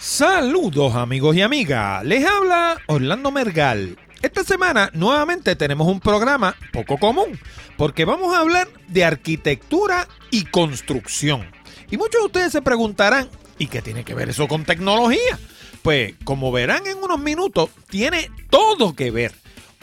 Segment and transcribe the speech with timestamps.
[0.00, 3.98] Saludos amigos y amigas, les habla Orlando Mergal.
[4.22, 7.38] Esta semana nuevamente tenemos un programa poco común
[7.76, 11.46] porque vamos a hablar de arquitectura y construcción.
[11.90, 13.28] Y muchos de ustedes se preguntarán,
[13.58, 15.38] ¿y qué tiene que ver eso con tecnología?
[15.82, 19.32] Pues como verán en unos minutos, tiene todo que ver.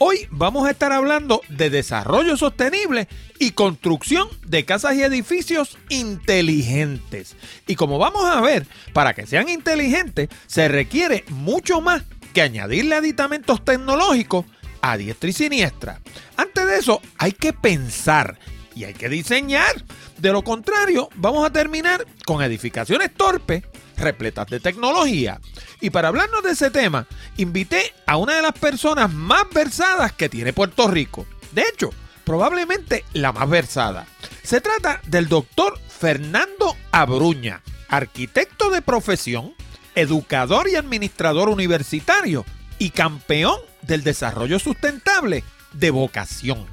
[0.06, 3.08] Hoy vamos a estar hablando de desarrollo sostenible
[3.38, 7.36] y construcción de casas y edificios inteligentes.
[7.66, 12.02] Y como vamos a ver, para que sean inteligentes se requiere mucho más
[12.34, 14.44] que añadirle aditamentos tecnológicos
[14.82, 16.02] a diestra y siniestra.
[16.36, 18.38] Antes de eso hay que pensar
[18.76, 19.86] y hay que diseñar.
[20.18, 23.62] De lo contrario, vamos a terminar con edificaciones torpes
[23.96, 25.40] repletas de tecnología.
[25.80, 30.28] Y para hablarnos de ese tema, invité a una de las personas más versadas que
[30.28, 31.26] tiene Puerto Rico.
[31.52, 31.90] De hecho,
[32.24, 34.06] probablemente la más versada.
[34.42, 39.54] Se trata del doctor Fernando Abruña, arquitecto de profesión,
[39.94, 42.44] educador y administrador universitario
[42.78, 46.66] y campeón del desarrollo sustentable de vocación.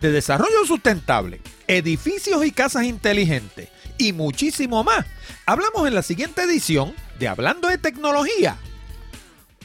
[0.00, 5.04] De desarrollo sustentable, edificios y casas inteligentes y muchísimo más.
[5.44, 8.56] Hablamos en la siguiente edición de Hablando de Tecnología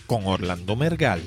[0.08, 1.22] con Orlando Mergal.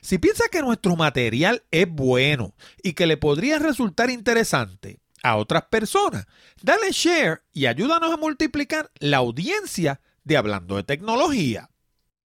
[0.00, 5.64] Si piensa que nuestro material es bueno y que le podría resultar interesante a otras
[5.64, 6.26] personas,
[6.62, 11.70] dale share y ayúdanos a multiplicar la audiencia de Hablando de Tecnología.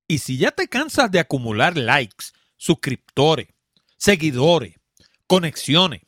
[0.07, 3.47] Y si ya te cansas de acumular likes, suscriptores,
[3.97, 4.75] seguidores,
[5.27, 6.01] conexiones,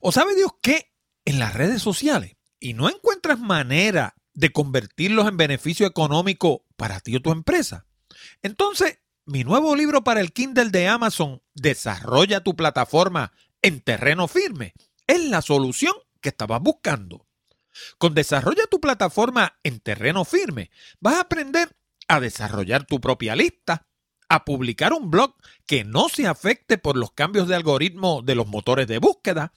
[0.00, 0.92] o sabe Dios qué,
[1.24, 7.16] en las redes sociales, y no encuentras manera de convertirlos en beneficio económico para ti
[7.16, 7.86] o tu empresa,
[8.42, 14.74] entonces mi nuevo libro para el Kindle de Amazon, Desarrolla tu plataforma en terreno firme,
[15.06, 17.26] es la solución que estabas buscando.
[17.98, 20.70] Con Desarrolla tu plataforma en terreno firme,
[21.00, 21.74] vas a aprender
[22.06, 23.86] a desarrollar tu propia lista,
[24.28, 25.34] a publicar un blog
[25.66, 29.54] que no se afecte por los cambios de algoritmo de los motores de búsqueda,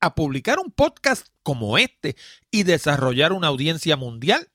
[0.00, 2.16] a publicar un podcast como este
[2.50, 4.48] y desarrollar una audiencia mundial,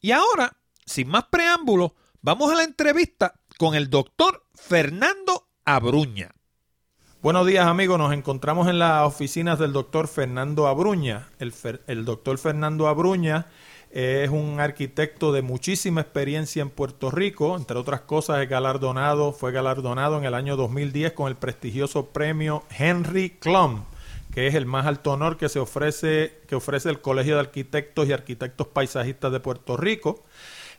[0.00, 0.56] Y ahora,
[0.86, 1.92] sin más preámbulos,
[2.22, 6.34] vamos a la entrevista con el doctor Fernando Abruña.
[7.22, 11.28] Buenos días amigos, nos encontramos en las oficinas del doctor Fernando Abruña.
[11.38, 13.48] El, doctor Fernando Abruña
[13.90, 19.52] es un arquitecto de muchísima experiencia en Puerto Rico, entre otras cosas es galardonado, fue
[19.52, 23.82] galardonado en el año 2010 con el prestigioso premio Henry Klum,
[24.32, 28.08] que es el más alto honor que se ofrece que ofrece el Colegio de Arquitectos
[28.08, 30.24] y Arquitectos Paisajistas de Puerto Rico.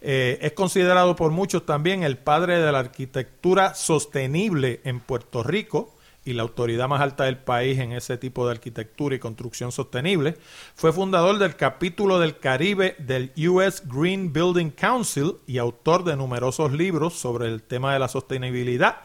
[0.01, 5.93] Eh, es considerado por muchos también el padre de la arquitectura sostenible en Puerto Rico
[6.23, 10.37] y la autoridad más alta del país en ese tipo de arquitectura y construcción sostenible.
[10.75, 16.71] Fue fundador del capítulo del Caribe del US Green Building Council y autor de numerosos
[16.71, 18.97] libros sobre el tema de la sostenibilidad.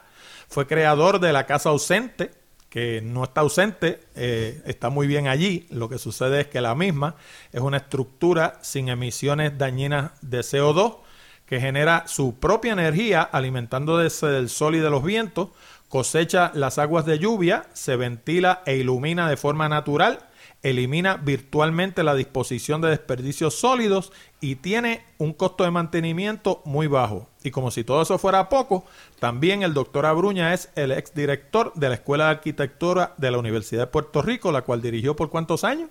[0.48, 2.30] Fue creador de la Casa Ausente,
[2.68, 5.66] que no está ausente, eh, está muy bien allí.
[5.70, 7.16] Lo que sucede es que la misma
[7.52, 10.98] es una estructura sin emisiones dañinas de CO2
[11.46, 15.50] que genera su propia energía alimentando desde el sol y de los vientos
[15.88, 20.20] cosecha las aguas de lluvia, se ventila e ilumina de forma natural,
[20.62, 27.28] elimina virtualmente la disposición de desperdicios sólidos y tiene un costo de mantenimiento muy bajo.
[27.44, 28.84] Y como si todo eso fuera poco,
[29.20, 33.82] también el doctor Abruña es el exdirector de la Escuela de Arquitectura de la Universidad
[33.82, 35.88] de Puerto Rico, la cual dirigió por cuántos años?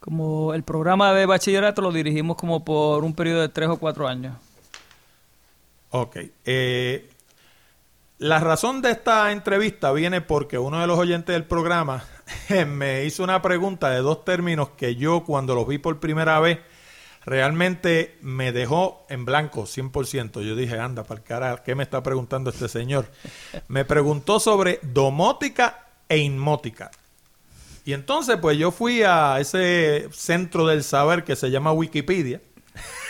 [0.00, 4.08] Como el programa de bachillerato lo dirigimos como por un periodo de tres o cuatro
[4.08, 4.34] años.
[5.90, 6.16] Ok.
[6.44, 7.09] Eh,
[8.20, 12.04] la razón de esta entrevista viene porque uno de los oyentes del programa
[12.66, 16.58] me hizo una pregunta de dos términos que yo cuando los vi por primera vez
[17.24, 20.42] realmente me dejó en blanco 100%.
[20.42, 23.10] Yo dije, anda, para el cara, ¿qué me está preguntando este señor?
[23.68, 26.90] Me preguntó sobre domótica e inmótica.
[27.86, 32.42] Y entonces pues yo fui a ese centro del saber que se llama Wikipedia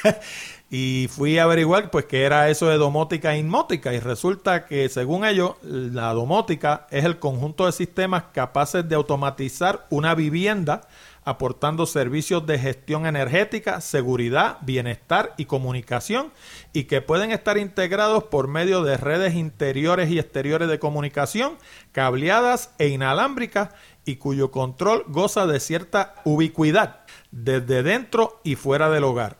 [0.71, 4.89] y fui a averiguar pues qué era eso de domótica e inmótica y resulta que
[4.89, 10.83] según ellos la domótica es el conjunto de sistemas capaces de automatizar una vivienda
[11.25, 16.33] aportando servicios de gestión energética, seguridad, bienestar y comunicación
[16.73, 21.59] y que pueden estar integrados por medio de redes interiores y exteriores de comunicación,
[21.93, 23.71] cableadas e inalámbricas
[24.05, 27.01] y cuyo control goza de cierta ubicuidad
[27.33, 29.40] desde dentro y fuera del hogar.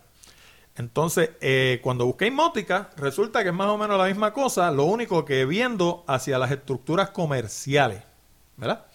[0.77, 4.85] Entonces, eh, cuando busqué inmótica, resulta que es más o menos la misma cosa, lo
[4.85, 8.03] único que viendo hacia las estructuras comerciales,
[8.57, 8.87] ¿verdad?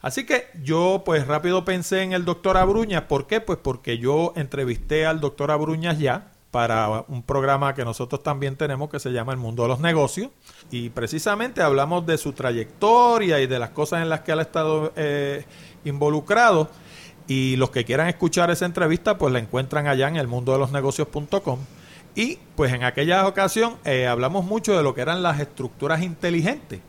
[0.00, 3.04] Así que yo pues rápido pensé en el doctor Abruñas.
[3.04, 3.40] ¿Por qué?
[3.40, 8.90] Pues porque yo entrevisté al doctor Abruñas ya para un programa que nosotros también tenemos
[8.90, 10.30] que se llama El Mundo de los Negocios.
[10.70, 14.42] Y precisamente hablamos de su trayectoria y de las cosas en las que él ha
[14.42, 15.46] estado eh,
[15.84, 16.68] involucrado.
[17.26, 20.58] Y los que quieran escuchar esa entrevista, pues la encuentran allá en el mundo de
[20.58, 21.58] los negocios.com.
[22.14, 26.80] Y pues en aquella ocasión eh, hablamos mucho de lo que eran las estructuras inteligentes.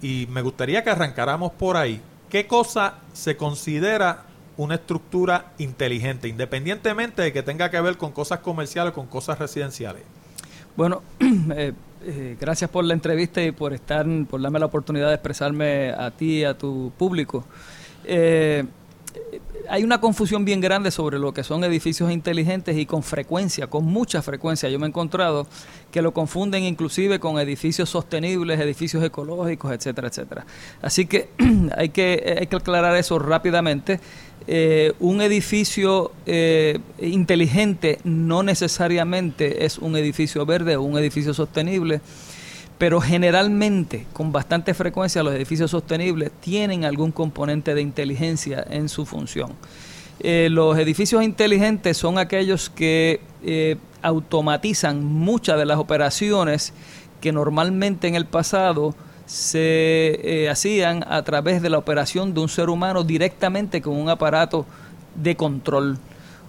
[0.00, 2.00] Y me gustaría que arrancáramos por ahí.
[2.28, 4.24] ¿Qué cosa se considera
[4.56, 9.38] una estructura inteligente, independientemente de que tenga que ver con cosas comerciales o con cosas
[9.38, 10.02] residenciales?
[10.76, 11.02] Bueno,
[11.56, 11.72] eh,
[12.04, 16.10] eh, gracias por la entrevista y por estar, por darme la oportunidad de expresarme a
[16.10, 17.44] ti y a tu público.
[19.68, 23.84] Hay una confusión bien grande sobre lo que son edificios inteligentes y con frecuencia, con
[23.84, 25.46] mucha frecuencia, yo me he encontrado
[25.90, 30.46] que lo confunden inclusive con edificios sostenibles, edificios ecológicos, etcétera, etcétera.
[30.80, 31.30] Así que
[31.76, 34.00] hay que, hay que aclarar eso rápidamente.
[34.48, 42.00] Eh, un edificio eh, inteligente no necesariamente es un edificio verde o un edificio sostenible
[42.82, 49.06] pero generalmente, con bastante frecuencia, los edificios sostenibles tienen algún componente de inteligencia en su
[49.06, 49.52] función.
[50.18, 56.74] Eh, los edificios inteligentes son aquellos que eh, automatizan muchas de las operaciones
[57.20, 58.96] que normalmente en el pasado
[59.26, 64.08] se eh, hacían a través de la operación de un ser humano directamente con un
[64.08, 64.66] aparato
[65.14, 65.98] de control.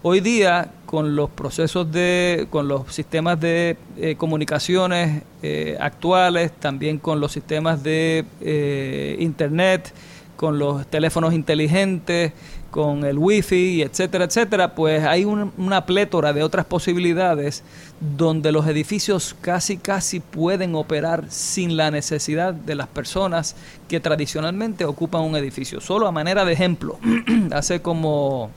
[0.06, 6.98] Hoy día, con los procesos de, con los sistemas de eh, comunicaciones eh, actuales, también
[6.98, 9.94] con los sistemas de eh, internet,
[10.36, 12.34] con los teléfonos inteligentes,
[12.70, 17.64] con el wifi, etcétera, etcétera, pues hay una plétora de otras posibilidades
[18.02, 23.56] donde los edificios casi casi pueden operar sin la necesidad de las personas
[23.88, 25.80] que tradicionalmente ocupan un edificio.
[25.80, 27.00] Solo a manera de ejemplo,
[27.52, 28.52] hace como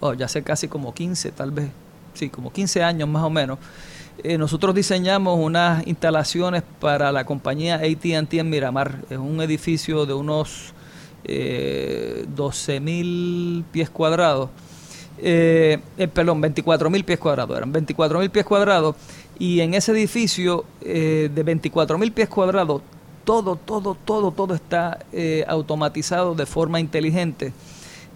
[0.00, 1.70] oh, ya hace casi como 15, tal vez
[2.14, 3.58] sí, como 15 años más o menos,
[4.22, 9.02] eh, nosotros diseñamos unas instalaciones para la compañía ATT en Miramar.
[9.08, 10.74] Es un edificio de unos
[11.24, 14.50] eh, 12 mil pies cuadrados.
[15.18, 17.56] Eh, eh perdón, 24 mil pies cuadrados.
[17.56, 18.96] Eran 24 mil pies cuadrados.
[19.38, 22.82] Y en ese edificio eh, de 24 mil pies cuadrados,
[23.24, 24.98] todo, todo, todo, todo está
[25.46, 27.52] automatizado de forma inteligente.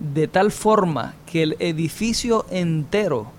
[0.01, 3.33] De tal forma que el edificio entero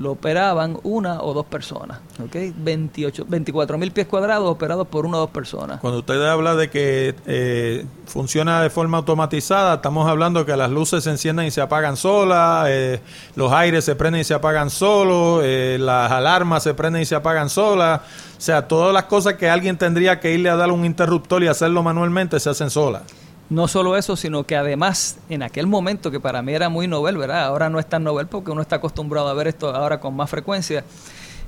[0.00, 1.98] lo operaban una o dos personas.
[2.24, 2.54] ¿okay?
[2.56, 5.80] 28, 24 mil pies cuadrados operados por una o dos personas.
[5.80, 11.04] Cuando usted habla de que eh, funciona de forma automatizada, estamos hablando que las luces
[11.04, 13.00] se encienden y se apagan solas, eh,
[13.36, 17.14] los aires se prenden y se apagan solos, eh, las alarmas se prenden y se
[17.14, 18.00] apagan solas.
[18.38, 21.48] O sea, todas las cosas que alguien tendría que irle a dar un interruptor y
[21.48, 23.02] hacerlo manualmente se hacen solas.
[23.50, 27.18] No solo eso, sino que además en aquel momento que para mí era muy novel,
[27.18, 27.44] ¿verdad?
[27.46, 30.30] Ahora no es tan novel porque uno está acostumbrado a ver esto ahora con más
[30.30, 30.84] frecuencia.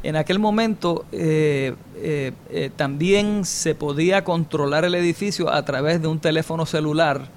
[0.03, 6.09] En aquel momento eh, eh, eh, también se podía controlar el edificio a través de
[6.09, 7.29] un teléfono celular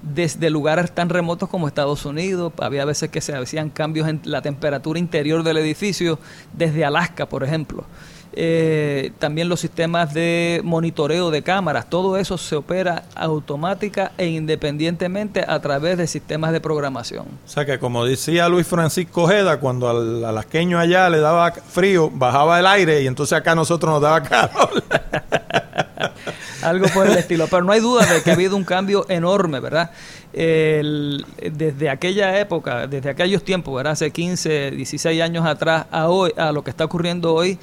[0.00, 2.50] desde lugares tan remotos como Estados Unidos.
[2.58, 6.18] Había veces que se hacían cambios en la temperatura interior del edificio
[6.54, 7.84] desde Alaska, por ejemplo.
[8.36, 15.44] Eh, también los sistemas de monitoreo de cámaras, todo eso se opera automática e independientemente
[15.46, 17.26] a través de sistemas de programación.
[17.44, 22.10] O sea que como decía Luis Francisco Ojeda, cuando al alasqueño allá le daba frío,
[22.10, 24.82] bajaba el aire y entonces acá a nosotros nos daba calor.
[26.62, 29.60] Algo por el estilo, pero no hay duda de que ha habido un cambio enorme,
[29.60, 29.90] ¿verdad?
[30.32, 33.92] desde aquella época, desde aquellos tiempos, ¿verdad?
[33.92, 37.56] Hace 15, 16 años atrás a hoy, a lo que está ocurriendo hoy,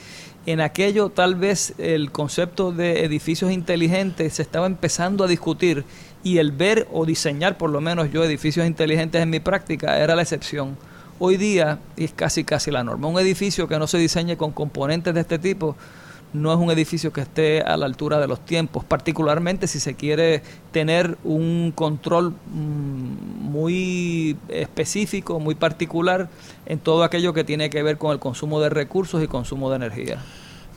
[0.46, 5.86] en aquello tal vez el concepto de edificios inteligentes se estaba empezando a discutir
[6.24, 10.16] y el ver o diseñar por lo menos yo edificios inteligentes en mi práctica era
[10.16, 10.78] la excepción.
[11.20, 13.08] Hoy día es casi casi la norma.
[13.08, 15.76] Un edificio que no se diseñe con componentes de este tipo
[16.34, 19.96] no es un edificio que esté a la altura de los tiempos, particularmente si se
[19.96, 26.30] quiere tener un control mm, muy específico, muy particular
[26.66, 29.76] en todo aquello que tiene que ver con el consumo de recursos y consumo de
[29.76, 30.24] energía.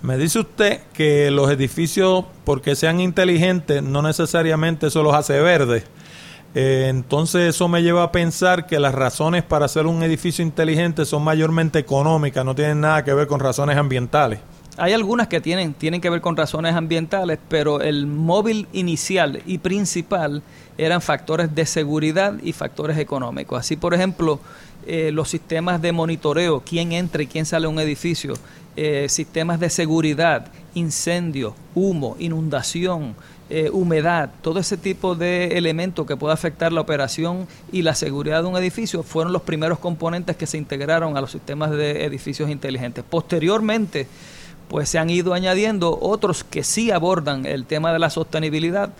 [0.03, 5.85] Me dice usted que los edificios, porque sean inteligentes, no necesariamente eso los hace verdes.
[6.55, 11.05] Eh, entonces eso me lleva a pensar que las razones para hacer un edificio inteligente
[11.05, 14.41] son mayormente económicas, no tienen nada que ver con razones ambientales.
[14.77, 19.59] Hay algunas que tienen, tienen que ver con razones ambientales, pero el móvil inicial y
[19.59, 20.43] principal
[20.77, 23.61] eran factores de seguridad y factores económicos.
[23.61, 24.41] Así, por ejemplo,
[24.87, 28.35] eh, los sistemas de monitoreo, quién entra y quién sale a un edificio,
[28.77, 33.15] eh, sistemas de seguridad, incendio, humo, inundación,
[33.51, 38.43] eh, humedad, todo ese tipo de elementos que puede afectar la operación y la seguridad
[38.43, 42.51] de un edificio fueron los primeros componentes que se integraron a los sistemas de edificios
[42.51, 43.05] inteligentes.
[43.09, 44.09] Posteriormente,
[44.69, 48.91] pues se han ido añadiendo otros que sí abordan el tema de la sostenibilidad.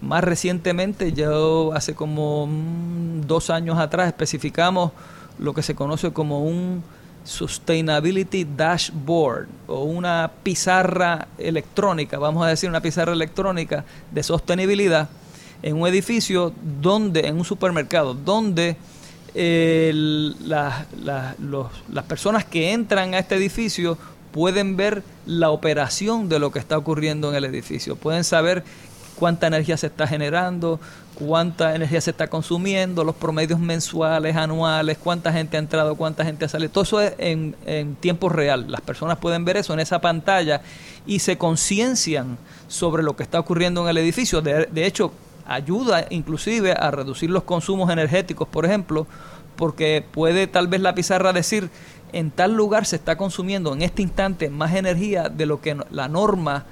[0.00, 4.92] Más recientemente, yo hace como mm, dos años atrás especificamos
[5.38, 6.82] lo que se conoce como un
[7.24, 15.08] Sustainability Dashboard o una pizarra electrónica, vamos a decir una pizarra electrónica de sostenibilidad
[15.62, 18.76] en un edificio donde, en un supermercado, donde
[20.58, 23.96] las personas que entran a este edificio
[24.32, 28.64] pueden ver la operación de lo que está ocurriendo en el edificio, pueden saber
[29.20, 30.80] cuánta energía se está generando,
[31.14, 36.46] cuánta energía se está consumiendo, los promedios mensuales, anuales, cuánta gente ha entrado, cuánta gente
[36.46, 36.70] ha salido.
[36.70, 38.70] Todo eso es en, tiempo real.
[38.72, 40.62] Las personas pueden ver eso en esa pantalla
[41.06, 44.40] y se conciencian sobre lo que está ocurriendo en el edificio.
[44.40, 45.12] De, de hecho,
[45.46, 49.06] ayuda inclusive a reducir los consumos energéticos, por ejemplo,
[49.56, 51.68] porque puede tal vez la pizarra decir
[52.12, 56.08] en tal lugar se está consumiendo en este instante más energía de lo que la
[56.08, 56.64] norma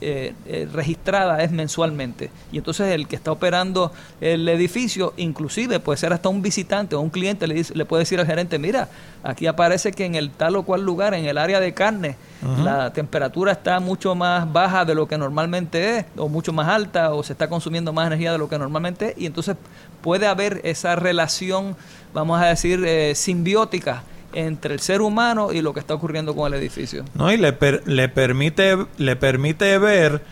[0.00, 2.30] eh, eh, registrada es mensualmente.
[2.52, 3.90] Y entonces el que está operando
[4.20, 8.02] el edificio, inclusive puede ser hasta un visitante o un cliente, le, dice, le puede
[8.02, 8.88] decir al gerente, mira,
[9.24, 12.14] aquí aparece que en el tal o cual lugar, en el área de carne,
[12.62, 17.12] la temperatura está mucho más baja de lo que normalmente es, o mucho más alta,
[17.12, 19.56] o se está consumiendo más energía de lo que normalmente es, y entonces
[20.00, 21.74] puede haber esa relación,
[22.14, 26.52] vamos a decir, eh, simbiótica entre el ser humano y lo que está ocurriendo con
[26.52, 27.04] el edificio.
[27.14, 27.56] No, y le,
[27.86, 30.22] le, permite, le permite ver,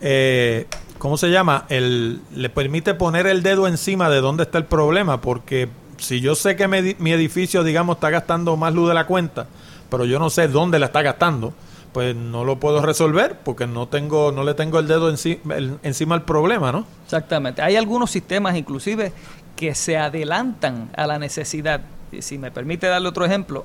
[0.00, 0.66] eh,
[0.98, 1.64] ¿cómo se llama?
[1.68, 6.34] El, le permite poner el dedo encima de dónde está el problema, porque si yo
[6.34, 9.46] sé que mi, edificio, digamos, está gastando más luz de la cuenta,
[9.90, 11.54] pero yo no sé dónde la está gastando,
[11.92, 16.14] pues no lo puedo resolver porque no tengo no le tengo el dedo encima, encima
[16.16, 16.84] del problema, ¿no?
[17.04, 17.62] Exactamente.
[17.62, 19.12] Hay algunos sistemas inclusive
[19.56, 21.80] que se adelantan a la necesidad
[22.22, 23.64] si me permite darle otro ejemplo,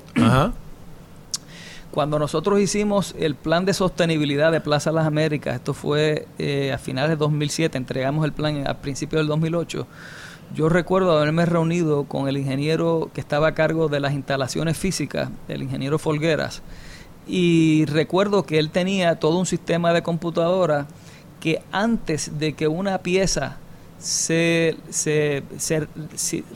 [1.90, 6.78] cuando nosotros hicimos el plan de sostenibilidad de Plaza Las Américas, esto fue eh, a
[6.78, 9.86] finales de 2007, entregamos el plan a principios del 2008,
[10.54, 15.30] yo recuerdo haberme reunido con el ingeniero que estaba a cargo de las instalaciones físicas,
[15.48, 16.62] el ingeniero Folgueras,
[17.26, 20.86] y recuerdo que él tenía todo un sistema de computadora
[21.40, 23.58] que antes de que una pieza
[24.02, 25.42] se, se,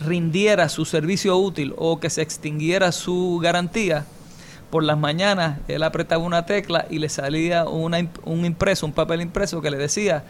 [0.01, 4.05] rindiera su servicio útil o que se extinguiera su garantía,
[4.71, 9.21] por las mañanas él apretaba una tecla y le salía una, un impreso, un papel
[9.21, 10.25] impreso que le decía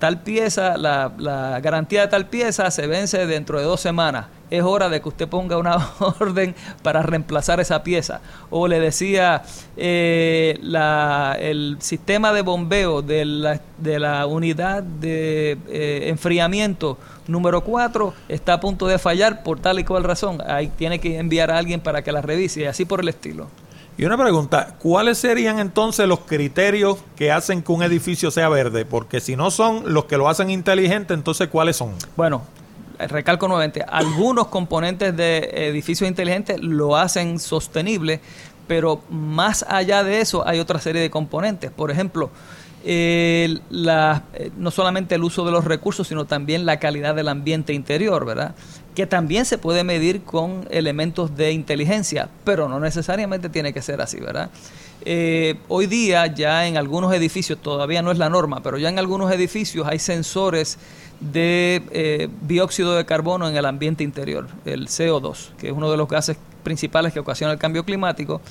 [0.00, 4.26] tal pieza, la, la, garantía de tal pieza se vence dentro de dos semanas.
[4.50, 5.76] Es hora de que usted ponga una
[6.18, 8.20] orden para reemplazar esa pieza.
[8.48, 9.42] O le decía,
[9.76, 17.60] eh, la, el sistema de bombeo de la, de la unidad de eh, enfriamiento número
[17.60, 20.38] 4 está a punto de fallar por tal y cual razón.
[20.46, 23.48] Ahí tiene que enviar a alguien para que la revise y así por el estilo.
[24.00, 28.86] Y una pregunta, ¿cuáles serían entonces los criterios que hacen que un edificio sea verde?
[28.86, 31.92] Porque si no son los que lo hacen inteligente, entonces ¿cuáles son?
[32.16, 32.40] Bueno,
[32.98, 38.22] recalco nuevamente, algunos componentes de edificios inteligentes lo hacen sostenible,
[38.66, 41.70] pero más allá de eso hay otra serie de componentes.
[41.70, 42.30] Por ejemplo,
[42.82, 43.58] eh,
[44.56, 48.54] no solamente el uso de los recursos, sino también la calidad del ambiente interior, ¿verdad?
[48.94, 54.00] Que también se puede medir con elementos de inteligencia, pero no necesariamente tiene que ser
[54.00, 54.50] así, ¿verdad?
[55.04, 58.98] Eh, hoy día ya en algunos edificios, todavía no es la norma, pero ya en
[58.98, 60.78] algunos edificios hay sensores
[61.20, 65.96] de eh, dióxido de carbono en el ambiente interior, el CO2, que es uno de
[65.96, 68.42] los gases principales que ocasiona el cambio climático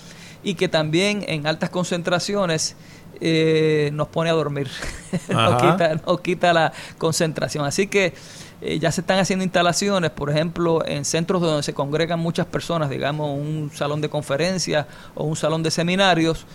[0.43, 2.75] y que también en altas concentraciones
[3.21, 4.69] eh, nos pone a dormir,
[5.29, 7.65] nos, quita, nos, quita, la concentración.
[7.65, 8.13] Así que
[8.61, 12.89] eh, ya se están haciendo instalaciones, por ejemplo, en centros donde se congregan muchas personas,
[12.89, 14.85] digamos un salón de conferencias
[15.15, 16.45] o un salón de seminarios,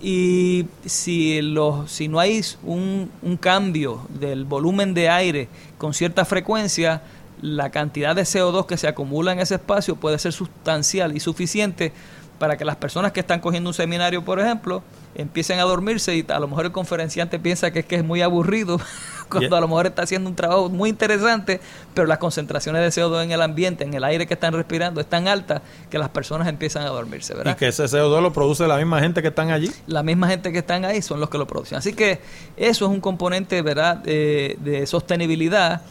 [0.00, 6.24] y si, los, si no hay un, un cambio del volumen de aire con cierta
[6.24, 7.02] frecuencia,
[7.42, 11.92] la cantidad de CO2 que se acumula en ese espacio puede ser sustancial y suficiente
[12.38, 14.82] para que las personas que están cogiendo un seminario, por ejemplo,
[15.14, 18.22] empiecen a dormirse y a lo mejor el conferenciante piensa que es que es muy
[18.22, 18.80] aburrido
[19.28, 21.60] cuando a lo mejor está haciendo un trabajo muy interesante,
[21.94, 25.06] pero las concentraciones de CO2 en el ambiente, en el aire que están respirando, es
[25.06, 27.52] tan alta que las personas empiezan a dormirse, ¿verdad?
[27.52, 29.70] Y que ese CO2 lo produce la misma gente que están allí.
[29.86, 31.78] La misma gente que están ahí son los que lo producen.
[31.78, 32.20] Así que
[32.56, 35.82] eso es un componente, ¿verdad?, de sostenibilidad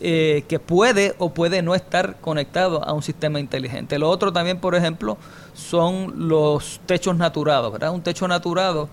[0.00, 3.98] eh, que puede o puede no estar conectado a un sistema inteligente.
[3.98, 5.16] Lo otro también, por ejemplo,
[5.54, 7.92] son los techos naturados, ¿verdad?
[7.92, 8.88] Un techo naturado,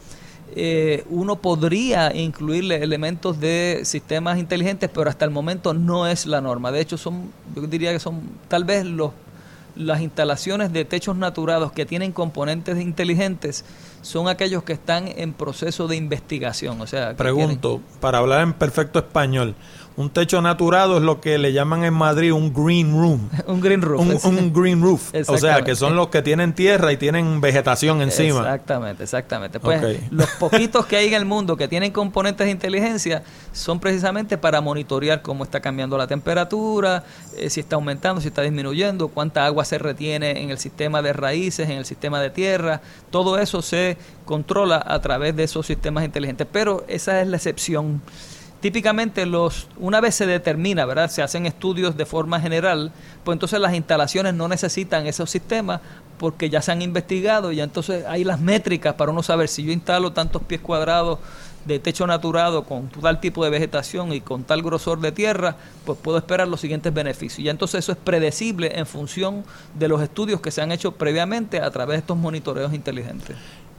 [0.56, 6.42] eh, uno podría incluirle elementos de sistemas inteligentes, pero hasta el momento no es la
[6.42, 6.72] norma.
[6.72, 9.12] De hecho, son, yo diría que son tal vez los
[9.76, 13.66] las instalaciones de techos naturados que tienen componentes inteligentes
[14.02, 16.80] son aquellos que están en proceso de investigación.
[16.82, 19.56] O sea, pregunto, para hablar en perfecto español,
[19.96, 23.30] un techo naturado es lo que le llaman en Madrid un green room.
[23.48, 24.26] un green roof.
[24.26, 25.14] Un, green roof.
[25.28, 28.40] O sea, que son los que tienen tierra y tienen vegetación encima.
[28.40, 29.60] Exactamente, exactamente.
[29.60, 34.38] Pues los poquitos que hay en el mundo que tienen componentes de inteligencia son precisamente
[34.38, 37.04] para monitorear cómo está cambiando la temperatura,
[37.38, 41.14] eh, si está aumentando, si está disminuyendo, cuánta agua se retiene en el sistema de
[41.14, 42.82] raíces, en el sistema de tierra.
[43.12, 46.48] Todo eso se controla a través de esos sistemas inteligentes.
[46.52, 48.02] Pero esa es la excepción
[48.64, 51.10] típicamente los una vez se determina, ¿verdad?
[51.10, 52.94] Se hacen estudios de forma general,
[53.26, 55.82] pues entonces las instalaciones no necesitan esos sistemas
[56.18, 59.74] porque ya se han investigado y entonces hay las métricas para uno saber si yo
[59.74, 61.20] instalo tantos pies cuadrados
[61.66, 66.00] de techo naturado con tal tipo de vegetación y con tal grosor de tierra, pues
[66.02, 67.40] puedo esperar los siguientes beneficios.
[67.40, 69.44] Y entonces eso es predecible en función
[69.78, 73.36] de los estudios que se han hecho previamente a través de estos monitoreos inteligentes.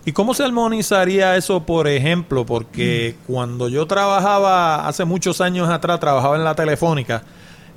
[0.07, 2.45] ¿Y cómo se armonizaría eso, por ejemplo?
[2.45, 7.23] Porque cuando yo trabajaba, hace muchos años atrás, trabajaba en la telefónica,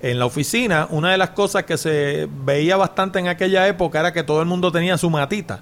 [0.02, 4.12] en la oficina, una de las cosas que se veía bastante en aquella época era
[4.12, 5.62] que todo el mundo tenía su matita.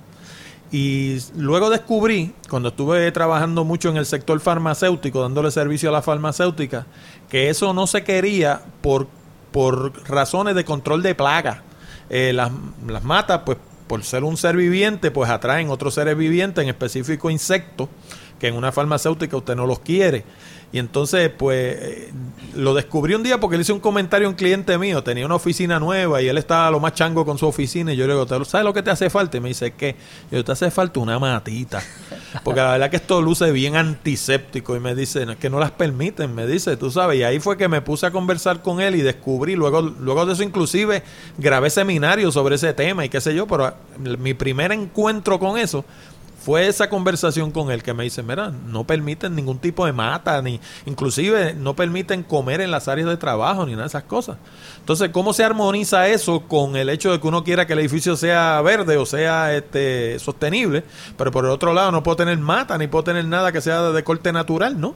[0.71, 6.01] Y luego descubrí, cuando estuve trabajando mucho en el sector farmacéutico, dándole servicio a la
[6.01, 6.87] farmacéutica,
[7.29, 9.07] que eso no se quería por,
[9.51, 11.59] por razones de control de plagas.
[12.09, 12.51] Eh, las,
[12.87, 17.29] las matas, pues por ser un ser viviente, pues atraen otros seres vivientes, en específico
[17.29, 17.89] insectos,
[18.39, 20.23] que en una farmacéutica usted no los quiere.
[20.75, 22.11] Y entonces, pues, eh,
[22.53, 25.35] lo descubrí un día porque le hice un comentario a un cliente mío, tenía una
[25.35, 28.43] oficina nueva y él estaba lo más chango con su oficina y yo le digo,
[28.43, 29.37] ¿sabes lo que te hace falta?
[29.37, 29.95] Y me dice, ¿qué?
[30.29, 31.81] Yo, te hace falta una matita.
[32.43, 36.35] Porque la verdad que esto luce bien antiséptico y me dice, que no las permiten,
[36.35, 37.19] me dice, tú sabes.
[37.19, 40.33] Y ahí fue que me puse a conversar con él y descubrí, luego, luego de
[40.33, 41.03] eso inclusive
[41.37, 45.85] grabé seminarios sobre ese tema y qué sé yo, pero mi primer encuentro con eso
[46.45, 50.43] fue esa conversación con él que me dice, mira, no permiten ningún tipo de mata,
[50.43, 54.37] ni inclusive no permiten comer en las áreas de trabajo, ni nada de esas cosas.
[54.77, 58.15] Entonces, ¿cómo se armoniza eso con el hecho de que uno quiera que el edificio
[58.15, 60.83] sea verde o sea este, sostenible,
[61.17, 63.81] pero por el otro lado no puedo tener mata, ni puedo tener nada que sea
[63.81, 64.93] de corte natural, ¿no?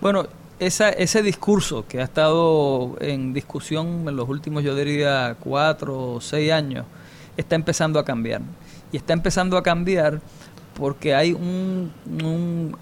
[0.00, 0.26] Bueno,
[0.58, 6.50] ese discurso que ha estado en discusión en los últimos, yo diría, cuatro o seis
[6.50, 6.86] años,
[7.36, 8.40] está empezando a cambiar.
[8.90, 10.22] Y está empezando a cambiar
[10.78, 11.92] porque hay un,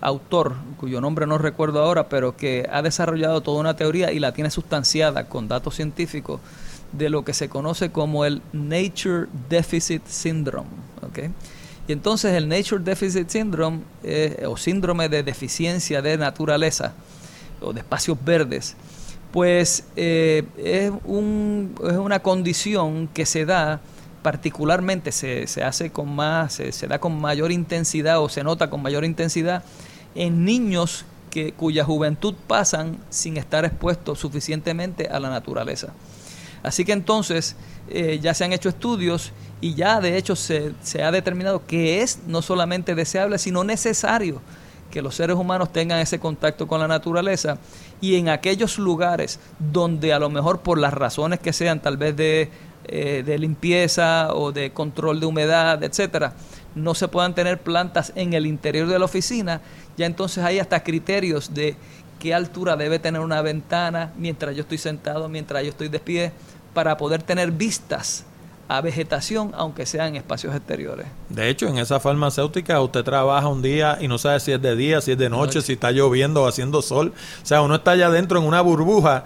[0.02, 4.32] autor, cuyo nombre no recuerdo ahora, pero que ha desarrollado toda una teoría y la
[4.32, 6.40] tiene sustanciada con datos científicos
[6.92, 10.68] de lo que se conoce como el Nature Deficit Syndrome.
[11.08, 11.30] ¿okay?
[11.88, 16.92] Y entonces el Nature Deficit Syndrome, eh, o síndrome de deficiencia de naturaleza,
[17.62, 18.76] o de espacios verdes,
[19.32, 23.80] pues eh, es una condición que se da
[24.26, 28.82] particularmente se, se hace con más, se, da con mayor intensidad o se nota con
[28.82, 29.62] mayor intensidad
[30.16, 35.92] en niños que, cuya juventud pasan sin estar expuestos suficientemente a la naturaleza.
[36.64, 37.54] Así que entonces
[37.88, 42.02] eh, ya se han hecho estudios y ya de hecho se, se ha determinado que
[42.02, 44.42] es no solamente deseable, sino necesario
[44.90, 47.58] que los seres humanos tengan ese contacto con la naturaleza
[48.00, 52.16] y en aquellos lugares donde a lo mejor por las razones que sean, tal vez
[52.16, 52.50] de
[52.88, 56.34] eh, de limpieza o de control de humedad, etcétera,
[56.74, 59.60] no se puedan tener plantas en el interior de la oficina,
[59.96, 61.76] ya entonces hay hasta criterios de
[62.18, 66.32] qué altura debe tener una ventana mientras yo estoy sentado, mientras yo estoy de pie,
[66.74, 68.24] para poder tener vistas
[68.68, 71.06] a vegetación, aunque sea en espacios exteriores.
[71.28, 74.74] De hecho, en esa farmacéutica usted trabaja un día y no sabe si es de
[74.74, 77.12] día, si es de noche, si está lloviendo o haciendo sol.
[77.42, 79.24] O sea, uno está allá adentro en una burbuja,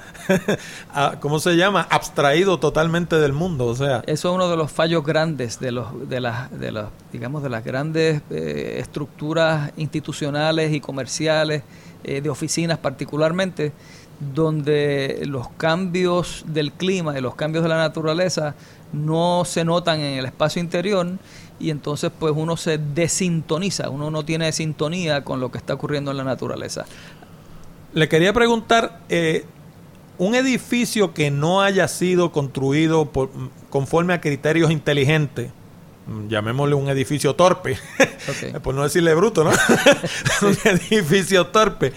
[1.20, 1.87] ¿cómo se llama?
[1.90, 3.66] Abstraído totalmente del mundo.
[3.66, 6.87] O sea, eso es uno de los fallos grandes de los, de las, de los,
[7.12, 11.62] digamos, de las grandes eh, estructuras institucionales y comerciales
[12.05, 13.72] eh, de oficinas, particularmente
[14.20, 18.55] donde los cambios del clima y los cambios de la naturaleza
[18.92, 21.07] no se notan en el espacio interior
[21.59, 26.11] y entonces pues uno se desintoniza, uno no tiene sintonía con lo que está ocurriendo
[26.11, 26.87] en la naturaleza.
[27.92, 29.44] Le quería preguntar, eh,
[30.18, 33.31] un edificio que no haya sido construido por,
[33.68, 35.50] conforme a criterios inteligentes,
[36.29, 37.79] llamémosle un edificio torpe,
[38.62, 39.50] por no decirle bruto, ¿no?
[40.42, 41.92] un edificio torpe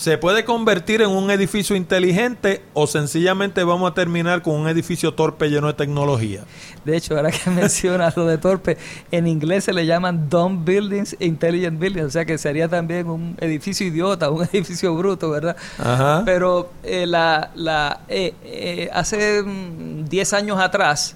[0.00, 5.12] ¿Se puede convertir en un edificio inteligente o sencillamente vamos a terminar con un edificio
[5.12, 6.44] torpe lleno de tecnología?
[6.86, 8.78] De hecho, ahora que mencionas lo de torpe,
[9.10, 13.36] en inglés se le llaman dumb buildings, intelligent buildings, o sea que sería también un
[13.42, 15.54] edificio idiota, un edificio bruto, ¿verdad?
[15.78, 16.22] Ajá.
[16.24, 21.14] Pero eh, la, la, eh, eh, hace 10 años atrás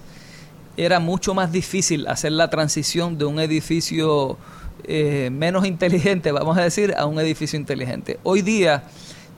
[0.77, 4.37] era mucho más difícil hacer la transición de un edificio
[4.83, 8.19] eh, menos inteligente, vamos a decir, a un edificio inteligente.
[8.23, 8.85] Hoy día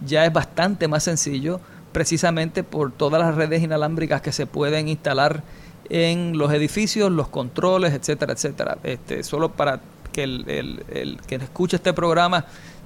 [0.04, 1.60] ya es bastante más sencillo,
[1.92, 5.42] precisamente por todas las redes inalámbricas que se pueden instalar
[5.88, 8.78] en los edificios, los controles, etcétera, etcétera.
[8.82, 9.80] Este, solo para
[10.12, 12.44] que el, que escuche este programa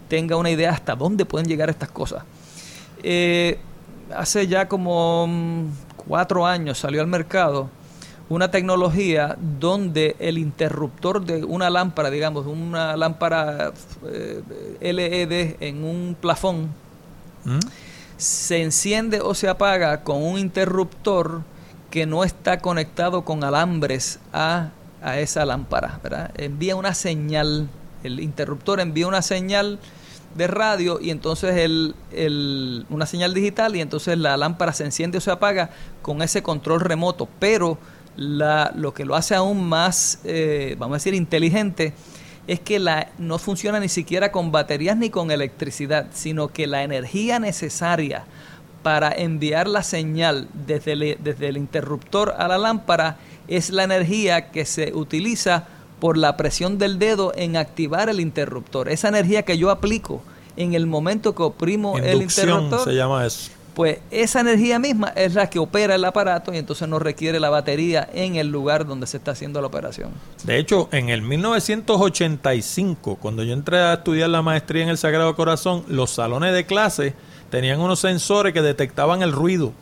[0.08, 2.24] tenga una idea hasta dónde pueden llegar estas cosas.
[3.02, 3.58] Eh,
[4.14, 5.64] hace ya como mm,
[5.96, 7.70] cuatro años salió al mercado
[8.30, 13.72] una tecnología donde el interruptor de una lámpara, digamos, una lámpara
[14.08, 14.42] eh,
[14.80, 16.68] LED en un plafón,
[17.44, 17.58] ¿Mm?
[18.16, 21.42] se enciende o se apaga con un interruptor
[21.90, 24.70] que no está conectado con alambres a,
[25.02, 25.98] a esa lámpara.
[26.00, 26.30] ¿verdad?
[26.36, 27.68] Envía una señal,
[28.04, 29.80] el interruptor envía una señal
[30.36, 35.18] de radio y entonces el, el, una señal digital y entonces la lámpara se enciende
[35.18, 35.70] o se apaga
[36.02, 37.76] con ese control remoto, pero
[38.20, 41.94] la, lo que lo hace aún más, eh, vamos a decir, inteligente,
[42.46, 46.82] es que la, no funciona ni siquiera con baterías ni con electricidad, sino que la
[46.82, 48.24] energía necesaria
[48.82, 53.16] para enviar la señal desde el, desde el interruptor a la lámpara
[53.48, 55.66] es la energía que se utiliza
[55.98, 58.90] por la presión del dedo en activar el interruptor.
[58.90, 60.22] Esa energía que yo aplico
[60.56, 62.84] en el momento que oprimo el interruptor.
[62.84, 66.86] se llama eso pues esa energía misma es la que opera el aparato y entonces
[66.86, 70.10] no requiere la batería en el lugar donde se está haciendo la operación.
[70.44, 75.34] De hecho, en el 1985, cuando yo entré a estudiar la maestría en el Sagrado
[75.34, 77.14] Corazón, los salones de clase
[77.48, 79.72] tenían unos sensores que detectaban el ruido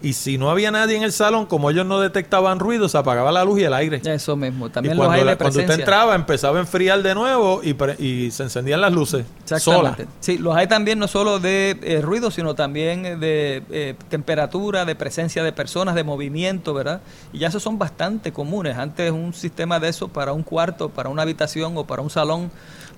[0.00, 3.32] y si no había nadie en el salón, como ellos no detectaban ruido, se apagaba
[3.32, 4.00] la luz y el aire.
[4.04, 4.70] Eso mismo.
[4.70, 7.74] También y los cuando, aires de cuando usted entraba, empezaba a enfriar de nuevo y,
[7.74, 9.26] pre- y se encendían las luces.
[9.42, 10.06] Exactamente.
[10.20, 14.84] Sí, los hay también no solo de eh, ruido, sino también eh, de eh, temperatura,
[14.84, 17.00] de presencia de personas, de movimiento, ¿verdad?
[17.32, 18.76] Y ya esos son bastante comunes.
[18.76, 22.50] Antes un sistema de eso para un cuarto, para una habitación o para un salón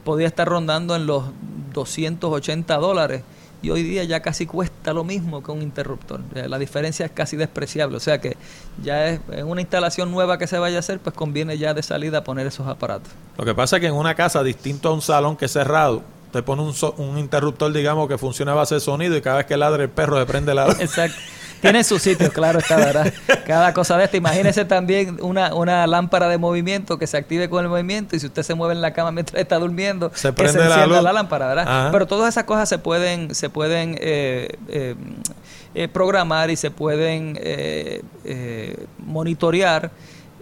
[0.05, 1.25] podía estar rondando en los
[1.73, 3.23] 280 dólares
[3.63, 6.21] y hoy día ya casi cuesta lo mismo que un interruptor.
[6.35, 7.97] Eh, La diferencia es casi despreciable.
[7.97, 8.37] O sea que
[8.83, 11.83] ya es en una instalación nueva que se vaya a hacer, pues conviene ya de
[11.83, 13.13] salida poner esos aparatos.
[13.37, 16.03] Lo que pasa es que en una casa, distinto a un salón que es cerrado,
[16.33, 19.39] te pone un, so- un interruptor, digamos, que funciona a base de sonido y cada
[19.39, 20.67] vez que ladre el perro se prende la.
[20.81, 21.17] Exacto.
[21.61, 23.13] Tiene su sitio, claro está, ¿verdad?
[23.47, 24.17] Cada cosa de esta.
[24.17, 28.27] Imagínese también una, una lámpara de movimiento que se active con el movimiento y si
[28.27, 30.97] usted se mueve en la cama mientras está durmiendo, Se que prende se la encienda
[30.97, 31.05] luz.
[31.05, 31.65] la lámpara, ¿verdad?
[31.69, 31.89] Ajá.
[31.93, 34.95] Pero todas esas cosas se pueden, se pueden eh, eh,
[35.75, 39.91] eh, programar y se pueden eh, eh, monitorear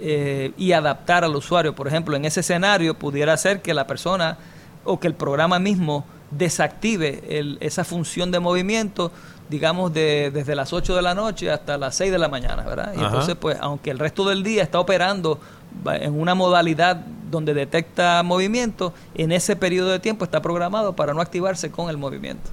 [0.01, 1.75] eh, y adaptar al usuario.
[1.75, 4.39] Por ejemplo, en ese escenario pudiera ser que la persona
[4.85, 9.11] o que el programa mismo desactive el- esa función de movimiento,
[9.49, 12.93] digamos, de, desde las 8 de la noche hasta las 6 de la mañana, ¿verdad?
[12.95, 13.07] Y Ajá.
[13.07, 15.41] entonces, pues, aunque el resto del día está operando
[15.87, 16.97] en una modalidad
[17.31, 21.97] donde detecta movimiento, en ese periodo de tiempo está programado para no activarse con el
[21.99, 22.51] movimiento.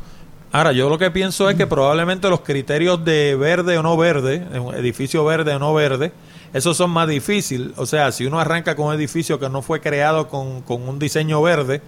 [0.51, 4.45] Ahora, yo lo que pienso es que probablemente los criterios de verde o no verde,
[4.77, 6.13] edificio verde o no verde,
[6.53, 7.71] esos son más difíciles.
[7.77, 10.97] O sea, si uno arranca con un edificio que no fue creado con, con un
[10.97, 11.81] diseño verde,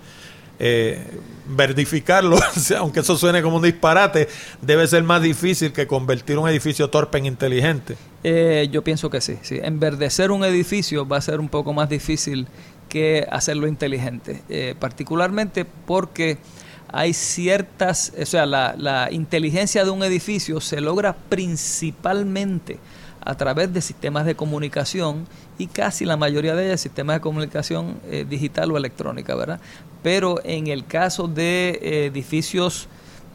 [0.59, 1.05] eh,
[1.47, 2.37] verdificarlo,
[2.77, 4.27] aunque eso suene como un disparate,
[4.61, 7.95] debe ser más difícil que convertir un edificio torpe en inteligente.
[8.23, 9.59] Eh, yo pienso que sí, sí.
[9.61, 12.47] Enverdecer un edificio va a ser un poco más difícil
[12.89, 16.37] que hacerlo inteligente, eh, particularmente porque
[16.91, 22.79] hay ciertas, o sea, la inteligencia de un edificio se logra principalmente
[23.27, 27.99] a través de sistemas de comunicación y casi la mayoría de ellas sistemas de comunicación
[28.09, 29.59] eh, digital o electrónica, ¿verdad?
[30.01, 32.87] Pero en el caso de eh, edificios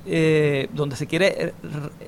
[0.06, 1.52] eh, donde se quiere eh,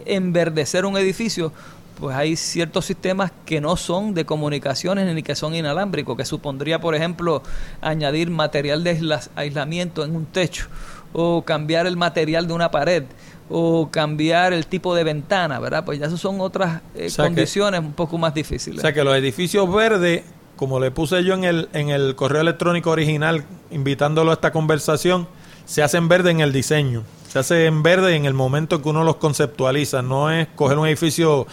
[0.06, 1.52] enverdecer un edificio,
[2.00, 6.80] pues hay ciertos sistemas que no son de comunicaciones ni que son inalámbricos, que supondría,
[6.80, 7.42] por ejemplo,
[7.82, 10.68] añadir material de aisla- aislamiento en un techo,
[11.12, 13.04] o cambiar el material de una pared,
[13.50, 15.84] o cambiar el tipo de ventana, ¿verdad?
[15.84, 18.78] Pues ya eso son otras eh, O sea que- condiciones un poco más difíciles.
[18.78, 20.22] O sea que los edificios verdes,
[20.56, 25.28] como le puse yo en el, en el correo electrónico original, invitándolo a esta conversación,
[25.66, 27.02] se hacen verde en el diseño.
[27.28, 30.02] Se hace en verde en el momento que uno los conceptualiza.
[30.02, 31.46] No es coger un edificio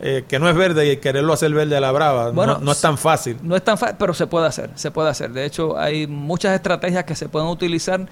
[0.00, 2.30] eh, que no es verde y quererlo hacer verde a la brava.
[2.30, 3.36] Bueno, no, no es tan fácil.
[3.42, 5.32] No es tan fácil, pero se puede hacer, se puede hacer.
[5.32, 8.06] De hecho, hay muchas estrategias que se pueden utilizar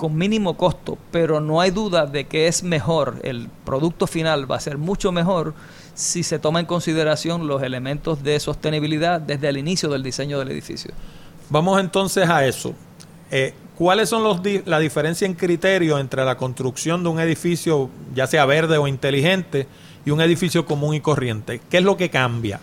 [0.00, 4.56] con mínimo costo, pero no hay duda de que es mejor, el producto final va
[4.56, 5.52] a ser mucho mejor
[5.94, 10.50] si se toma en consideración los elementos de sostenibilidad desde el inicio del diseño del
[10.52, 10.92] edificio.
[11.50, 12.72] Vamos entonces a eso.
[13.30, 17.90] Eh, ¿Cuáles son los di- la diferencia en criterio entre la construcción de un edificio,
[18.14, 19.66] ya sea verde o inteligente,
[20.06, 21.60] y un edificio común y corriente?
[21.68, 22.58] ¿Qué es lo que cambia?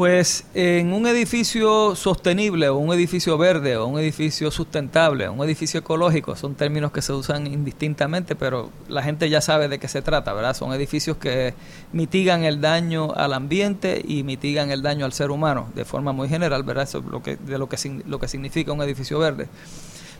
[0.00, 5.80] Pues en un edificio sostenible o un edificio verde o un edificio sustentable un edificio
[5.80, 10.00] ecológico son términos que se usan indistintamente, pero la gente ya sabe de qué se
[10.00, 10.56] trata, ¿verdad?
[10.56, 11.52] Son edificios que
[11.92, 16.30] mitigan el daño al ambiente y mitigan el daño al ser humano de forma muy
[16.30, 16.84] general, ¿verdad?
[16.84, 19.48] Eso es lo que, de lo que, lo que significa un edificio verde.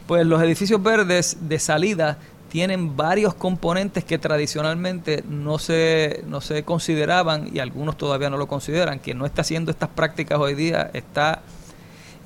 [0.06, 2.18] Pues los edificios verdes de salida
[2.50, 8.48] tienen varios componentes que tradicionalmente no se, no se consideraban y algunos todavía no lo
[8.48, 8.98] consideran.
[8.98, 11.42] Quien no está haciendo estas prácticas hoy día está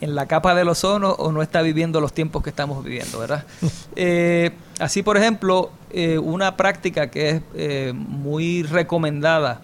[0.01, 3.45] en la capa del ozono o no está viviendo los tiempos que estamos viviendo, ¿verdad?
[3.97, 9.61] Eh, así, por ejemplo, eh, una práctica que es eh, muy recomendada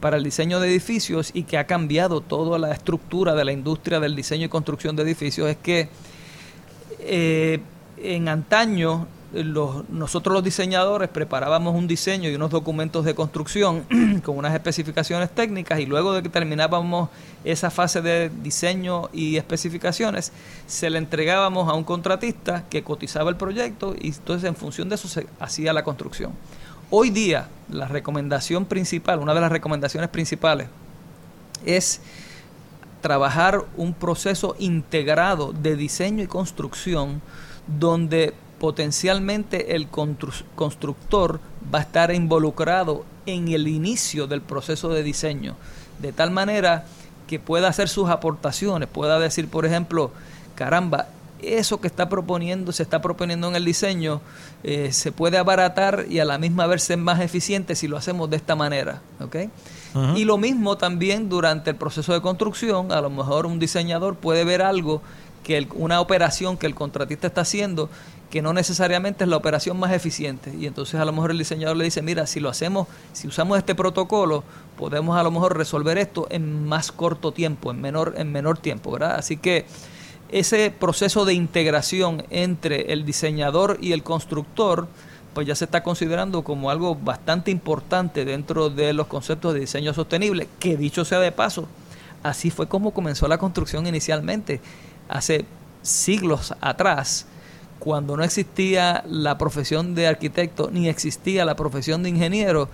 [0.00, 4.00] para el diseño de edificios y que ha cambiado toda la estructura de la industria
[4.00, 5.88] del diseño y construcción de edificios es que
[7.06, 9.06] en antaño
[9.42, 13.84] los- nosotros los diseñadores preparábamos un diseño y unos documentos de construcción
[14.24, 17.08] con unas especificaciones técnicas y luego de que terminábamos
[17.44, 20.32] esa fase de diseño y especificaciones
[20.66, 24.94] se le entregábamos a un contratista que cotizaba el proyecto y entonces en función de
[24.94, 26.32] eso se hacía la construcción.
[26.90, 30.68] Hoy día la recomendación principal, una de las recomendaciones principales
[31.66, 32.00] es
[33.00, 37.20] trabajar un proceso integrado de diseño y construcción
[37.66, 38.32] donde
[38.64, 41.38] potencialmente el constru- constructor
[41.72, 45.54] va a estar involucrado en el inicio del proceso de diseño,
[46.00, 46.86] de tal manera
[47.26, 50.12] que pueda hacer sus aportaciones, pueda decir, por ejemplo,
[50.54, 51.08] caramba,
[51.42, 54.22] eso que está proponiendo, se está proponiendo en el diseño,
[54.62, 58.30] eh, se puede abaratar y a la misma vez ser más eficiente si lo hacemos
[58.30, 59.02] de esta manera.
[59.20, 59.50] ¿okay?
[60.16, 64.42] Y lo mismo también durante el proceso de construcción, a lo mejor un diseñador puede
[64.44, 65.02] ver algo
[65.44, 67.90] que una operación que el contratista está haciendo
[68.34, 70.52] que no necesariamente es la operación más eficiente.
[70.58, 73.58] Y entonces a lo mejor el diseñador le dice, mira, si lo hacemos, si usamos
[73.58, 74.42] este protocolo,
[74.76, 78.90] podemos a lo mejor resolver esto en más corto tiempo, en menor, en menor tiempo,
[78.90, 79.14] ¿verdad?
[79.14, 79.66] Así que
[80.30, 84.88] ese proceso de integración entre el diseñador y el constructor,
[85.32, 89.94] pues ya se está considerando como algo bastante importante dentro de los conceptos de diseño
[89.94, 91.68] sostenible, que dicho sea de paso,
[92.24, 94.60] así fue como comenzó la construcción inicialmente,
[95.08, 95.44] hace
[95.82, 97.28] siglos atrás
[97.84, 102.70] cuando no existía la profesión de arquitecto ni existía la profesión de ingeniero,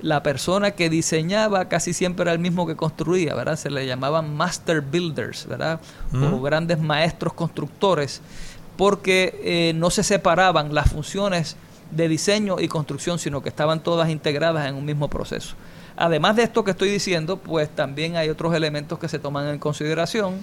[0.00, 3.56] la persona que diseñaba casi siempre era el mismo que construía, ¿verdad?
[3.56, 5.80] Se le llamaban master builders, ¿verdad?
[6.14, 8.22] O grandes maestros constructores,
[8.78, 11.56] porque eh, no se separaban las funciones
[11.90, 15.56] de diseño y construcción, sino que estaban todas integradas en un mismo proceso.
[15.94, 19.58] Además de esto que estoy diciendo, pues también hay otros elementos que se toman en
[19.58, 20.42] consideración,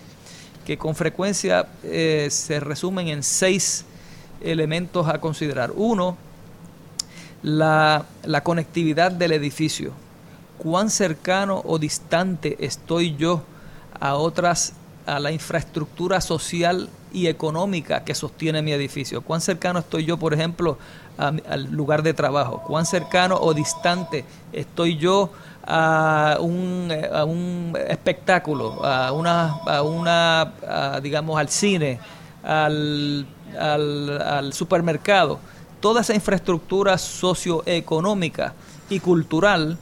[0.63, 3.86] que con frecuencia eh, se resumen en seis
[4.43, 5.71] elementos a considerar.
[5.75, 6.17] Uno,
[7.43, 8.06] la,
[8.43, 9.91] conectividad del edificio.
[10.58, 13.43] ¿Cuán cercano o distante estoy yo
[13.99, 14.73] a otras,
[15.06, 19.21] a la infraestructura social y económica que sostiene mi edificio?
[19.21, 20.77] ¿Cuán cercano estoy yo, por ejemplo,
[21.17, 22.62] al lugar de trabajo?
[22.67, 24.23] ¿Cuán cercano o distante
[24.54, 25.32] estoy yo
[25.63, 31.99] a un, a un espectáculo, a una, a una digamos, al cine,
[32.43, 33.25] al
[33.59, 35.39] al, supermercado,
[35.79, 38.53] toda esa infraestructura socioeconómica
[38.89, 39.77] y cultural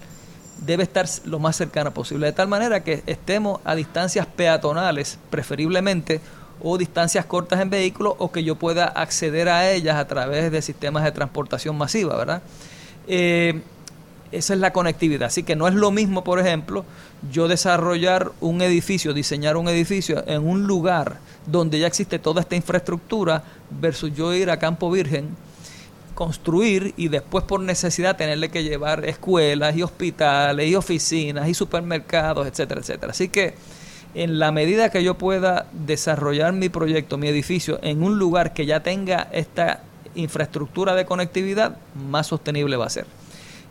[0.66, 6.22] debe estar lo más cercana posible, de tal manera que estemos a distancias peatonales, preferiblemente,
[6.62, 10.62] o distancias cortas en vehículos, o que yo pueda acceder a ellas a través de
[10.62, 12.42] sistemas de transportación masiva, ¿verdad?
[13.08, 13.62] Eh,
[14.32, 15.28] esa es la conectividad.
[15.28, 16.86] Así que no es lo mismo, por ejemplo,
[17.32, 22.56] yo desarrollar un edificio, diseñar un edificio en un lugar donde ya existe toda esta
[22.56, 25.36] infraestructura versus yo ir a Campo Virgen,
[26.16, 32.48] construir y después por necesidad tenerle que llevar escuelas y hospitales y oficinas y supermercados,
[32.48, 33.12] etcétera, etcétera.
[33.12, 33.54] Así que
[34.16, 38.66] en la medida que yo pueda desarrollar mi proyecto, mi edificio, en un lugar que
[38.66, 39.84] ya tenga esta
[40.16, 43.19] infraestructura de conectividad, más sostenible va a ser.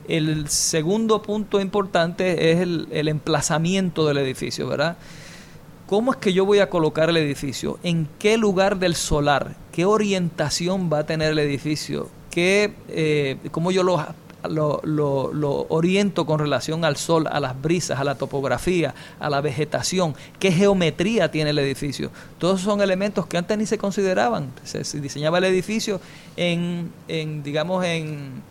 [0.09, 4.97] El segundo punto importante es el, emplazamiento del edificio, ¿verdad?
[5.87, 7.79] ¿Cómo es que yo voy a colocar el edificio?
[7.83, 9.55] ¿En qué lugar del solar?
[9.71, 12.09] ¿Qué orientación va a tener el edificio?
[12.31, 14.03] ¿Qué, eh, ¿Cómo yo lo,
[14.49, 19.43] lo, lo, oriento con relación al sol, a las brisas, a la topografía, a la
[19.43, 20.15] vegetación?
[20.39, 22.11] ¿Qué geometría tiene el edificio?
[22.39, 24.53] Todos son elementos que antes ni se consideraban.
[24.65, 26.01] Se, se diseñaba el edificio
[26.37, 28.43] en, en digamos, en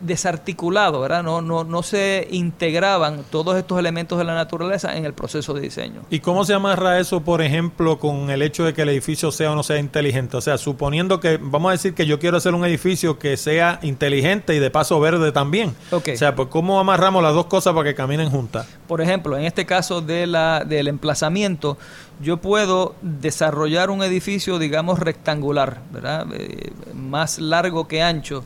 [0.00, 1.22] desarticulado, ¿verdad?
[1.22, 5.60] No, no, no se integraban todos estos elementos de la naturaleza en el proceso de
[5.60, 6.02] diseño.
[6.08, 9.52] ¿Y cómo se amarra eso, por ejemplo, con el hecho de que el edificio sea
[9.52, 10.36] o no sea inteligente?
[10.36, 13.80] O sea, suponiendo que, vamos a decir que yo quiero hacer un edificio que sea
[13.82, 15.74] inteligente y de paso verde también.
[15.90, 18.68] O sea, pues ¿cómo amarramos las dos cosas para que caminen juntas?
[18.86, 21.76] Por ejemplo, en este caso de la, del emplazamiento,
[22.20, 26.26] yo puedo desarrollar un edificio, digamos, rectangular, ¿verdad?
[26.34, 28.44] Eh, más largo que ancho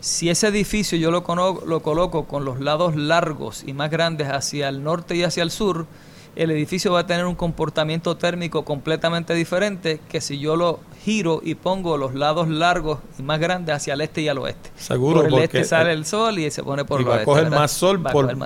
[0.00, 1.24] si ese edificio yo lo,
[1.66, 5.50] lo coloco con los lados largos y más grandes hacia el norte y hacia el
[5.50, 5.86] sur,
[6.36, 11.40] el edificio va a tener un comportamiento térmico completamente diferente que si yo lo giro
[11.42, 14.70] y pongo los lados largos y más grandes hacia el este y al oeste.
[14.76, 17.50] Seguro, por el este sale el sol y se pone por y va a coger
[17.50, 18.02] más sol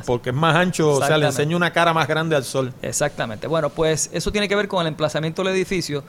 [0.07, 2.73] porque es más ancho, o sea, le enseña una cara más grande al sol.
[2.81, 3.47] Exactamente.
[3.47, 6.05] Bueno, pues eso tiene que ver con el emplazamiento del edificio.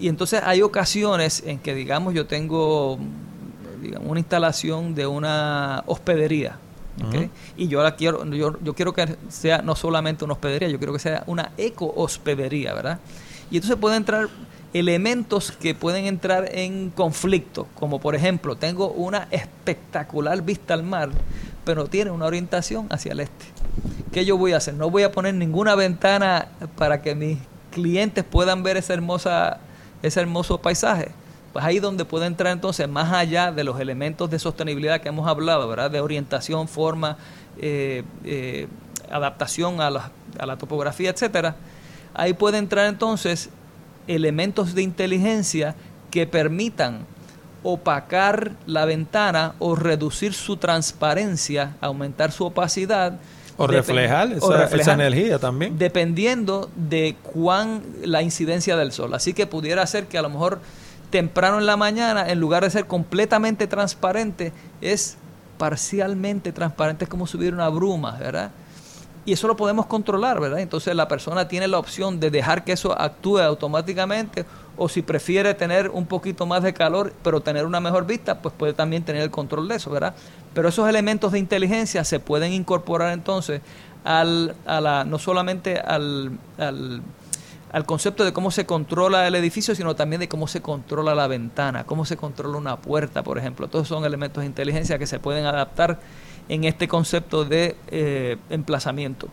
[0.00, 2.98] Y entonces hay ocasiones en que, digamos, yo tengo
[3.80, 6.58] digamos, una instalación de una hospedería.
[7.56, 10.92] Y yo la quiero, yo, yo, quiero que sea no solamente una hospedería, yo quiero
[10.92, 12.98] que sea una eco-hospedería, ¿verdad?
[13.50, 14.28] Y entonces pueden entrar
[14.74, 21.10] elementos que pueden entrar en conflicto, como por ejemplo, tengo una espectacular vista al mar,
[21.64, 23.46] pero tiene una orientación hacia el este.
[24.12, 24.74] ¿Qué yo voy a hacer?
[24.74, 27.38] No voy a poner ninguna ventana para que mis
[27.70, 29.60] clientes puedan ver esa hermosa,
[30.02, 31.12] ese hermoso paisaje
[31.52, 35.26] pues ahí donde puede entrar entonces más allá de los elementos de sostenibilidad que hemos
[35.26, 35.90] hablado, ¿verdad?
[35.90, 37.16] De orientación, forma,
[37.58, 38.68] eh, eh,
[39.10, 41.56] adaptación a la, a la topografía, etcétera.
[42.14, 43.50] Ahí puede entrar entonces
[44.06, 45.74] elementos de inteligencia
[46.10, 47.06] que permitan
[47.62, 53.18] opacar la ventana o reducir su transparencia, aumentar su opacidad
[53.56, 55.76] O reflejar, esa, energía también.
[55.78, 59.14] Dependiendo de cuán la incidencia del sol.
[59.14, 60.60] Así que pudiera ser que a lo mejor
[61.10, 65.16] temprano en la mañana, en lugar de ser completamente transparente, es
[65.58, 68.50] parcialmente transparente, es como subir una bruma, ¿verdad?
[69.24, 70.60] Y eso lo podemos controlar, ¿verdad?
[70.60, 74.46] Entonces la persona tiene la opción de dejar que eso actúe automáticamente
[74.78, 78.54] o si prefiere tener un poquito más de calor pero tener una mejor vista, pues
[78.56, 80.14] puede también tener el control de eso, ¿verdad?
[80.54, 83.60] Pero esos elementos de inteligencia se pueden incorporar entonces
[84.04, 87.02] al, a la, no solamente al, al,
[87.72, 91.26] al concepto de cómo se controla el edificio, sino también de cómo se controla la
[91.26, 93.68] ventana, cómo se controla una puerta, por ejemplo.
[93.68, 96.00] Todos son elementos de inteligencia que se pueden adaptar
[96.48, 99.28] en este concepto de eh, emplazamiento.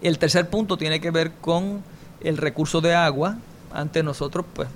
[0.00, 1.82] El tercer punto tiene que ver con
[2.20, 3.36] el recurso de agua.
[3.72, 4.68] Antes nosotros, pues,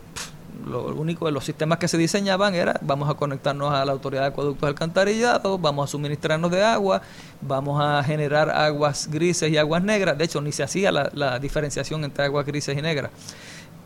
[0.66, 4.22] lo único de los sistemas que se diseñaban era vamos a conectarnos a la autoridad
[4.22, 7.02] de acueductos alcantarillados, vamos a suministrarnos de agua,
[7.40, 10.16] vamos a generar aguas grises y aguas negras.
[10.16, 13.10] De hecho, ni se hacía la, diferenciación entre aguas grises y negras.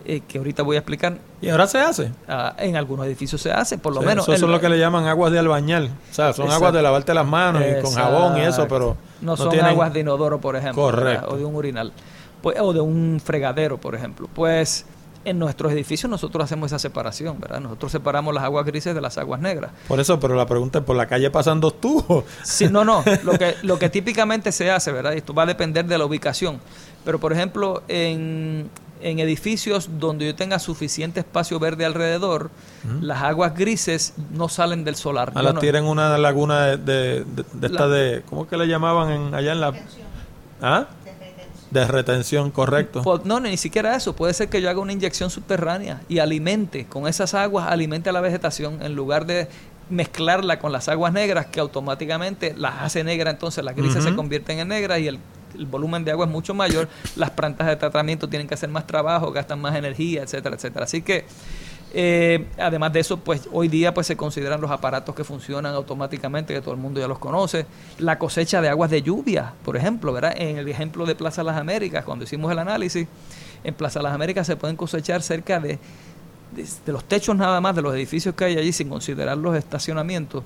[0.08, 1.18] Eh, que ahorita voy a explicar.
[1.40, 2.12] ¿Y ahora se hace?
[2.28, 4.28] Ah, en algunos edificios se hace, por lo menos.
[4.28, 5.90] Eso es lo que le llaman aguas de albañal.
[6.10, 8.96] O sea, son aguas de lavarte las manos y con jabón y eso, pero.
[9.20, 10.84] No, son aguas de inodoro, por ejemplo.
[10.84, 11.92] O de un urinal.
[12.40, 14.28] Pues, o de un fregadero, por ejemplo.
[14.32, 14.86] Pues
[15.26, 17.60] en nuestros edificios nosotros hacemos esa separación, ¿verdad?
[17.60, 19.72] Nosotros separamos las aguas grises de las aguas negras.
[19.88, 22.24] Por eso, pero la pregunta es, ¿por la calle pasan dos tubos?
[22.44, 23.02] Sí, no, no.
[23.24, 25.14] Lo que, lo que típicamente se hace, ¿verdad?
[25.14, 26.60] Esto va a depender de la ubicación.
[27.04, 28.70] Pero, por ejemplo, en,
[29.00, 32.50] en edificios donde yo tenga suficiente espacio verde alrededor,
[33.00, 35.32] las aguas grises no salen del solar.
[35.34, 39.34] A las tienen una laguna de, de, esta de, ¿cómo es que le llamaban en,
[39.34, 39.74] allá en la...
[40.62, 40.86] ¿Ah?
[41.76, 43.02] De retención, correcto.
[43.02, 44.16] Pues, no, ni siquiera eso.
[44.16, 48.12] Puede ser que yo haga una inyección subterránea y alimente, con esas aguas, alimente a
[48.14, 49.46] la vegetación en lugar de
[49.90, 54.58] mezclarla con las aguas negras que automáticamente las hace negra, entonces las grises se convierten
[54.58, 55.20] en negras y el,
[55.68, 59.30] volumen de agua es mucho mayor, las plantas de tratamiento tienen que hacer más trabajo,
[59.30, 60.84] gastan más energía, etcétera, etcétera.
[60.84, 61.24] Así que
[61.94, 66.52] eh, además de eso, pues hoy día pues se consideran los aparatos que funcionan automáticamente,
[66.54, 67.66] que todo el mundo ya los conoce.
[67.98, 70.34] La cosecha de aguas de lluvia, por ejemplo, ¿verdad?
[70.36, 73.06] En el ejemplo de Plaza Las Américas, cuando hicimos el análisis,
[73.64, 75.78] en Plaza Las Américas se pueden cosechar cerca de,
[76.54, 80.44] de, los techos nada más de los edificios que hay allí, sin considerar los estacionamientos,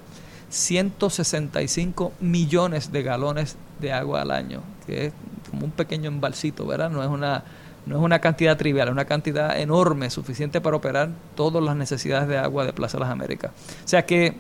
[0.51, 5.13] 165 millones de galones de agua al año, que es
[5.51, 6.91] como un pequeño embalsito, ¿verdad?
[6.91, 7.45] No es una
[7.87, 12.29] no es una cantidad trivial, es una cantidad enorme, suficiente para operar todas las necesidades
[12.29, 13.51] de agua de Plaza Las Américas.
[13.85, 14.35] O sea que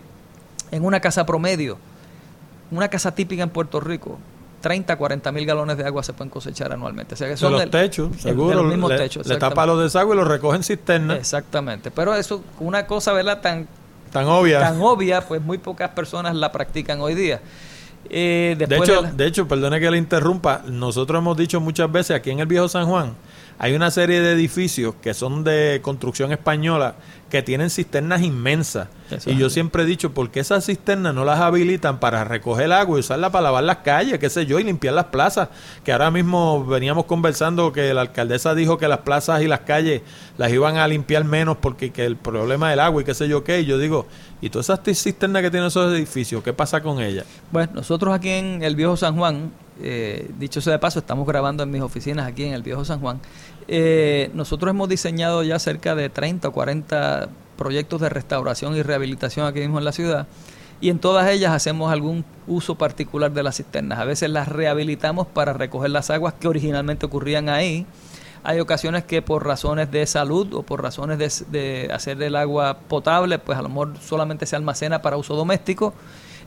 [0.71, 1.79] en una casa promedio,
[2.71, 4.19] una casa típica en Puerto Rico,
[4.61, 7.15] 30, 40 mil galones de agua se pueden cosechar anualmente.
[7.15, 8.63] O sea que son de los techos, seguro.
[8.63, 9.27] los mismos le, techos.
[9.27, 11.19] Le tapa los desagües y los recogen cisternas.
[11.19, 11.91] Exactamente.
[11.91, 13.41] Pero eso, una cosa, ¿verdad?
[13.41, 13.67] Tan,
[14.13, 14.61] tan obvia.
[14.61, 17.41] Tan obvia, pues muy pocas personas la practican hoy día.
[18.09, 22.31] Eh, de, hecho, de hecho, perdone que le interrumpa, nosotros hemos dicho muchas veces aquí
[22.31, 23.15] en el Viejo San Juan,
[23.63, 26.95] hay una serie de edificios que son de construcción española
[27.29, 28.89] que tienen cisternas inmensas.
[29.27, 32.97] y yo siempre he dicho, ¿por qué esas cisternas no las habilitan para recoger agua
[32.97, 35.51] y usarla para lavar las calles, qué sé yo, y limpiar las plazas?
[35.85, 40.01] Que ahora mismo veníamos conversando que la alcaldesa dijo que las plazas y las calles
[40.39, 43.45] las iban a limpiar menos porque que el problema del agua y qué sé yo
[43.45, 43.61] qué.
[43.61, 44.07] Y yo digo,
[44.41, 47.27] ¿y todas esas cisternas que tienen esos edificios, qué pasa con ellas?
[47.53, 49.53] Bueno, nosotros aquí en el Viejo San Juan,
[49.83, 53.01] eh, dicho sea de paso, estamos grabando en mis oficinas aquí en el Viejo San
[53.01, 53.21] Juan.
[53.73, 59.47] Eh, nosotros hemos diseñado ya cerca de 30 o 40 proyectos de restauración y rehabilitación
[59.47, 60.27] aquí mismo en la ciudad
[60.81, 64.01] y en todas ellas hacemos algún uso particular de las cisternas.
[64.01, 67.87] A veces las rehabilitamos para recoger las aguas que originalmente ocurrían ahí.
[68.43, 72.77] Hay ocasiones que por razones de salud o por razones de, de hacer el agua
[72.89, 75.95] potable, pues a lo mejor solamente se almacena para uso doméstico.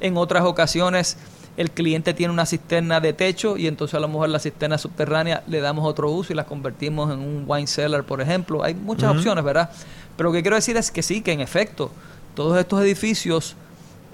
[0.01, 1.17] En otras ocasiones
[1.55, 5.43] el cliente tiene una cisterna de techo y entonces a lo mejor la cisterna subterránea
[5.47, 8.63] le damos otro uso y la convertimos en un wine cellar, por ejemplo.
[8.63, 9.69] Hay muchas opciones, ¿verdad?
[10.17, 11.91] Pero lo que quiero decir es que sí, que en efecto,
[12.35, 13.55] todos estos edificios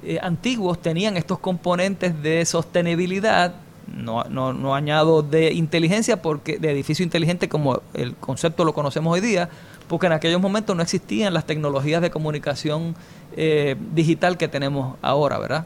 [0.03, 3.53] eh, antiguos tenían estos componentes de sostenibilidad,
[3.87, 9.13] no, no, no, añado de inteligencia, porque de edificio inteligente como el concepto lo conocemos
[9.13, 9.49] hoy día,
[9.87, 12.95] porque en aquellos momentos no existían las tecnologías de comunicación
[13.35, 15.65] eh, digital que tenemos ahora, ¿verdad?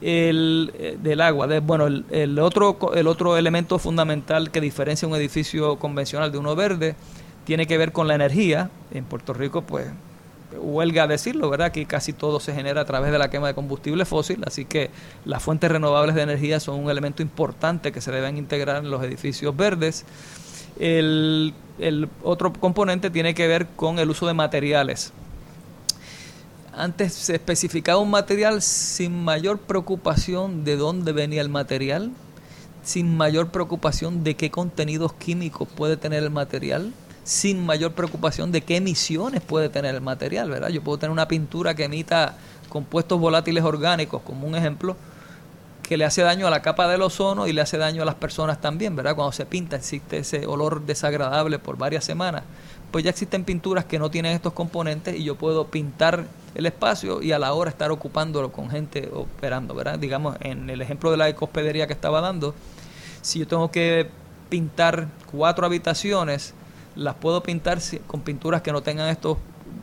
[0.00, 1.46] El, eh, del agua.
[1.46, 6.54] De, bueno, el, otro, el otro elemento fundamental que diferencia un edificio convencional de uno
[6.56, 6.94] verde
[7.44, 8.70] tiene que ver con la energía.
[8.92, 9.86] En Puerto Rico, pues,
[10.60, 11.72] huelga decirlo, ¿verdad?
[11.72, 14.90] Que casi todo se genera a través de la quema de combustible fósil, así que
[15.24, 19.02] las fuentes renovables de energía son un elemento importante que se deben integrar en los
[19.02, 20.04] edificios verdes.
[20.78, 25.12] El, el otro componente tiene que ver con el uso de materiales
[26.78, 32.12] antes se especificaba un material sin mayor preocupación de dónde venía el material,
[32.82, 36.92] sin mayor preocupación de qué contenidos químicos puede tener el material,
[37.24, 40.68] sin mayor preocupación de qué emisiones puede tener el material, ¿verdad?
[40.68, 42.36] Yo puedo tener una pintura que emita
[42.68, 44.96] compuestos volátiles orgánicos, como un ejemplo,
[45.82, 48.14] que le hace daño a la capa del ozono y le hace daño a las
[48.14, 49.14] personas también, ¿verdad?
[49.14, 52.44] Cuando se pinta existe ese olor desagradable por varias semanas.
[52.90, 56.24] Pues ya existen pinturas que no tienen estos componentes y yo puedo pintar
[56.54, 59.98] el espacio y a la hora estar ocupándolo con gente operando, ¿verdad?
[59.98, 62.54] Digamos, en el ejemplo de la ecospedería que estaba dando,
[63.20, 64.08] si yo tengo que
[64.48, 66.54] pintar cuatro habitaciones,
[66.96, 69.36] las puedo pintar con pinturas que no tengan estos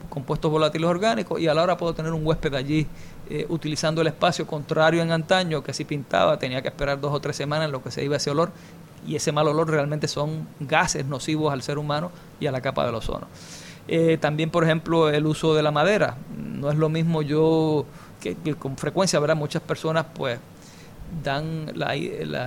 [0.10, 2.88] compuestos volátiles orgánicos y a la hora puedo tener un huésped allí
[3.30, 7.20] eh, utilizando el espacio contrario en antaño que si pintaba tenía que esperar dos o
[7.20, 8.52] tres semanas en lo que se iba ese olor
[9.08, 12.86] y ese mal olor realmente son gases nocivos al ser humano y a la capa
[12.86, 13.28] del ozono.
[13.88, 16.18] Eh, también, por ejemplo, el uso de la madera.
[16.36, 17.86] No es lo mismo yo
[18.20, 19.36] que, con frecuencia, ¿verdad?
[19.36, 20.40] Muchas personas pues
[21.24, 21.96] dan la,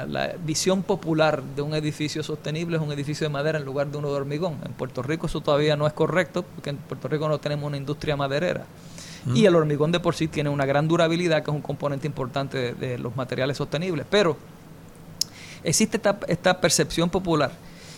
[0.06, 3.98] la, visión popular de un edificio sostenible es un edificio de madera en lugar de
[3.98, 4.58] uno de hormigón.
[4.64, 7.76] En Puerto Rico eso todavía no es correcto porque en Puerto Rico no tenemos una
[7.76, 8.64] industria maderera.
[9.26, 9.36] Mm.
[9.36, 12.74] Y el hormigón de por sí tiene una gran durabilidad que es un componente importante
[12.74, 14.06] de, los materiales sostenibles.
[14.10, 14.36] Pero
[15.68, 17.52] existe esta, esta percepción popular.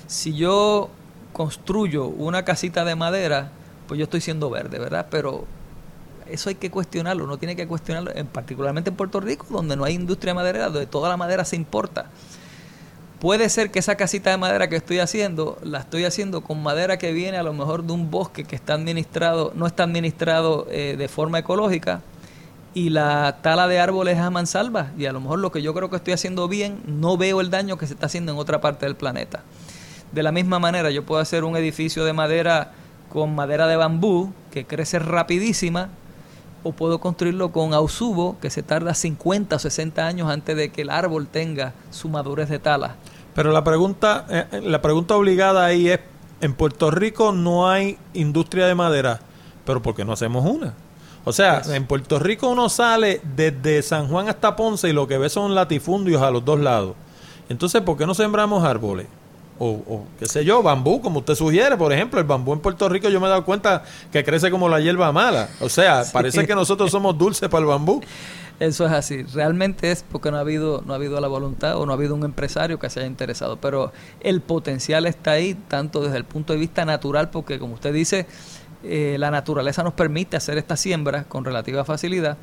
[0.06, 0.90] Si yo
[1.32, 3.50] construyo una casita de madera,
[3.86, 5.06] pues yo estoy siendo verde, ¿verdad?
[5.10, 5.44] Pero
[6.26, 9.84] eso hay que cuestionarlo, uno tiene que cuestionarlo, en, particularmente en Puerto Rico, donde no
[9.84, 12.06] hay industria maderera, donde toda la madera se importa.
[13.20, 16.96] Puede ser que esa casita de madera que estoy haciendo, la estoy haciendo con madera
[16.96, 20.96] que viene a lo mejor de un bosque que está administrado, no está administrado eh,
[20.96, 22.00] de forma ecológica,
[22.74, 25.74] y la tala de árboles es a mansalva, y a lo mejor lo que yo
[25.74, 28.60] creo que estoy haciendo bien, no veo el daño que se está haciendo en otra
[28.60, 29.42] parte del planeta.
[30.12, 32.72] De la misma manera, yo puedo hacer un edificio de madera
[33.08, 35.88] con madera de bambú, que crece rapidísima,
[36.62, 40.82] o puedo construirlo con ausubo, que se tarda 50 o 60 años antes de que
[40.82, 42.96] el árbol tenga su madurez de tala.
[43.34, 46.00] Pero la pregunta, eh, eh, la pregunta obligada ahí es,
[46.40, 49.20] en Puerto Rico no hay industria de madera,
[49.64, 50.74] pero ¿por qué no hacemos una?
[51.30, 55.16] O sea, en Puerto Rico uno sale desde San Juan hasta Ponce y lo que
[55.16, 56.96] ve son latifundios a los dos lados.
[57.48, 59.06] Entonces, ¿por qué no sembramos árboles?
[59.62, 63.10] o, qué sé yo, bambú, como usted sugiere, por ejemplo, el bambú en Puerto Rico
[63.10, 65.50] yo me he dado cuenta que crece como la hierba mala.
[65.60, 68.00] O sea, parece que nosotros somos dulces para el bambú.
[68.58, 69.22] Eso es así.
[69.22, 72.14] Realmente es porque no ha habido no ha habido la voluntad o no ha habido
[72.14, 76.52] un empresario que se haya interesado, pero el potencial está ahí tanto desde el punto
[76.52, 78.26] de vista natural porque como usted dice,
[78.84, 82.36] eh, la naturaleza nos permite hacer esta siembra con relativa facilidad.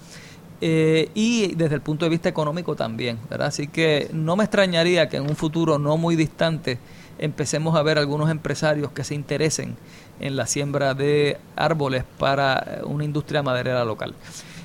[0.59, 3.19] Eh, y desde el punto de vista económico también.
[3.39, 6.79] Así que no me extrañaría que en un futuro no muy distante
[7.19, 9.75] empecemos a ver algunos empresarios que se interesen
[10.19, 14.15] en la siembra de árboles para una industria maderera local.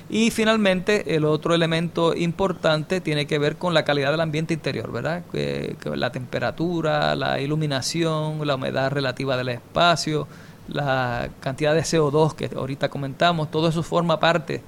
[0.09, 4.91] Y finalmente, el otro elemento importante tiene que ver con la calidad del ambiente interior,
[4.91, 5.23] ¿verdad?
[5.31, 10.27] Que, la temperatura, la iluminación, la humedad relativa del espacio,
[10.67, 14.61] la cantidad de CO2 que ahorita comentamos, todo eso forma parte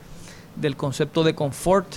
[0.55, 1.87] del concepto de confort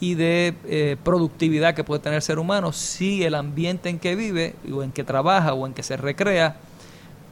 [0.00, 4.16] y de eh, productividad que puede tener el ser humano si el ambiente en que
[4.16, 6.56] vive o en que trabaja o en que se recrea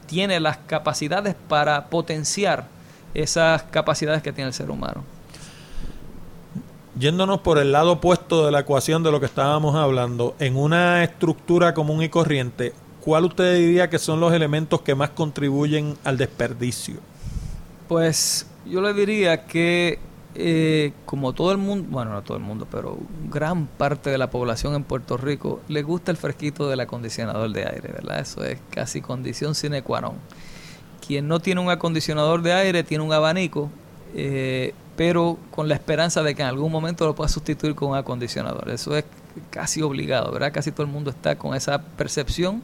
[0.07, 2.69] tiene las capacidades para potenciar
[3.15, 5.05] esas capacidades que tiene el ser humano.
[6.99, 11.03] Yéndonos por el lado opuesto de la ecuación de lo que estábamos hablando, en una
[11.03, 16.19] estructura común y corriente, ¿cuál usted diría que son los elementos que más contribuyen al
[16.19, 16.97] desperdicio?
[17.89, 19.99] Pues yo le diría que
[20.35, 22.99] eh, como todo el mundo, bueno, no todo el mundo, pero
[23.29, 27.67] gran parte de la población en Puerto Rico le gusta el fresquito del acondicionador de
[27.67, 28.21] aire, ¿verdad?
[28.21, 30.15] Eso es casi condición sine qua non.
[31.05, 33.71] Quien no tiene un acondicionador de aire tiene un abanico,
[34.15, 37.97] eh, pero con la esperanza de que en algún momento lo pueda sustituir con un
[37.97, 38.71] acondicionador.
[38.71, 39.05] Eso es
[39.51, 40.53] casi obligado, ¿verdad?
[40.53, 42.63] Casi todo el mundo está con esa percepción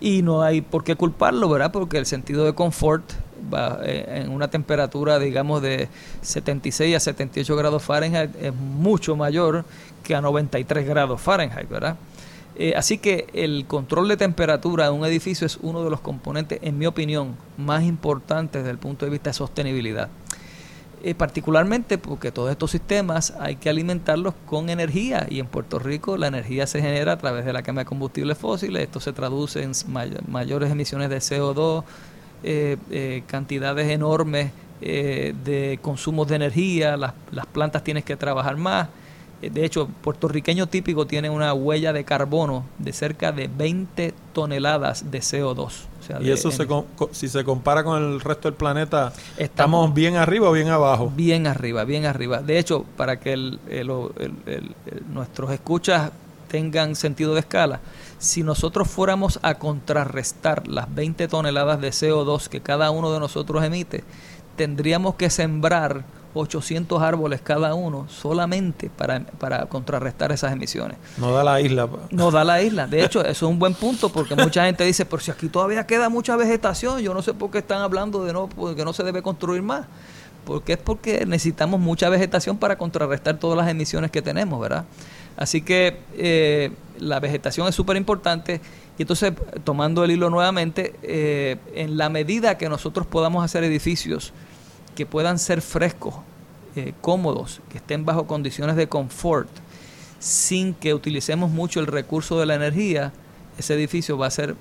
[0.00, 1.72] y no hay por qué culparlo, ¿verdad?
[1.72, 3.12] Porque el sentido de confort
[3.52, 5.88] va, eh, en una temperatura, digamos, de
[6.22, 9.64] 76 a 78 grados Fahrenheit es mucho mayor
[10.02, 11.96] que a 93 grados Fahrenheit, ¿verdad?
[12.58, 16.58] Eh, así que el control de temperatura de un edificio es uno de los componentes,
[16.62, 20.08] en mi opinión, más importantes desde el punto de vista de sostenibilidad.
[21.06, 26.16] Eh, particularmente porque todos estos sistemas hay que alimentarlos con energía y en Puerto Rico
[26.16, 29.62] la energía se genera a través de la quema de combustibles fósiles, esto se traduce
[29.62, 29.70] en
[30.26, 31.84] mayores emisiones de CO2,
[32.42, 34.50] eh, eh, cantidades enormes
[34.80, 38.88] de consumos de energía, las, las plantas tienen que trabajar más,
[39.40, 45.20] de hecho, puertorriqueño típico tiene una huella de carbono de cerca de 20 toneladas de
[45.20, 45.86] CO2
[46.20, 46.66] y eso se,
[47.12, 51.12] si se compara con el resto del planeta, estamos, bien arriba o bien abajo.
[51.14, 52.40] Bien arriba, bien arriba.
[52.42, 53.58] De hecho, para que el,
[55.12, 56.10] nuestros escuchas
[56.48, 57.80] tengan sentido de escala,
[58.18, 63.62] si nosotros fuéramos a contrarrestar las 20 toneladas de CO2 que cada uno de nosotros
[63.64, 64.04] emite,
[64.56, 66.04] tendríamos que sembrar
[66.36, 70.98] 800 árboles cada uno solamente para, para contrarrestar esas emisiones.
[71.16, 71.88] No da la isla.
[72.10, 72.86] No da la isla.
[72.86, 75.86] De hecho, eso es un buen punto porque mucha gente dice, pero si aquí todavía
[75.86, 79.02] queda mucha vegetación, yo no sé por qué están hablando de no, que no se
[79.02, 79.86] debe construir más.
[80.44, 84.84] Porque es porque necesitamos mucha vegetación para contrarrestar todas las emisiones que tenemos, ¿verdad?
[85.36, 88.60] Así que eh, la vegetación es súper importante.
[88.96, 89.32] Y entonces,
[89.64, 94.32] tomando el hilo nuevamente, eh, en la medida que nosotros podamos hacer edificios
[94.96, 96.14] que puedan ser frescos,
[96.74, 99.48] eh, cómodos, que estén bajo condiciones de confort,
[100.18, 103.12] sin que utilicemos mucho el recurso de la energía,
[103.58, 104.56] ese edificio va a ser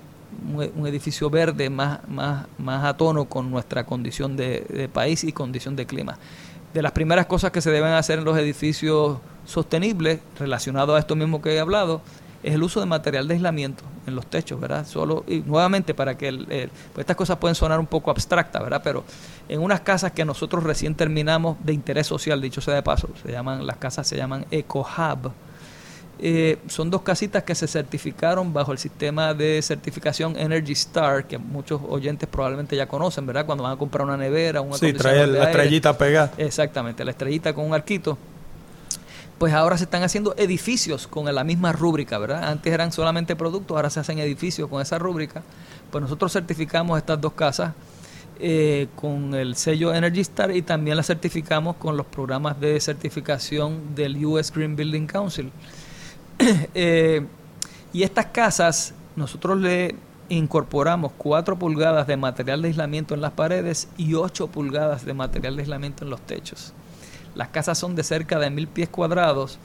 [0.75, 5.31] un edificio verde más, más, más a tono con nuestra condición de, de país y
[5.31, 6.17] condición de clima.
[6.73, 11.15] De las primeras cosas que se deben hacer en los edificios sostenibles, relacionado a esto
[11.15, 12.01] mismo que he hablado,
[12.45, 14.85] es el uso de material de aislamiento en los techos, ¿verdad?
[14.85, 18.81] Solo, y nuevamente para que el, pues estas cosas pueden sonar un poco abstractas, ¿verdad?
[18.83, 19.03] Pero
[19.49, 23.31] en unas casas que nosotros recién terminamos de interés social, dicho sea de paso, se
[23.31, 25.31] llaman, las casas se llaman EcoHub.
[26.19, 31.39] Eh, son dos casitas que se certificaron bajo el sistema de certificación Energy Star, que
[31.39, 33.47] muchos oyentes probablemente ya conocen, ¿verdad?
[33.47, 36.31] Cuando van a comprar una nevera, un Sí, trae la estrellita pegada.
[36.37, 38.19] Exactamente, la estrellita con un arquito
[39.37, 42.45] pues ahora se están haciendo edificios con la misma rúbrica, ¿verdad?
[42.45, 45.43] Antes eran solamente productos, ahora se hacen edificios con esa rúbrica.
[45.91, 47.73] Pues nosotros certificamos estas dos casas
[48.39, 53.95] eh, con el sello Energy Star y también las certificamos con los programas de certificación
[53.95, 55.51] del US Green Building Council.
[56.73, 57.25] Eh,
[57.93, 59.95] y estas casas, nosotros le
[60.27, 65.55] incorporamos 4 pulgadas de material de aislamiento en las paredes y 8 pulgadas de material
[65.55, 66.73] de aislamiento en los techos.
[67.35, 69.59] Las casas son de cerca de mil pies cuadrados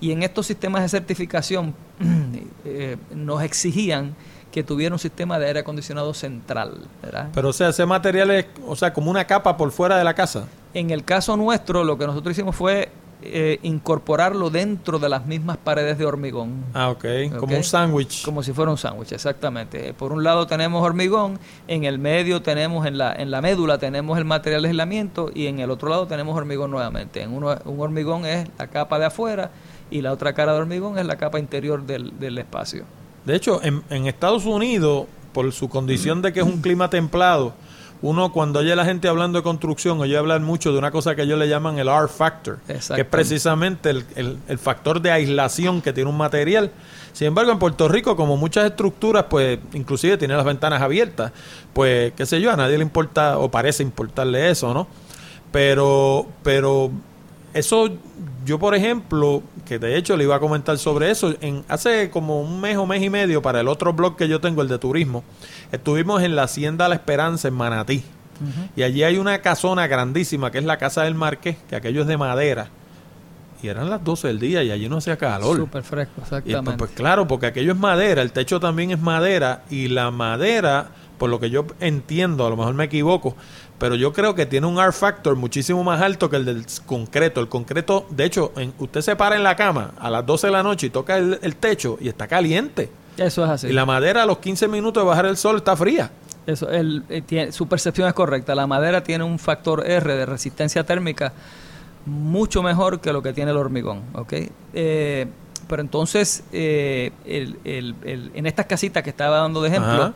[0.00, 1.74] y en estos sistemas de certificación
[2.64, 4.14] eh, nos exigían
[4.52, 6.86] que tuviera un sistema de aire acondicionado central.
[7.34, 10.14] Pero o sea, ese material es, o sea, como una capa por fuera de la
[10.14, 10.46] casa.
[10.74, 12.88] En el caso nuestro, lo que nosotros hicimos fue
[13.26, 16.64] eh, incorporarlo dentro de las mismas paredes de hormigón.
[16.74, 17.04] Ah, ok.
[17.38, 18.24] Como un sándwich.
[18.24, 19.94] Como si fuera un sándwich, exactamente.
[19.94, 24.18] Por un lado tenemos hormigón, en el medio tenemos, en la, en la médula tenemos
[24.18, 27.22] el material de aislamiento y en el otro lado tenemos hormigón nuevamente.
[27.22, 29.50] En uno, un hormigón es la capa de afuera
[29.90, 32.84] y la otra cara de hormigón es la capa interior del, del espacio.
[33.24, 37.54] De hecho, en, en Estados Unidos, por su condición de que es un clima templado,
[38.04, 41.14] uno cuando oye a la gente hablando de construcción, oye hablar mucho de una cosa
[41.14, 45.94] que ellos le llaman el R factor, que es precisamente el, factor de aislación que
[45.94, 46.70] tiene un material.
[47.14, 51.32] Sin embargo, en Puerto Rico, como muchas estructuras, pues inclusive tiene las ventanas abiertas,
[51.72, 54.86] pues qué sé yo, a nadie le importa o parece importarle eso, ¿no?
[55.50, 56.90] Pero, pero
[57.54, 57.88] eso
[58.44, 62.40] yo, por ejemplo, que de hecho le iba a comentar sobre eso, en hace como
[62.40, 64.78] un mes o mes y medio para el otro blog que yo tengo, el de
[64.78, 65.24] turismo,
[65.72, 68.04] estuvimos en la Hacienda La Esperanza en Manatí.
[68.76, 72.08] Y allí hay una casona grandísima que es la Casa del Marqués, que aquello es
[72.08, 72.68] de madera.
[73.62, 75.56] Y eran las 12 del día y allí no hacía calor.
[75.56, 76.64] Súper fresco, pues, exactamente.
[76.64, 80.88] pues, pues claro, porque aquello es madera, el techo también es madera y la madera,
[81.16, 83.36] por lo que yo entiendo, a lo mejor me equivoco,
[83.84, 87.42] pero yo creo que tiene un R factor muchísimo más alto que el del concreto.
[87.42, 90.62] El concreto, de hecho, usted se para en la cama a las 12 de la
[90.62, 92.88] noche y toca el, techo y está caliente.
[93.18, 93.66] Eso es así.
[93.66, 96.10] Y la madera a los 15 minutos de bajar el sol está fría.
[96.46, 98.54] Eso, el, eh, tiene, su percepción es correcta.
[98.54, 101.34] La madera tiene un factor R de resistencia térmica
[102.06, 104.00] mucho mejor que lo que tiene el hormigón.
[104.14, 104.50] ¿okay?
[104.72, 105.26] Eh,
[105.68, 110.14] pero entonces, eh, en estas casitas que estaba dando de ejemplo,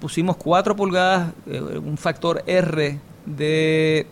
[0.00, 4.06] pusimos 4 pulgadas, eh, un factor R de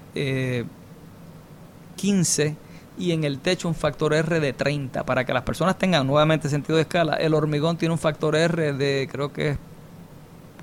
[1.97, 2.57] 15 eh,
[2.99, 6.49] y en el techo un factor R de 30 para que las personas tengan nuevamente
[6.49, 7.15] sentido de escala.
[7.15, 9.59] El hormigón tiene un factor R de creo que es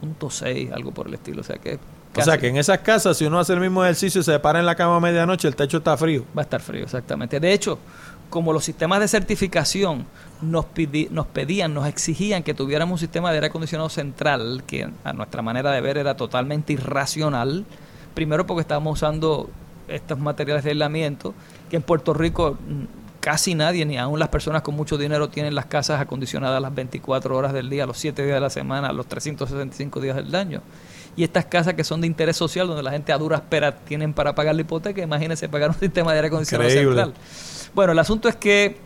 [0.01, 1.80] .6, algo por el estilo, o sea que
[2.15, 4.59] O sea que en esas casas si uno hace el mismo ejercicio y se para
[4.59, 6.26] en la cama a medianoche, el techo está frío.
[6.38, 7.39] Va a estar frío, exactamente.
[7.39, 7.80] De hecho,
[8.34, 10.08] como los sistemas de certificación
[10.42, 10.66] nos,
[11.12, 15.44] nos pedían, nos exigían que tuviéramos un sistema de aire acondicionado central, que a nuestra
[15.44, 17.64] manera de ver era totalmente irracional,
[18.16, 19.52] primero porque estábamos usando
[19.88, 21.36] estos materiales de aislamiento,
[21.70, 25.54] que en Puerto Rico mm, casi nadie, ni aún las personas con mucho dinero, tienen
[25.54, 29.06] las casas acondicionadas las 24 horas del día, los 7 días de la semana, los
[29.06, 30.64] 365 días del año.
[31.16, 34.12] Y estas casas que son de interés social, donde la gente a duras peras tienen
[34.12, 37.14] para pagar la hipoteca, imagínense pagar un sistema de aire acondicionado central.
[37.76, 38.78] Bueno, el asunto es que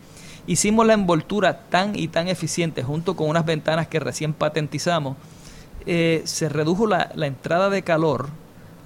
[0.46, 5.16] hicimos la envoltura tan y tan eficiente junto con unas ventanas que recién patentizamos,
[5.86, 8.30] eh, se redujo la, entrada de calor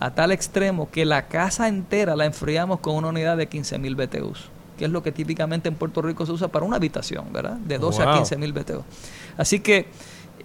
[0.01, 4.51] a tal extremo que la casa entera la enfriamos con una unidad de 15.000 BTUs,
[4.77, 7.53] que es lo que típicamente en Puerto Rico se usa para una habitación, ¿verdad?
[7.59, 8.83] De 12 a 15 mil BTU.
[9.37, 9.87] Así que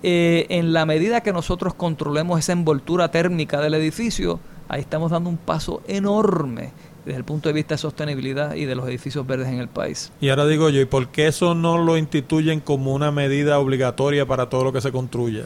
[0.03, 4.39] eh, en la medida que nosotros controlemos esa envoltura térmica del edificio,
[4.69, 6.71] ahí estamos dando un paso enorme
[7.07, 10.11] desde el punto de vista de sostenibilidad y de los edificios verdes en el país.
[10.19, 14.25] Y ahora digo yo, ¿y por qué eso no lo instituyen como una medida obligatoria
[14.25, 15.45] para todo lo que se construya?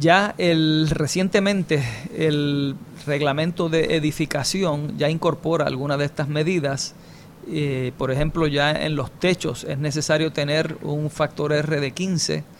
[0.00, 1.82] Ya el, recientemente
[2.14, 2.74] el
[3.06, 6.96] reglamento de edificación ya incorpora algunas de estas medidas.
[7.48, 12.55] Eh, por ejemplo, ya en los techos es necesario tener un factor R de 15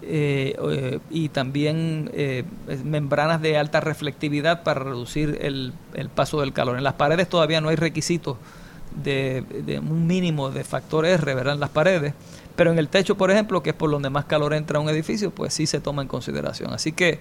[0.00, 2.44] eh, eh, y también eh,
[2.84, 5.72] membranas de alta reflectividad para reducir el,
[6.14, 6.78] paso del calor.
[6.78, 8.36] En las paredes todavía no hay requisitos
[9.02, 9.44] de,
[9.82, 11.54] un mínimo de factor R ¿verdad?
[11.54, 12.14] en las paredes,
[12.54, 14.88] pero en el techo, por ejemplo, que es por donde más calor entra a un
[14.88, 16.72] edificio, pues sí se toma en consideración.
[16.72, 17.18] Así que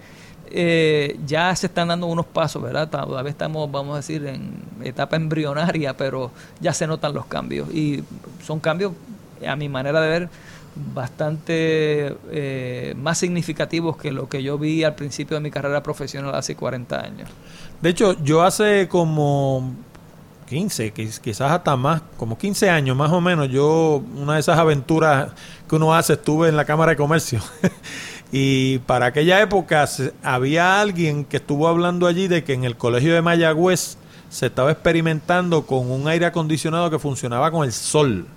[1.25, 2.89] ya se están dando unos pasos, ¿verdad?
[2.89, 4.53] Todavía estamos, vamos a decir, en
[4.83, 8.03] etapa embrionaria, pero ya se notan los cambios y
[8.45, 8.93] son cambios,
[9.45, 10.29] a mi manera de ver,
[10.93, 16.35] bastante eh, más significativos que lo que yo vi al principio de mi carrera profesional
[16.35, 17.29] hace 40 años.
[17.81, 19.73] De hecho, yo hace como
[20.47, 25.31] 15, quizás hasta más, como 15 años más o menos, yo una de esas aventuras
[25.67, 27.39] que uno hace, estuve en la Cámara de Comercio.
[28.31, 29.85] y para aquella época
[30.23, 33.97] había alguien que estuvo hablando allí de que en el colegio de Mayagüez
[34.29, 38.27] se estaba experimentando con un aire acondicionado que funcionaba con el sol.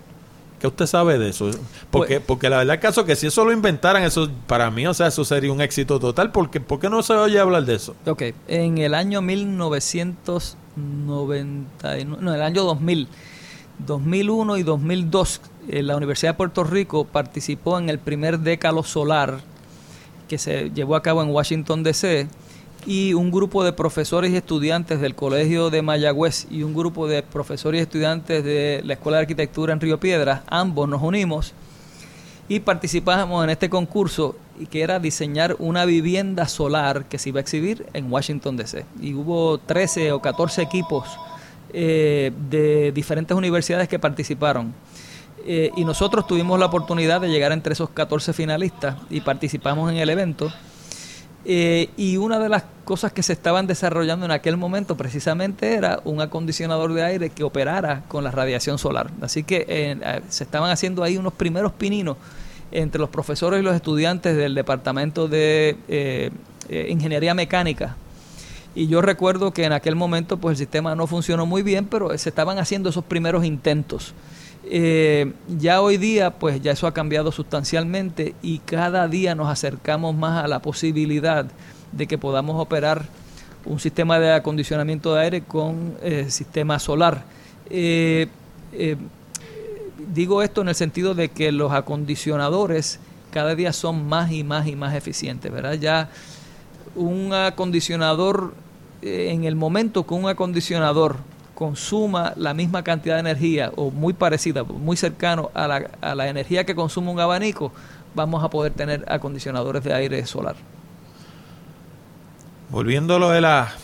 [0.60, 1.50] ¿Qué usted sabe de eso?
[1.90, 4.86] Porque, pues- porque la verdad es caso que si eso lo inventaran, eso para mí,
[4.86, 6.30] o sea, eso sería un éxito total.
[6.32, 7.96] porque ¿Por qué no se oye hablar de eso?
[8.06, 9.22] Ok, en el año
[10.76, 13.08] 1990, no, en el año 2000,
[13.86, 19.40] 2001 y 2002, eh, la Universidad de Puerto Rico participó en el primer décalo solar
[20.28, 22.28] que se llevó a cabo en Washington, D.C.,
[22.86, 27.22] y un grupo de profesores y estudiantes del Colegio de Mayagüez y un grupo de
[27.22, 31.52] profesores y estudiantes de la Escuela de Arquitectura en Río Piedras, ambos nos unimos
[32.48, 34.34] y participamos en este concurso
[34.70, 38.84] que era diseñar una vivienda solar que se iba a exhibir en Washington DC.
[39.00, 41.08] Y hubo 13 o 14 equipos
[41.72, 44.74] eh, de diferentes universidades que participaron.
[45.46, 49.98] Eh, y nosotros tuvimos la oportunidad de llegar entre esos 14 finalistas y participamos en
[49.98, 50.52] el evento
[51.44, 56.00] eh, y una de las cosas que se estaban desarrollando en aquel momento precisamente era
[56.04, 59.10] un acondicionador de aire que operara con la radiación solar.
[59.20, 62.16] Así que eh, se estaban haciendo ahí unos primeros pininos
[62.72, 66.30] entre los profesores y los estudiantes del departamento de eh,
[66.88, 67.96] ingeniería mecánica.
[68.74, 72.16] Y yo recuerdo que en aquel momento pues el sistema no funcionó muy bien, pero
[72.16, 74.14] se estaban haciendo esos primeros intentos.
[74.72, 80.14] Eh, ya hoy día, pues ya eso ha cambiado sustancialmente y cada día nos acercamos
[80.14, 81.44] más a la posibilidad
[81.90, 83.04] de que podamos operar
[83.64, 87.24] un sistema de acondicionamiento de aire con eh, sistema solar.
[87.68, 88.28] Eh,
[90.14, 93.00] digo esto en el sentido de que los acondicionadores
[93.32, 95.74] cada día son más y más y más eficientes, ¿verdad?
[95.74, 96.10] Ya
[96.94, 98.54] un acondicionador,
[99.02, 101.16] en el momento que un acondicionador
[101.60, 106.26] consuma la misma cantidad de energía o muy parecida, muy cercano a la, a la
[106.30, 107.70] energía que consume un abanico,
[108.14, 110.56] vamos a poder tener acondicionadores de aire solar.
[112.70, 113.74] Volviendo a lo de las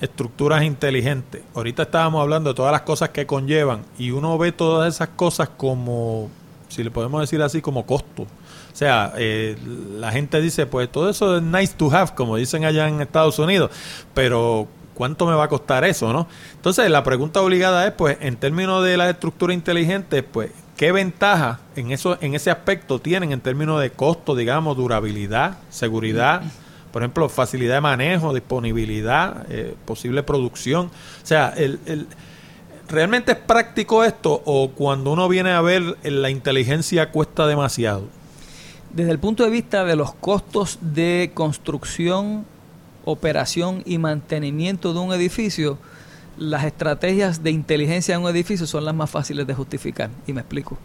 [0.00, 4.92] estructuras inteligentes, ahorita estábamos hablando de todas las cosas que conllevan y uno ve todas
[4.92, 6.28] esas cosas como,
[6.66, 8.22] si le podemos decir así, como costo.
[8.22, 9.56] O sea, eh,
[9.92, 13.38] la gente dice, pues todo eso es nice to have, como dicen allá en Estados
[13.38, 13.70] Unidos,
[14.12, 14.66] pero
[14.96, 16.26] ¿cuánto me va a costar eso, no?
[16.54, 21.60] Entonces, la pregunta obligada es, pues, en términos de la estructura inteligente, pues, ¿qué ventaja
[21.76, 26.42] en eso, en ese aspecto tienen en términos de costo, digamos, durabilidad, seguridad?
[26.92, 30.86] Por ejemplo, facilidad de manejo, disponibilidad, eh, posible producción.
[30.86, 31.52] O sea,
[32.88, 38.04] ¿realmente es práctico esto o cuando uno viene a ver la inteligencia cuesta demasiado?
[38.94, 42.46] Desde el punto de vista de los costos de construcción
[43.06, 45.78] operación y mantenimiento de un edificio,
[46.36, 50.10] las estrategias de inteligencia de un edificio son las más fáciles de justificar.
[50.26, 50.76] Y me explico.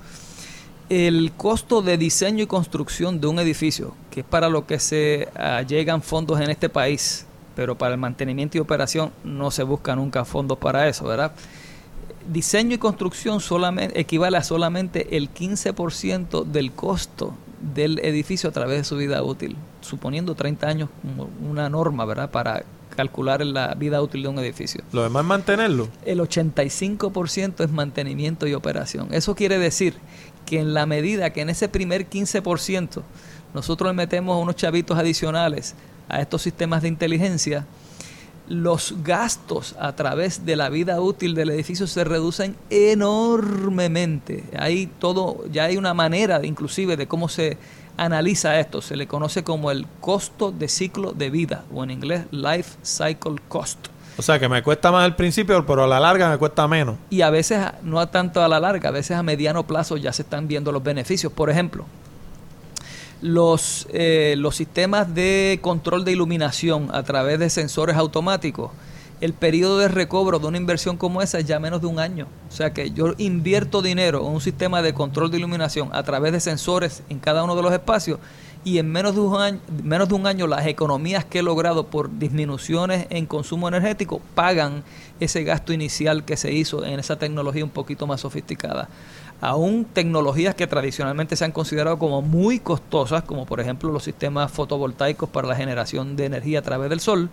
[0.87, 5.29] El costo de diseño y construcción de un edificio, que es para lo que se
[5.35, 9.95] uh, llegan fondos en este país, pero para el mantenimiento y operación no se busca
[9.95, 11.31] nunca fondos para eso, ¿verdad?
[12.31, 18.77] Diseño y construcción solamente equivale a solamente el 15% del costo del edificio a través
[18.77, 22.31] de su vida útil, suponiendo 30 años como una norma, ¿verdad?
[22.31, 22.63] Para
[22.95, 24.83] calcular la vida útil de un edificio.
[24.91, 25.87] ¿Lo demás es mantenerlo?
[26.05, 29.07] El 85% es mantenimiento y operación.
[29.11, 29.95] Eso quiere decir
[30.45, 33.01] que en la medida que en ese primer 15%
[33.53, 35.75] nosotros le metemos unos chavitos adicionales
[36.09, 37.65] a estos sistemas de inteligencia,
[38.51, 44.43] los gastos a través de la vida útil del edificio se reducen enormemente.
[44.59, 47.57] Hay todo, ya hay una manera inclusive de cómo se
[47.95, 48.81] analiza esto.
[48.81, 53.35] Se le conoce como el costo de ciclo de vida, o en inglés life cycle
[53.47, 53.87] cost.
[54.17, 56.97] O sea que me cuesta más al principio, pero a la larga me cuesta menos.
[57.09, 60.23] Y a veces, no tanto a la larga, a veces a mediano plazo ya se
[60.23, 61.31] están viendo los beneficios.
[61.31, 61.85] Por ejemplo,
[63.21, 68.71] los, eh, los sistemas de control de iluminación a través de sensores automáticos,
[69.21, 72.27] el periodo de recobro de una inversión como esa es ya menos de un año.
[72.49, 76.31] O sea que yo invierto dinero en un sistema de control de iluminación a través
[76.31, 78.19] de sensores en cada uno de los espacios
[78.63, 81.87] y en menos de un año, menos de un año las economías que he logrado
[81.87, 84.83] por disminuciones en consumo energético pagan
[85.19, 88.89] ese gasto inicial que se hizo en esa tecnología un poquito más sofisticada
[89.41, 94.51] aún tecnologías que tradicionalmente se han considerado como muy costosas, como por ejemplo los sistemas
[94.51, 97.29] fotovoltaicos para la generación de energía a través del sol.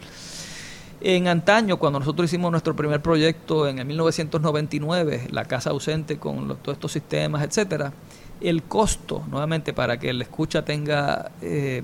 [1.00, 6.48] En antaño, cuando nosotros hicimos nuestro primer proyecto en el 1999, la casa ausente con
[6.56, 7.92] todos estos sistemas, etcétera,
[8.40, 11.82] el costo, nuevamente para que el escucha tenga, eh,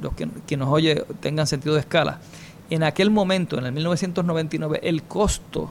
[0.00, 2.20] los que, que nos oye tengan sentido de escala,
[2.70, 5.70] en aquel momento, en el 1999, el costo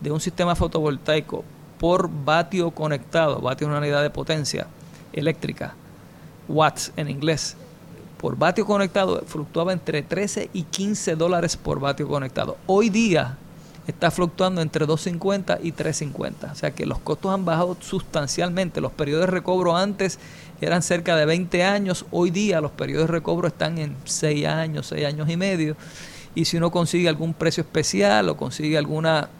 [0.00, 1.44] de un sistema fotovoltaico
[1.80, 4.66] por vatio conectado, vatio es una unidad de potencia
[5.14, 5.74] eléctrica,
[6.46, 7.56] watts en inglés,
[8.18, 12.58] por vatio conectado fluctuaba entre 13 y 15 dólares por vatio conectado.
[12.66, 13.38] Hoy día
[13.86, 16.52] está fluctuando entre 2.50 y 3.50.
[16.52, 18.82] O sea que los costos han bajado sustancialmente.
[18.82, 20.18] Los periodos de recobro antes
[20.60, 22.04] eran cerca de 20 años.
[22.10, 25.76] Hoy día los periodos de recobro están en 6 años, 6 años y medio.
[26.34, 29.30] Y si uno consigue algún precio especial o consigue alguna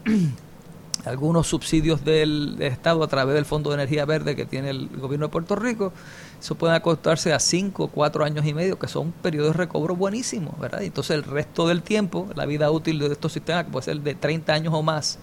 [1.05, 5.27] algunos subsidios del Estado a través del Fondo de Energía Verde que tiene el gobierno
[5.27, 5.93] de Puerto Rico,
[6.41, 10.59] eso puede acostarse a 5, 4 años y medio, que son periodos de recobro buenísimos,
[10.59, 10.83] ¿verdad?
[10.83, 14.15] Entonces el resto del tiempo, la vida útil de estos sistemas, que puede ser de
[14.15, 15.19] 30 años o más,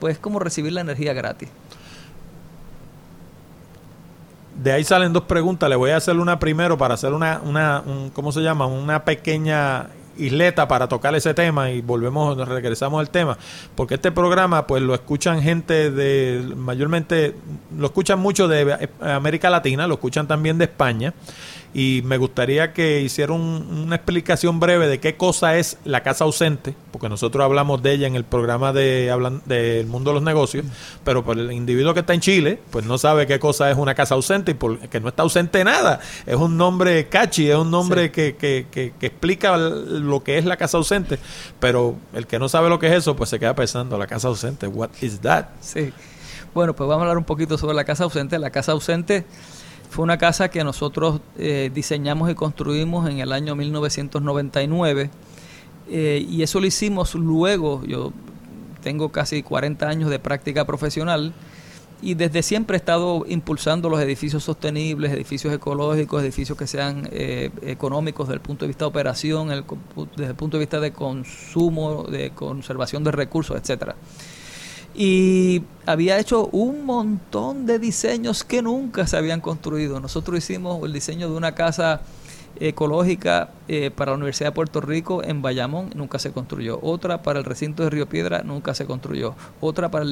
[0.00, 1.48] pues es como recibir la energía gratis.
[4.62, 5.70] De ahí salen dos preguntas.
[5.70, 8.66] Le voy a hacer una primero para hacer una, una ¿cómo se llama?
[8.66, 13.38] Una pequeña isleta para tocar ese tema y volvemos, nos regresamos al tema,
[13.74, 17.34] porque este programa pues lo escuchan gente de, mayormente,
[17.76, 21.14] lo escuchan mucho de América Latina, lo escuchan también de España
[21.74, 26.74] y me gustaría que hiciera una explicación breve de qué cosa es la casa ausente,
[26.90, 30.64] porque nosotros hablamos de ella en el programa de hablan del mundo de los negocios,
[31.04, 33.94] pero por el individuo que está en Chile, pues no sabe qué cosa es una
[33.94, 36.00] casa ausente y porque no está ausente nada.
[36.26, 40.44] Es un nombre catchy, es un nombre que, que, que, que, explica lo que es
[40.44, 41.18] la casa ausente,
[41.60, 44.28] pero el que no sabe lo que es eso, pues se queda pensando, la casa
[44.28, 45.46] ausente, what is that?
[45.60, 45.92] Sí.
[46.54, 48.38] Bueno, pues vamos a hablar un poquito sobre la casa ausente.
[48.38, 49.24] La casa ausente
[49.88, 55.10] fue una casa que nosotros eh, diseñamos y construimos en el año 1999
[55.90, 58.12] eh, y eso lo hicimos luego, yo
[58.82, 61.32] tengo casi 40 años de práctica profesional
[62.00, 67.50] y desde siempre he estado impulsando los edificios sostenibles, edificios ecológicos, edificios que sean eh,
[67.62, 72.04] económicos desde el punto de vista de operación, desde el punto de vista de consumo,
[72.04, 73.96] de conservación de recursos, etcétera
[75.00, 80.00] y había hecho un montón de diseños que nunca se habían construido.
[80.00, 82.00] Nosotros hicimos el diseño de una casa
[82.60, 86.78] ecológica eh, para la Universidad de Puerto Rico en Bayamón nunca se construyó.
[86.82, 89.34] Otra para el recinto de Río Piedra nunca se construyó.
[89.60, 90.10] Otra para el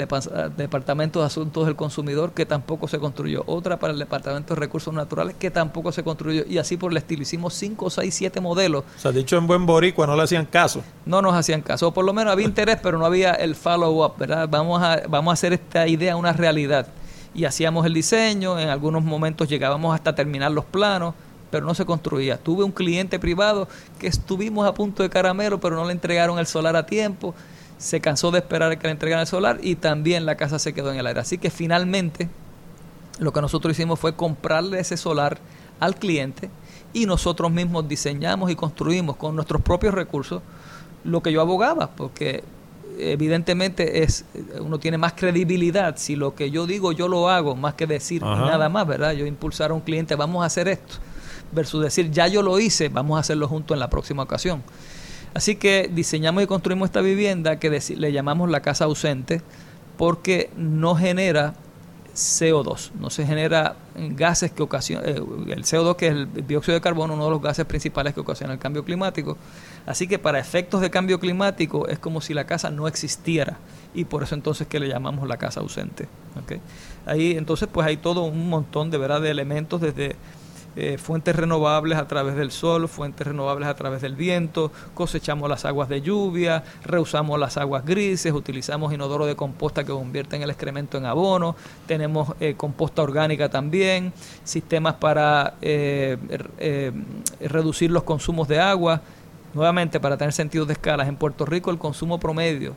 [0.57, 3.45] Departamento de Asuntos del Consumidor que tampoco se construyó.
[3.47, 6.45] Otra para el Departamento de Recursos Naturales que tampoco se construyó.
[6.47, 7.23] Y así por el estilo.
[7.23, 8.85] Hicimos 5, 6, 7 modelos.
[8.97, 10.83] O sea, dicho en buen boricua, no le hacían caso.
[11.07, 11.89] No nos hacían caso.
[11.89, 14.49] O por lo menos había interés, pero no había el follow-up, ¿verdad?
[14.51, 16.89] Vamos a, vamos a hacer esta idea una realidad.
[17.35, 21.15] Y hacíamos el diseño, en algunos momentos llegábamos hasta terminar los planos
[21.57, 22.37] pero no se construía.
[22.37, 23.67] Tuve un cliente privado
[23.99, 27.35] que estuvimos a punto de caramelo, pero no le entregaron el solar a tiempo.
[27.79, 30.93] Se cansó de esperar que le entregaran el solar y también la casa se quedó
[30.93, 31.19] en el aire.
[31.19, 32.29] Así que finalmente
[33.19, 35.39] lo que nosotros hicimos fue comprarle ese solar
[35.81, 36.51] al cliente
[36.93, 40.43] y nosotros mismos diseñamos y construimos con nuestros propios recursos
[41.05, 42.45] lo que yo abogaba, porque
[42.99, 44.27] evidentemente es
[44.61, 48.23] uno tiene más credibilidad si lo que yo digo yo lo hago más que decir
[48.23, 49.13] nada más, ¿verdad?
[49.13, 50.97] Yo impulsar a un cliente, vamos a hacer esto
[51.53, 54.63] versus decir, ya yo lo hice, vamos a hacerlo juntos en la próxima ocasión.
[55.35, 59.43] Así que diseñamos y construimos esta vivienda que le llamamos la casa ausente
[59.97, 61.55] porque no genera
[62.17, 66.81] CO2, no se genera gases que ocasionan, eh, el CO2 que es el dióxido de
[66.81, 69.37] carbono, uno de los gases principales que ocasiona el cambio climático.
[69.85, 73.59] Así que para efectos de cambio climático es como si la casa no existiera
[73.95, 76.09] y por eso entonces que le llamamos la casa ausente.
[77.05, 79.21] Ahí entonces pues hay todo un montón de, ¿verdad?
[79.21, 80.17] de elementos desde
[80.79, 85.65] eh, fuentes renovables a través del sol, fuentes renovables a través del viento, cosechamos las
[85.65, 90.99] aguas de lluvia, reusamos las aguas grises, utilizamos inodoro de composta que convierten el excremento
[90.99, 91.57] en abono,
[91.87, 94.13] tenemos eh, composta orgánica también,
[94.45, 96.19] sistemas para eh,
[97.41, 99.01] reducir los consumos de agua.
[99.55, 102.75] Nuevamente, para tener sentido de escalas, en Puerto Rico el consumo promedio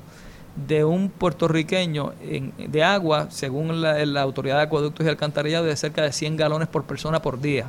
[0.56, 2.14] de un puertorriqueño
[2.58, 6.70] de agua, según la, la, Autoridad de Acueductos y Alcantarillado, de cerca de 100 galones
[6.70, 7.66] por persona por día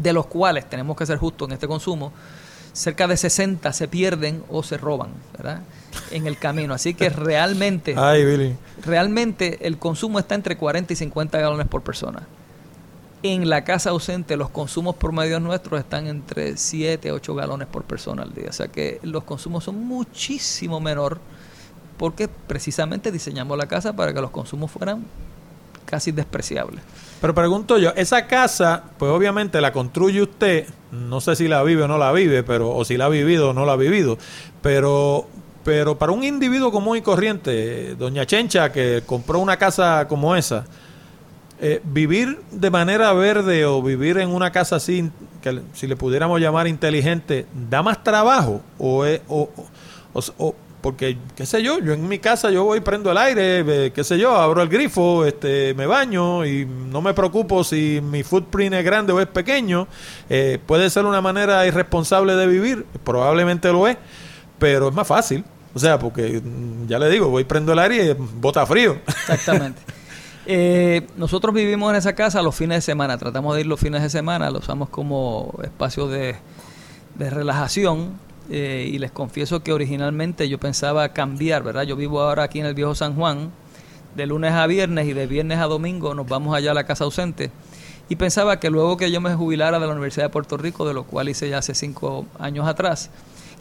[0.00, 2.12] de los cuales tenemos que ser justos en este consumo,
[2.72, 5.60] cerca de 60 se pierden o se roban, ¿verdad?
[6.10, 6.74] En el camino.
[6.74, 7.94] Así que realmente,
[8.84, 12.26] realmente el consumo está entre 40 y 50 galones por persona.
[13.22, 17.84] En la casa ausente los consumos promedios nuestros están entre 7 a 8 galones por
[17.84, 18.46] persona al día.
[18.48, 21.20] O sea que los consumos son muchísimo menor
[21.98, 25.04] porque precisamente diseñamos la casa para que los consumos fueran
[25.90, 26.80] casi despreciables.
[27.20, 31.82] Pero pregunto yo, esa casa, pues obviamente la construye usted, no sé si la vive
[31.82, 34.16] o no la vive, pero o si la ha vivido o no la ha vivido,
[34.62, 35.26] pero
[35.62, 40.64] pero para un individuo común y corriente, doña Chencha que compró una casa como esa,
[41.60, 45.10] eh, vivir de manera verde o vivir en una casa así,
[45.42, 49.50] que si le pudiéramos llamar inteligente, da más trabajo o, o,
[50.14, 54.02] o porque, qué sé yo, yo en mi casa yo voy, prendo el aire, qué
[54.02, 58.74] sé yo, abro el grifo, este, me baño y no me preocupo si mi footprint
[58.74, 59.88] es grande o es pequeño.
[60.30, 63.98] Eh, puede ser una manera irresponsable de vivir, probablemente lo es,
[64.58, 65.44] pero es más fácil.
[65.74, 68.98] O sea, porque mm, ya le digo, voy, prendo el aire y bota frío.
[69.06, 69.82] Exactamente.
[70.46, 74.02] Eh, nosotros vivimos en esa casa los fines de semana, tratamos de ir los fines
[74.02, 76.34] de semana, lo usamos como espacio de,
[77.14, 78.18] de relajación
[78.50, 81.84] eh, y les confieso que originalmente yo pensaba cambiar, ¿verdad?
[81.84, 83.52] Yo vivo ahora aquí en el viejo San Juan,
[84.16, 87.04] de lunes a viernes y de viernes a domingo nos vamos allá a la casa
[87.04, 87.52] ausente.
[88.08, 90.94] Y pensaba que luego que yo me jubilara de la Universidad de Puerto Rico, de
[90.94, 93.10] lo cual hice ya hace cinco años atrás,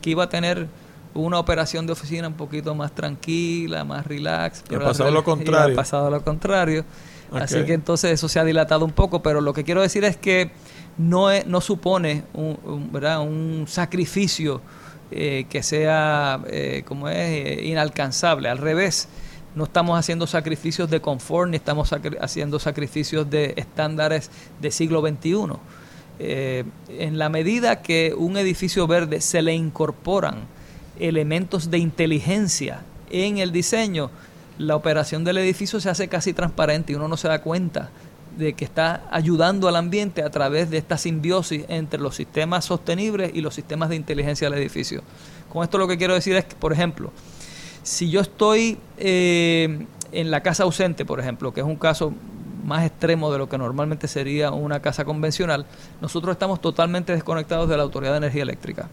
[0.01, 0.67] que iba a tener
[1.13, 4.63] una operación de oficina un poquito más tranquila, más relax.
[4.67, 5.73] Pero ha pasado lo contrario.
[5.73, 6.83] ha pasado lo contrario.
[7.31, 10.17] Así que entonces eso se ha dilatado un poco, pero lo que quiero decir es
[10.17, 10.49] que
[10.97, 13.21] no, no supone un, ¿verdad?
[13.21, 14.61] un sacrificio
[15.11, 18.49] eh, que sea eh, como es eh, inalcanzable.
[18.49, 19.07] Al revés,
[19.55, 21.91] no estamos haciendo sacrificios de confort ni estamos
[22.21, 24.29] haciendo sacrificios de estándares
[24.61, 25.57] de siglo XXI.
[26.19, 30.35] en la medida que un edificio verde se le incorporan
[30.99, 34.11] elementos de inteligencia en el diseño,
[34.59, 37.89] la operación del edificio se hace casi transparente y uno no se da cuenta
[38.39, 43.31] de que está ayudando al ambiente a través de esta simbiosis entre los sistemas sostenibles
[43.33, 45.03] y los sistemas de inteligencia del edificio.
[45.51, 47.11] Con esto lo que quiero decir es que, por ejemplo,
[47.83, 52.13] si yo estoy eh, en la casa ausente, por ejemplo, que es un caso
[52.63, 55.65] más extremo de lo que normalmente sería una casa convencional,
[56.01, 58.89] nosotros estamos totalmente desconectados de la Autoridad de Energía Eléctrica.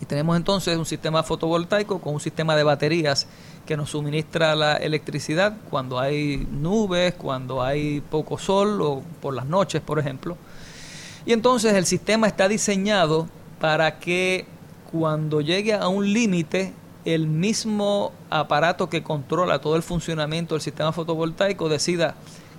[0.00, 3.26] Y tenemos entonces un sistema fotovoltaico con un sistema de baterías
[3.66, 9.46] que nos suministra la electricidad cuando hay nubes, cuando hay poco sol o por las
[9.46, 10.36] noches, por ejemplo.
[11.26, 13.28] Y entonces el sistema está diseñado
[13.60, 14.46] para que
[14.90, 16.72] cuando llegue a un límite,
[17.04, 22.14] el mismo aparato que controla todo el funcionamiento del sistema fotovoltaico decida,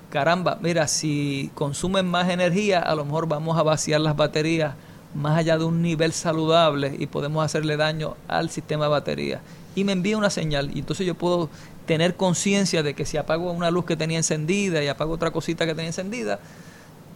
[0.09, 4.75] caramba, mira, si consumen más energía, a lo mejor vamos a vaciar las baterías
[5.13, 9.41] más allá de un nivel saludable y podemos hacerle daño al sistema de batería.
[9.75, 11.49] Y me envía una señal y entonces yo puedo
[11.85, 15.65] tener conciencia de que si apago una luz que tenía encendida y apago otra cosita
[15.65, 16.39] que tenía encendida,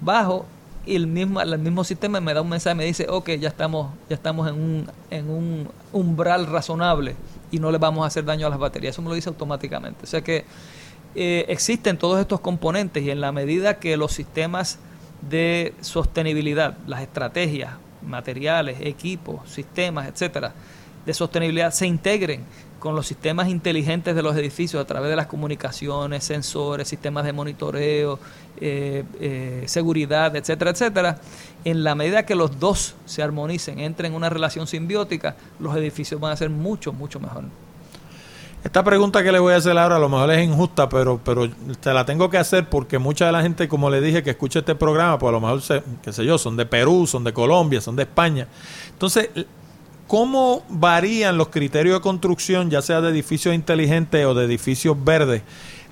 [0.02, 0.46] bajo
[0.86, 3.94] y el mismo, el mismo sistema me da un mensaje, me dice, ok, ya estamos,
[4.10, 7.16] ya estamos en un, en un umbral razonable
[7.52, 8.96] y no le vamos a hacer daño a las baterías.
[8.96, 10.04] Eso me lo dice automáticamente.
[10.04, 10.46] O sea que
[11.16, 14.80] eh, existen todos estos componentes y en la medida que los sistemas
[15.30, 20.54] de sostenibilidad, las estrategias, materiales, equipos, sistemas, etcétera,
[21.06, 22.44] de sostenibilidad se integren
[22.80, 27.32] con los sistemas inteligentes de los edificios a través de las comunicaciones, sensores, sistemas de
[27.32, 28.20] monitoreo,
[28.60, 31.18] eh, eh, seguridad, etcétera, etcétera.
[31.64, 36.20] En la medida que los dos se armonicen, entren en una relación simbiótica, los edificios
[36.20, 37.46] van a ser mucho, mucho mejor.
[38.64, 41.50] Esta pregunta que le voy a hacer ahora a lo mejor es injusta, pero, pero
[41.50, 44.60] te la tengo que hacer porque mucha de la gente, como le dije, que escucha
[44.60, 47.34] este programa, pues a lo mejor, se, qué sé yo, son de Perú, son de
[47.34, 48.48] Colombia, son de España.
[48.90, 49.30] Entonces,
[50.08, 55.42] ¿cómo varían los criterios de construcción, ya sea de edificios inteligentes o de edificios verdes?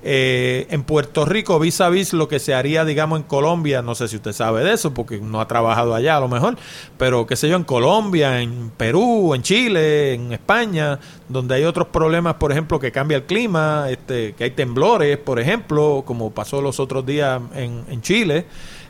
[0.04, 3.94] Eh, en Puerto Rico vis a vis lo que se haría, digamos, en Colombia, no
[3.94, 6.58] sé si usted sabe de eso, porque no ha trabajado allá a lo mejor,
[6.98, 11.00] pero qué sé yo, en Colombia, en Perú, en Chile, en España,
[11.30, 15.40] donde hay otros problemas, por ejemplo, que cambia el clima, este, que hay temblores, por
[15.40, 18.46] ejemplo, como pasó los otros días en, Chile.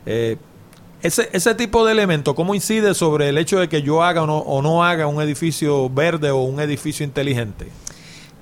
[0.06, 0.38] Eh,
[1.02, 4.28] ese, ese tipo de elemento, ¿cómo incide sobre el hecho de que yo haga o
[4.28, 7.68] no, o no haga un edificio verde o un edificio inteligente?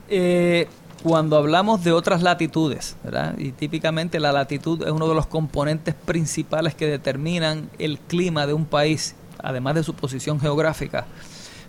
[0.09, 0.67] Eh,
[1.04, 2.95] cuando hablamos de otras latitudes,
[3.38, 8.54] y típicamente la latitud es uno de los componentes principales que determinan el clima de
[8.54, 11.06] un país, además de su posición geográfica,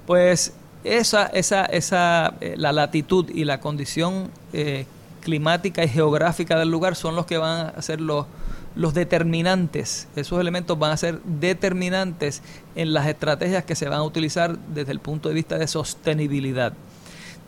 [0.06, 0.52] pues
[0.84, 4.86] esa, esa, esa, eh, la latitud y la condición eh,
[5.20, 8.26] climática y geográfica del lugar son los que van a ser los,
[8.74, 10.08] los determinantes.
[10.16, 12.42] Esos elementos van a ser determinantes
[12.74, 16.72] en las estrategias que se van a utilizar desde el punto de vista de sostenibilidad.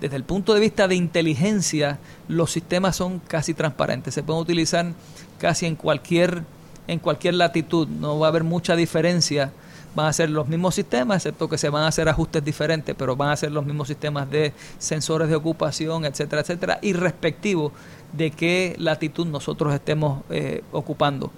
[0.02, 4.12] Desde el punto de vista de inteligencia, los sistemas son casi transparentes.
[4.12, 4.84] Se pueden utilizar
[5.38, 6.42] casi en cualquier,
[6.88, 7.86] en cualquier latitud.
[7.86, 9.52] No va a haber mucha diferencia.
[9.94, 13.14] Van a ser los mismos sistemas, excepto que se van a hacer ajustes diferentes, pero
[13.14, 17.70] van a ser los mismos sistemas de sensores de ocupación, etcétera, etcétera, y respectivo
[18.12, 21.30] de qué latitud nosotros estemos eh, ocupando.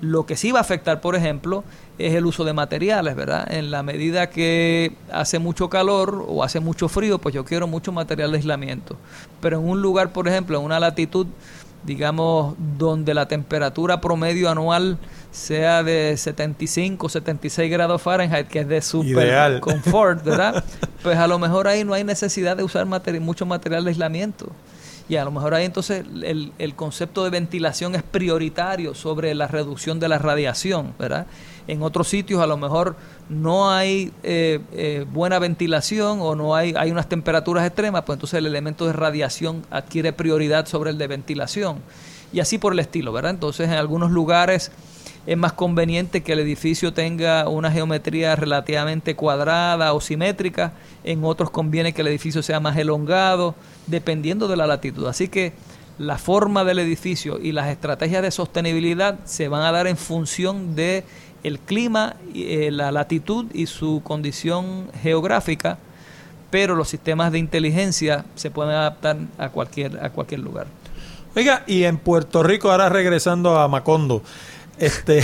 [0.00, 1.64] Lo que sí va a afectar, por ejemplo,
[1.98, 3.50] es el uso de materiales, ¿verdad?
[3.50, 7.92] En la medida que hace mucho calor o hace mucho frío, pues yo quiero mucho
[7.92, 8.96] material de aislamiento.
[9.40, 11.26] Pero en un lugar, por ejemplo, en una latitud,
[11.84, 14.98] digamos, donde la temperatura promedio anual
[15.30, 20.64] sea de 75, 76 grados Fahrenheit, que es de super confort, ¿verdad?
[21.02, 22.86] Pues a lo mejor ahí no hay necesidad de usar
[23.20, 24.50] mucho material de aislamiento.
[25.08, 29.46] Y a lo mejor ahí entonces el, el, concepto de ventilación es prioritario sobre la
[29.46, 31.26] reducción de la radiación, ¿verdad?
[31.68, 32.96] En otros sitios a lo mejor
[33.28, 38.38] no hay eh, eh, buena ventilación o no hay, hay unas temperaturas extremas, pues entonces
[38.38, 41.78] el elemento de radiación adquiere prioridad sobre el de ventilación.
[42.32, 43.30] Y así por el estilo, ¿verdad?
[43.30, 44.72] Entonces en algunos lugares
[45.26, 51.50] es más conveniente que el edificio tenga una geometría relativamente cuadrada o simétrica, en otros
[51.50, 53.56] conviene que el edificio sea más elongado,
[53.86, 55.06] dependiendo de la latitud.
[55.06, 55.52] Así que
[55.98, 60.74] la forma del edificio y las estrategias de sostenibilidad se van a dar en función
[60.76, 61.04] de
[61.42, 65.78] el clima, eh, la latitud y su condición geográfica,
[66.50, 70.66] pero los sistemas de inteligencia se pueden adaptar a cualquier, a cualquier lugar.
[71.34, 74.22] Oiga, y en Puerto Rico, ahora regresando a Macondo,
[74.78, 75.22] este,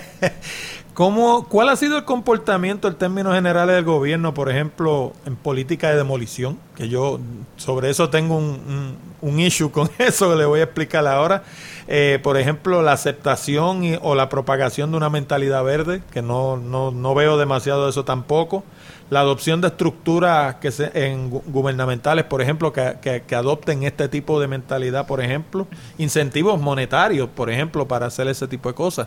[0.96, 5.90] ¿cómo, ¿cuál ha sido el comportamiento en términos generales del gobierno, por ejemplo, en política
[5.90, 6.58] de demolición?
[6.74, 7.20] Que yo
[7.58, 11.44] sobre eso tengo un, issue con eso que le voy a explicar ahora.
[11.86, 16.90] Eh, por ejemplo, la aceptación o la propagación de una mentalidad verde, que no, no,
[16.90, 18.64] no veo demasiado de eso tampoco
[19.08, 24.40] la adopción de estructuras que se, en gubernamentales, por ejemplo, que, que, adopten este tipo
[24.40, 29.06] de mentalidad, por ejemplo, incentivos monetarios, por ejemplo, para hacer ese tipo de cosas.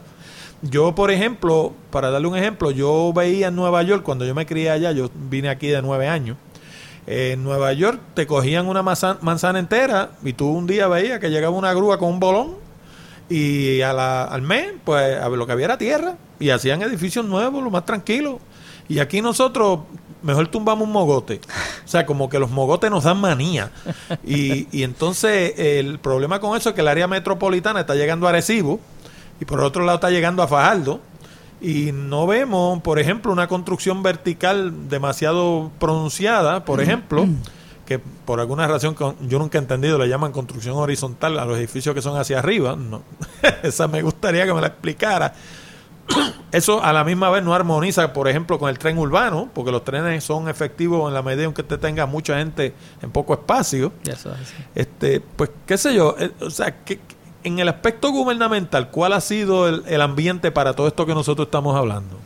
[0.61, 4.45] Yo, por ejemplo, para darle un ejemplo, yo veía en Nueva York, cuando yo me
[4.45, 6.37] crié allá, yo vine aquí de nueve años,
[7.07, 11.55] en Nueva York te cogían una manzana, entera y tú un día veías que llegaba
[11.55, 12.57] una grúa con un bolón
[13.29, 17.63] y a la, al mes, pues lo que había era tierra y hacían edificios nuevos,
[17.63, 18.39] lo más tranquilo
[18.87, 19.79] y aquí nosotros
[20.21, 21.39] mejor tumbamos un mogote.
[21.85, 23.71] O sea, como que los mogotes nos dan manía.
[24.25, 28.31] Y, y entonces el problema con eso es que el área metropolitana está llegando a
[28.31, 28.79] Arecibo
[29.39, 30.99] y por otro lado está llegando a Fajardo.
[31.61, 37.27] Y no vemos, por ejemplo, una construcción vertical demasiado pronunciada, por ejemplo,
[37.85, 38.95] que por alguna razón
[39.27, 42.77] yo nunca he entendido, le llaman construcción horizontal a los edificios que son hacia arriba.
[42.77, 43.01] No.
[43.63, 45.33] Esa me gustaría que me la explicara
[46.51, 49.83] eso a la misma vez no armoniza, por ejemplo, con el tren urbano, porque los
[49.83, 53.93] trenes son efectivos en la medida en que usted tenga mucha gente en poco espacio.
[54.73, 56.99] este, pues, qué sé yo, eh, o sea, que,
[57.43, 61.75] en el aspecto gubernamental, ¿cuál ha sido el, ambiente para todo esto que nosotros estamos
[61.75, 62.17] hablando?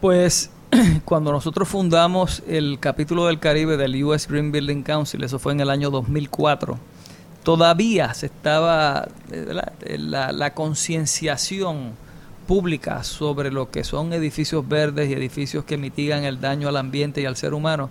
[0.00, 0.50] Pues
[1.04, 5.60] cuando nosotros fundamos el capítulo del Caribe del US Green Building Council, eso fue en
[5.60, 6.78] el año 2004,
[7.42, 9.54] todavía se estaba eh,
[9.98, 11.92] la, la concienciación
[12.46, 17.22] pública sobre lo que son edificios verdes y edificios que mitigan el daño al ambiente
[17.22, 17.88] y al ser humano,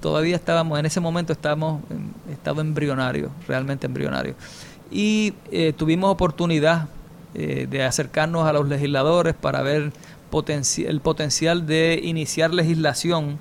[0.00, 4.34] todavía estábamos, en ese momento estábamos en estado embrionario, realmente embrionario.
[4.92, 6.88] Y eh, tuvimos oportunidad
[7.34, 9.92] eh, de acercarnos a los legisladores para ver
[10.86, 13.38] el potencial de iniciar legislación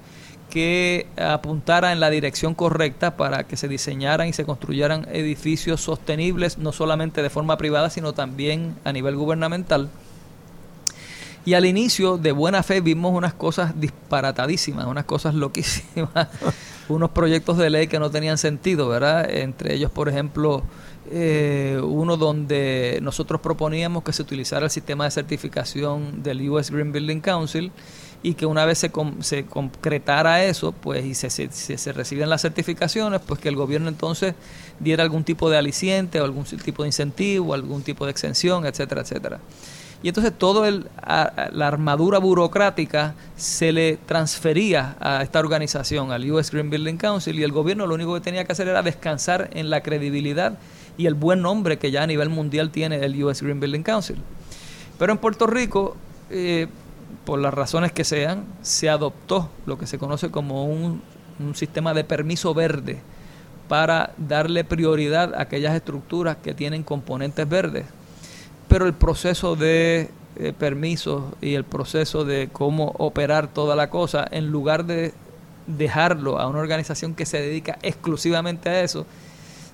[0.50, 6.58] que apuntara en la dirección correcta para que se diseñaran y se construyeran edificios sostenibles,
[6.58, 9.90] no solamente de forma privada, sino también a nivel gubernamental
[11.44, 16.28] y al inicio, de buena fe, vimos unas cosas disparatadísimas, unas cosas loquísimas,
[16.90, 19.30] unos proyectos de ley que no tenían sentido, ¿verdad?
[19.30, 20.64] Entre ellos, por ejemplo,
[21.10, 26.92] eh, uno donde nosotros proponíamos que se utilizara el sistema de certificación del US Green
[26.92, 27.72] Building Council
[28.24, 33.40] y que una vez se, concretara eso, pues y se, se, se, las certificaciones, pues
[33.40, 34.36] que el gobierno entonces
[34.80, 39.02] diera algún tipo de aliciente o algún tipo de incentivo, algún tipo de exención, etcétera,
[39.02, 39.40] etcétera.
[40.04, 46.72] Y entonces toda la armadura burocrática se le transfería a esta organización, al US Green
[46.72, 49.82] Building Council, y el gobierno lo único que tenía que hacer era descansar en la
[49.82, 50.58] credibilidad
[50.98, 54.18] y el buen nombre que ya a nivel mundial tiene el US Green Building Council.
[54.98, 55.96] Pero en Puerto Rico,
[56.32, 56.68] eh,
[57.24, 61.04] por las razones que sean, se adoptó lo que se conoce como un,
[61.40, 63.00] un sistema de permiso verde
[63.68, 67.86] para darle prioridad a aquellas estructuras que tienen componentes verdes
[68.72, 74.26] pero el proceso de eh, permisos y el proceso de cómo operar toda la cosa,
[74.32, 75.14] en lugar de
[75.68, 79.06] dejarlo a una organización que se dedica exclusivamente a eso,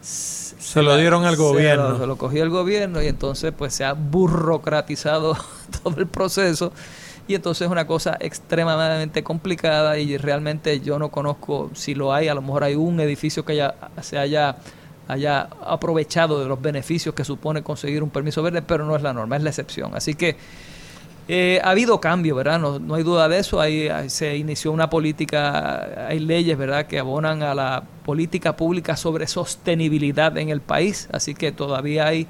[0.01, 1.99] se, lo dieron al gobierno.
[1.99, 5.37] se lo cogió el gobierno y entonces pues se ha burocratizado
[5.83, 6.71] todo el proceso
[7.27, 12.29] y entonces es una cosa extremadamente complicada y realmente yo no conozco si lo hay,
[12.29, 14.55] a lo mejor hay un edificio que ya se haya
[15.07, 19.13] haya aprovechado de los beneficios que supone conseguir un permiso verde, pero no es la
[19.13, 19.95] norma, es la excepción.
[19.95, 20.35] Así que
[21.29, 22.57] eh, ha habido cambio, ¿verdad?
[22.59, 23.59] No, no hay duda de eso.
[23.59, 29.27] Ahí, se inició una política, hay leyes, ¿verdad?, que abonan a la política pública sobre
[29.27, 31.09] sostenibilidad en el país.
[31.11, 32.27] Así que todavía hay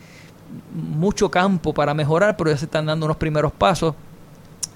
[0.74, 3.94] mucho campo para mejorar, pero ya se están dando unos primeros pasos.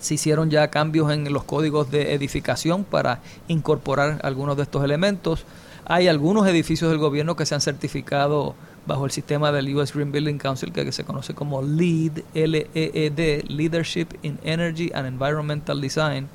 [0.01, 5.45] Se hicieron ya cambios en los códigos de edificación para incorporar algunos de estos elementos.
[5.85, 8.55] Hay algunos edificios del gobierno que se han certificado
[8.85, 14.07] bajo el sistema del US Green Building Council que se conoce como LEED, L-E-E-D, Leadership
[14.23, 16.27] in Energy and Environmental Design.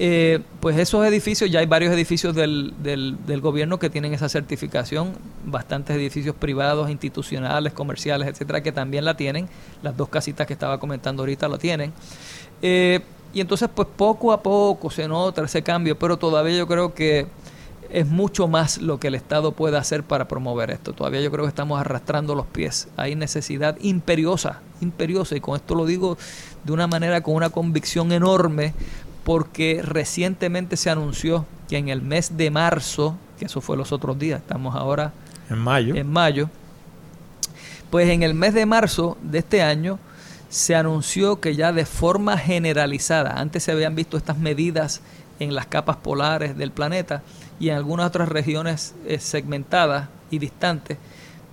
[0.00, 4.28] Eh, pues esos edificios, ya hay varios edificios del, del, del, gobierno que tienen esa
[4.28, 5.14] certificación,
[5.44, 9.48] bastantes edificios privados, institucionales, comerciales, etcétera, que también la tienen.
[9.82, 11.92] Las dos casitas que estaba comentando ahorita la tienen.
[12.62, 13.00] Eh,
[13.32, 17.26] y entonces, pues poco a poco se nota ese cambio, pero todavía yo creo que
[17.90, 20.92] es mucho más lo que el Estado puede hacer para promover esto.
[20.92, 22.88] Todavía yo creo que estamos arrastrando los pies.
[22.96, 26.18] Hay necesidad imperiosa, imperiosa, y con esto lo digo
[26.64, 28.74] de una manera con una convicción enorme,
[29.24, 34.18] porque recientemente se anunció que en el mes de marzo, que eso fue los otros
[34.18, 35.12] días, estamos ahora
[35.50, 35.94] en mayo.
[35.94, 36.50] En mayo.
[37.90, 39.98] Pues en el mes de marzo de este año
[40.48, 45.00] se anunció que ya de forma generalizada, antes se habían visto estas medidas
[45.40, 47.22] en las capas polares del planeta,
[47.60, 50.98] y en algunas otras regiones eh, segmentadas y distantes,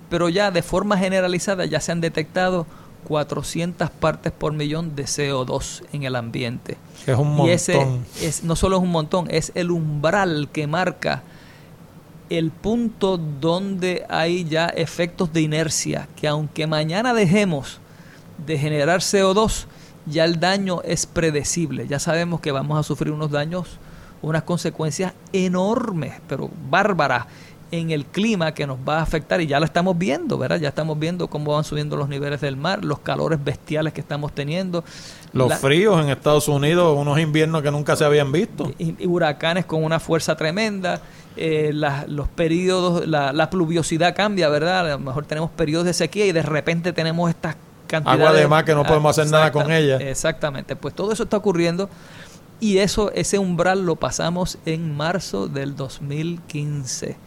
[0.10, 2.66] pero ya de forma generalizada ya se han detectado
[3.06, 6.78] 400 partes por millón de CO2 en el ambiente.
[7.06, 7.48] Es un montón.
[7.48, 7.88] Y ese
[8.22, 11.24] es, no solo es un montón, es el umbral que marca
[12.30, 17.80] el punto donde hay ya efectos de inercia, que aunque mañana dejemos
[18.38, 19.66] de generar CO2,
[20.06, 21.88] ya el daño es predecible.
[21.88, 23.80] Ya sabemos que vamos a sufrir unos daños
[24.22, 27.26] unas consecuencias enormes, pero bárbaras
[27.72, 30.60] en el clima que nos va a afectar y ya lo estamos viendo, ¿verdad?
[30.60, 34.34] Ya estamos viendo cómo van subiendo los niveles del mar, los calores bestiales que estamos
[34.34, 34.84] teniendo.
[35.34, 38.72] Los fríos en Estados Unidos, unos inviernos que nunca se habían visto.
[38.78, 41.02] Y, huracanes con una fuerza tremenda,
[41.36, 44.92] eh, los periodos, la, la, pluviosidad cambia, ¿verdad?
[44.92, 47.58] A lo mejor tenemos periodos de sequía y de repente tenemos estas
[48.06, 49.98] Agua de mar que no podemos hacer nada con ella.
[49.98, 51.90] Exactamente, pues todo eso está ocurriendo
[52.60, 57.18] y eso, ese umbral lo pasamos en marzo del 2015.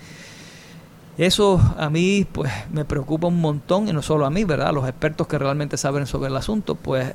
[1.18, 4.72] Eso a mí pues me preocupa un montón y no solo a mí, ¿verdad?
[4.72, 7.12] Los expertos que realmente saben sobre el asunto, pues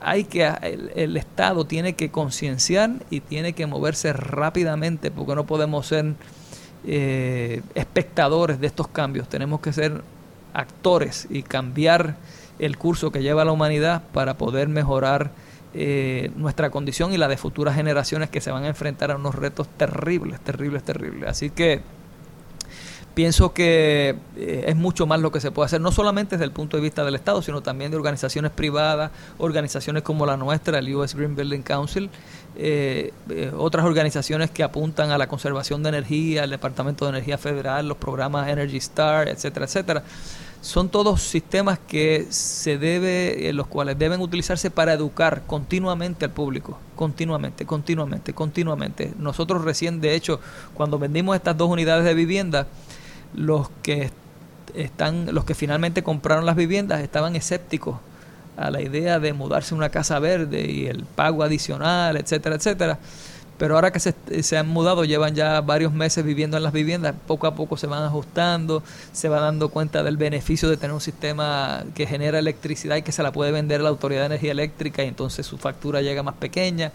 [0.00, 0.52] hay que
[0.94, 6.14] el, Estado tiene que concienciar y tiene que moverse rápidamente porque no podemos ser
[6.84, 10.02] eh, espectadores de estos cambios, tenemos que ser
[10.52, 12.16] actores y cambiar
[12.58, 15.30] el curso que lleva la humanidad para poder mejorar
[15.74, 19.34] eh, nuestra condición y la de futuras generaciones que se van a enfrentar a unos
[19.34, 21.28] retos terribles, terribles, terribles.
[21.28, 21.82] Así que
[23.14, 26.52] pienso que eh, es mucho más lo que se puede hacer, no solamente desde el
[26.52, 30.94] punto de vista del Estado, sino también de organizaciones privadas, organizaciones como la nuestra, el
[30.94, 32.08] US Green Building Council,
[32.56, 33.12] eh,
[33.56, 37.98] otras organizaciones que apuntan a la conservación de energía, el Departamento de Energía Federal, los
[37.98, 40.02] programas Energy Star, etcétera, etcétera
[40.60, 46.78] son todos sistemas que se debe, los cuales deben utilizarse para educar continuamente al público,
[46.96, 49.12] continuamente, continuamente, continuamente.
[49.18, 50.40] Nosotros recién, de hecho,
[50.74, 52.66] cuando vendimos estas dos unidades de vivienda,
[53.34, 54.10] los que
[54.74, 57.96] están, los que finalmente compraron las viviendas estaban escépticos
[58.56, 62.98] a la idea de mudarse a una casa verde y el pago adicional, etcétera, etcétera
[63.58, 67.14] pero ahora que se, se, han mudado, llevan ya varios meses viviendo en las viviendas,
[67.26, 68.82] poco a poco se van ajustando,
[69.12, 73.12] se van dando cuenta del beneficio de tener un sistema que genera electricidad y que
[73.12, 76.22] se la puede vender a la Autoridad de Energía Eléctrica y entonces su factura llega
[76.22, 76.92] más pequeña,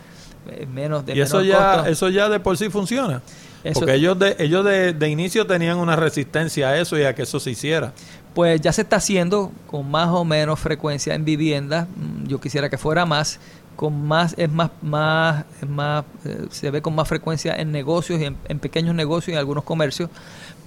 [0.50, 3.22] eh, menos de Y eso ya, eso ya de por sí funciona.
[3.74, 7.24] Porque ellos de, ellos de, de inicio tenían una resistencia a eso y a que
[7.24, 7.94] eso se hiciera.
[8.34, 11.88] pues ya se está haciendo con más o menos frecuencia en viviendas.
[11.96, 13.40] Mm, yo quisiera que fuera más,
[13.76, 18.26] con más es más más más eh, se ve con más frecuencia en negocios y
[18.26, 20.10] en, pequeños negocios y en algunos comercios,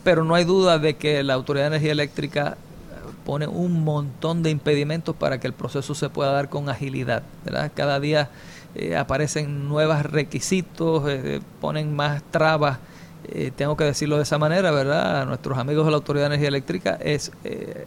[0.04, 4.42] pero no hay duda de que la Autoridad de Energía Eléctrica eh, pone un montón
[4.42, 7.72] de impedimentos para que el proceso se pueda dar con agilidad, ¿verdad?
[7.74, 8.30] Cada día
[8.74, 11.04] eh, aparecen nuevos requisitos,
[11.60, 12.78] ponen más trabas
[13.56, 15.26] tengo que decirlo de esa manera, ¿verdad?
[15.26, 17.32] Nuestros amigos de la Autoridad de Energía Eléctrica es,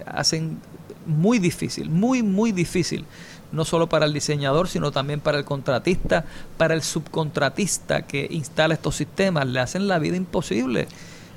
[0.05, 0.59] hacen
[1.05, 3.05] muy difícil, muy, muy difícil,
[3.51, 6.25] no solo para el diseñador, sino también para el contratista,
[6.57, 10.87] para el subcontratista que instala estos sistemas, le hacen la vida imposible.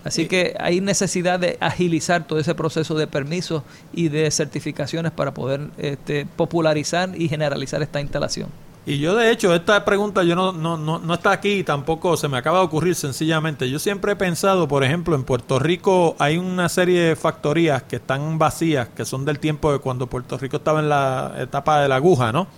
[0.04, 3.62] Así que hay necesidad de agilizar todo ese proceso de permisos
[3.92, 8.48] y de certificaciones para poder este, popularizar y generalizar esta instalación.
[8.84, 12.26] Y yo de hecho, esta pregunta yo no, no, no, no está aquí, tampoco se
[12.26, 13.70] me acaba de ocurrir sencillamente.
[13.70, 17.96] Yo siempre he pensado, por ejemplo, en Puerto Rico hay una serie de factorías que
[17.96, 21.88] están vacías, que son del tiempo de cuando Puerto Rico estaba en la etapa de
[21.88, 22.48] la aguja, ¿no?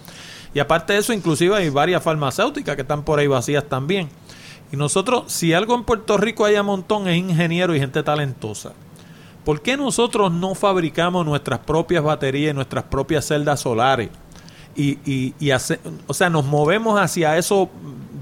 [0.55, 4.09] Y aparte de eso, inclusive hay varias farmacéuticas que están por ahí vacías también.
[4.73, 8.73] Y nosotros, si algo en Puerto Rico hay a montón, es ingenieros y gente talentosa.
[9.45, 14.09] ¿Por qué nosotros no fabricamos nuestras propias baterías y nuestras propias celdas solares?
[14.77, 17.71] Y, y, y hace, o sea, nos movemos hacia eso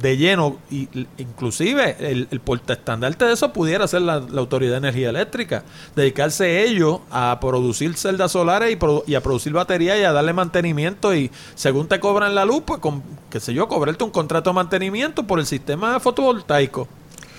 [0.03, 5.11] de lleno, y inclusive el, el portaestandarte de eso pudiera ser la, Autoridad de Energía
[5.11, 5.63] Eléctrica,
[5.95, 11.15] dedicarse ellos a producir celdas solares y, y, a producir baterías y a darle mantenimiento
[11.15, 14.55] y según te cobran la luz, pues con, qué sé yo, cobrarte un contrato de
[14.55, 16.89] mantenimiento por el sistema fotovoltaico.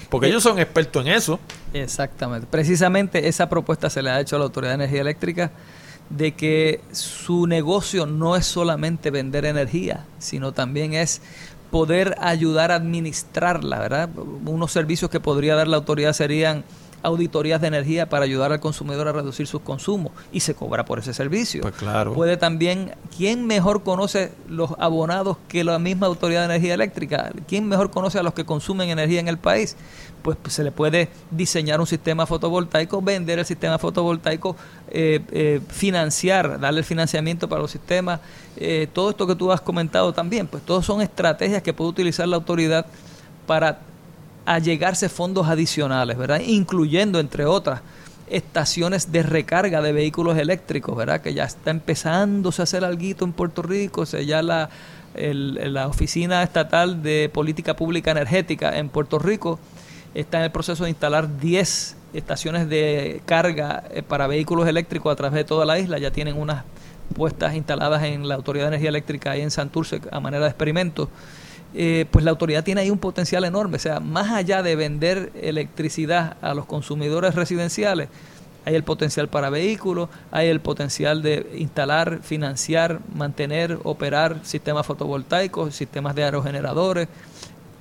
[0.10, 1.40] Porque ellos son expertos en eso.
[1.74, 2.46] Exactamente.
[2.50, 5.52] Precisamente esa propuesta se le ha hecho a la Autoridad de Energía Eléctrica
[6.18, 11.22] de que su negocio no es solamente vender energía, sino también es
[11.72, 14.10] poder ayudar a administrarla, ¿verdad?
[14.46, 16.64] Unos servicios que podría dar la autoridad serían
[17.04, 21.00] auditorías de energía para ayudar al consumidor a reducir sus consumos y se cobra por
[21.00, 21.62] ese servicio.
[21.62, 22.14] Pues claro.
[22.14, 27.32] Puede también, ¿quién mejor conoce los abonados que la misma Autoridad de Energía Eléctrica?
[27.48, 29.76] ¿Quién mejor conoce a los que consumen energía en el país?
[30.24, 34.56] Pues, se le puede diseñar un sistema fotovoltaico, vender el sistema fotovoltaico,
[34.90, 38.22] eh, eh, financiar, darle el financiamiento para los sistemas,
[38.56, 42.26] eh, todo esto que tú has comentado también, pues todos son estrategias que puede utilizar
[42.28, 42.86] la autoridad
[43.46, 43.82] para
[44.46, 46.42] allegarse fondos adicionales, ¿verdad?
[46.46, 47.82] Incluyendo, entre otras,
[48.28, 51.22] estaciones de recarga de vehículos eléctricos, ¿verdad?
[51.22, 54.70] Que ya está empezándose a hacer algo en Puerto Rico, o ya la,
[55.16, 59.60] la Oficina Estatal de Política Pública Energética en Puerto Rico
[60.14, 65.16] está en el proceso de instalar 10 estaciones de carga eh, para vehículos eléctricos a
[65.16, 66.64] través de toda la isla, ya tienen unas
[67.16, 71.10] puestas instaladas en la Autoridad de Energía Eléctrica ahí en Santurce a manera de experimento.
[71.76, 73.78] Eh, pues la autoridad tiene ahí un potencial enorme.
[73.78, 78.10] O sea, más allá de vender electricidad a los consumidores residenciales,
[78.66, 85.76] hay el potencial para vehículos, hay el potencial de instalar, financiar, mantener, operar sistemas fotovoltaicos,
[85.76, 87.10] sistemas de aerogeneradores,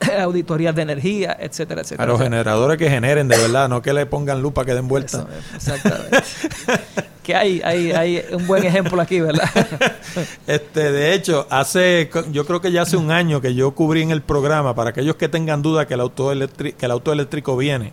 [0.21, 2.05] auditorías de energía, etcétera, etcétera.
[2.05, 5.27] Aerogeneradores que generen de verdad, no que le pongan lupa que den vuelta.
[5.55, 6.19] exactamente.
[7.23, 9.49] que hay, hay, hay un buen ejemplo aquí, ¿verdad?
[10.47, 14.11] este, de hecho, hace, yo creo que ya hace un año que yo cubrí en
[14.11, 17.93] el programa, para aquellos que tengan duda que el auto, que el auto eléctrico viene,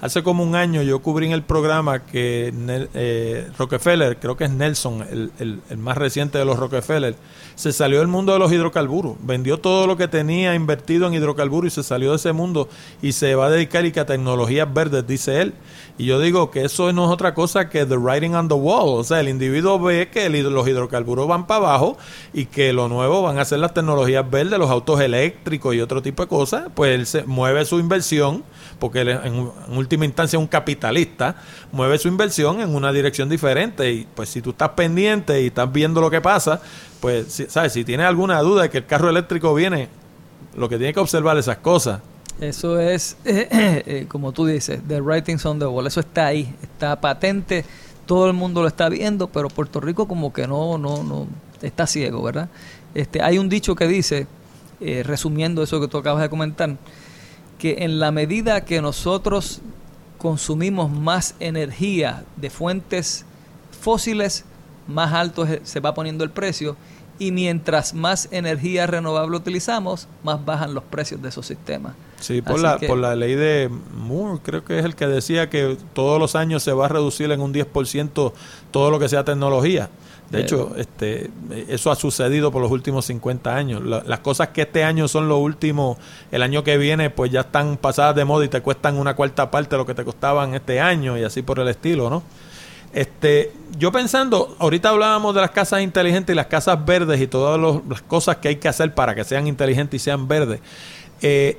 [0.00, 2.52] hace como un año yo cubrí en el programa que
[2.94, 7.14] eh, Rockefeller, creo que es Nelson, el, el, el, más reciente de los Rockefeller,
[7.54, 11.72] se salió del mundo de los hidrocarburos, vendió todo lo que tenía invertido en hidrocarburos
[11.72, 12.68] y se salió de ese mundo
[13.02, 15.54] y se va a dedicar y que a tecnologías verdes, dice él.
[16.00, 18.98] Y yo digo que eso no es otra cosa que the writing on the wall.
[18.98, 21.98] O sea, el individuo ve que los hidrocarburos van para abajo
[22.32, 26.00] y que lo nuevo van a ser las tecnologías verdes, los autos eléctricos y otro
[26.00, 26.68] tipo de cosas.
[26.74, 28.44] Pues él se mueve su inversión,
[28.78, 29.50] porque él en,
[29.94, 31.36] instancia un capitalista,
[31.72, 33.92] mueve su inversión en una dirección diferente.
[33.92, 36.60] Y pues si tú estás pendiente y estás viendo lo que pasa,
[37.00, 37.72] pues, ¿sabes?
[37.72, 39.88] Si tienes alguna duda de que el carro eléctrico viene,
[40.56, 42.00] lo que tiene que observar esas cosas
[42.40, 45.86] eso es, eh, como tú dices, the writings on the wall.
[45.86, 47.64] Eso está ahí, está patente,
[48.06, 51.26] todo el mundo lo está viendo, pero Puerto Rico como que no, no, no,
[51.62, 52.48] está ciego, ¿verdad?
[52.94, 54.26] Este, hay un dicho que dice,
[54.80, 56.76] eh, resumiendo eso que tú acabas de comentar,
[57.58, 59.60] que en la medida que nosotros
[60.20, 63.24] consumimos más energía de fuentes
[63.80, 64.44] fósiles,
[64.86, 66.76] más alto se va poniendo el precio
[67.18, 71.94] y mientras más energía renovable utilizamos, más bajan los precios de esos sistemas.
[72.18, 75.78] Sí, por la, por la ley de Moore, creo que es el que decía que
[75.94, 78.32] todos los años se va a reducir en un 10%
[78.70, 79.88] todo lo que sea tecnología.
[80.30, 81.28] De hecho, este,
[81.68, 83.82] eso ha sucedido por los últimos 50 años.
[83.82, 85.98] las cosas que este año son lo último,
[86.30, 89.50] el año que viene, pues ya están pasadas de moda y te cuestan una cuarta
[89.50, 92.22] parte de lo que te costaban este año y así por el estilo, ¿no?
[92.92, 97.82] Este, yo pensando, ahorita hablábamos de las casas inteligentes y las casas verdes y todas
[97.88, 100.60] las cosas que hay que hacer para que sean inteligentes y sean verdes.
[101.22, 101.58] Eh,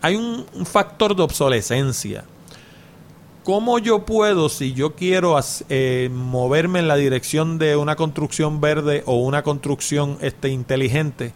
[0.00, 2.24] hay un, factor de obsolescencia.
[3.48, 9.02] ¿Cómo yo puedo, si yo quiero eh, moverme en la dirección de una construcción verde
[9.06, 11.32] o una construcción este, inteligente,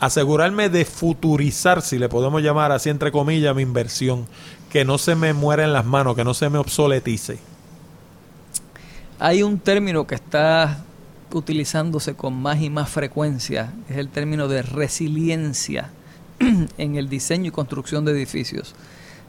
[0.00, 4.26] asegurarme de futurizar, si le podemos llamar así entre comillas, mi inversión,
[4.70, 7.38] que no se me muera en las manos, que no se me obsoletice?
[9.20, 10.82] Hay un término que está
[11.32, 15.92] utilizándose con más y más frecuencia, es el término de resiliencia
[16.76, 18.74] en el diseño y construcción de edificios.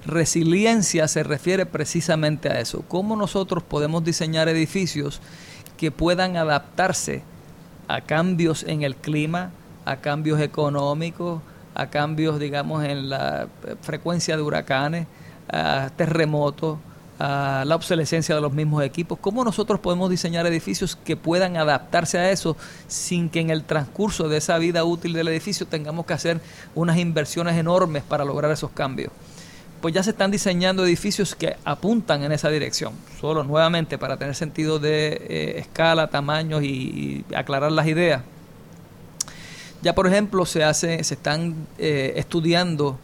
[0.06, 5.22] Resiliencia se refiere precisamente a eso, cómo nosotros podemos diseñar edificios
[5.78, 7.24] que puedan adaptarse
[7.88, 9.52] a cambios en el clima,
[9.86, 11.42] a cambios económicos,
[11.76, 13.48] a cambios, digamos, en la
[13.82, 15.08] frecuencia de huracanes,
[15.50, 16.80] a terremotos,
[17.20, 19.18] a la obsolescencia de los mismos equipos.
[19.20, 22.58] ¿Cómo nosotros podemos diseñar edificios que puedan adaptarse a eso
[22.88, 26.42] sin que en el transcurso de esa vida útil del edificio tengamos que hacer
[26.76, 29.12] unas inversiones enormes para lograr esos cambios?
[29.84, 32.94] Pues ya se están diseñando edificios que apuntan en esa dirección.
[33.20, 38.22] Solo nuevamente para tener sentido de eh, escala, tamaños y, aclarar las ideas.
[39.82, 42.98] Ya por ejemplo se hace, se están eh, estudiando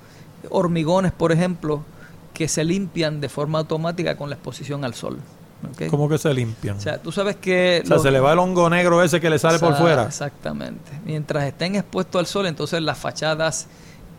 [0.49, 1.83] hormigones, por ejemplo,
[2.33, 5.19] que se limpian de forma automática con la exposición al sol.
[5.89, 6.77] ¿Cómo que se limpian?
[6.77, 7.81] O sea, tú sabes que...
[7.83, 10.05] O sea, se le va el hongo negro ese que le sale por fuera.
[10.05, 10.91] Exactamente.
[11.03, 13.67] Mientras estén expuestos al sol, entonces las fachadas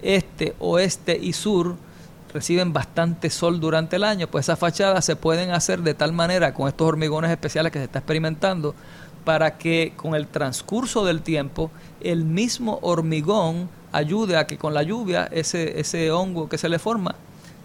[0.02, 1.76] este, oeste y sur
[2.32, 6.54] reciben bastante sol durante el año, pues esas fachadas se pueden hacer de tal manera
[6.54, 8.74] con estos hormigones especiales que se está experimentando
[9.24, 11.70] para que con el transcurso del tiempo
[12.00, 16.78] el mismo hormigón ayude a que con la lluvia ese, ese hongo que se le
[16.78, 17.14] forma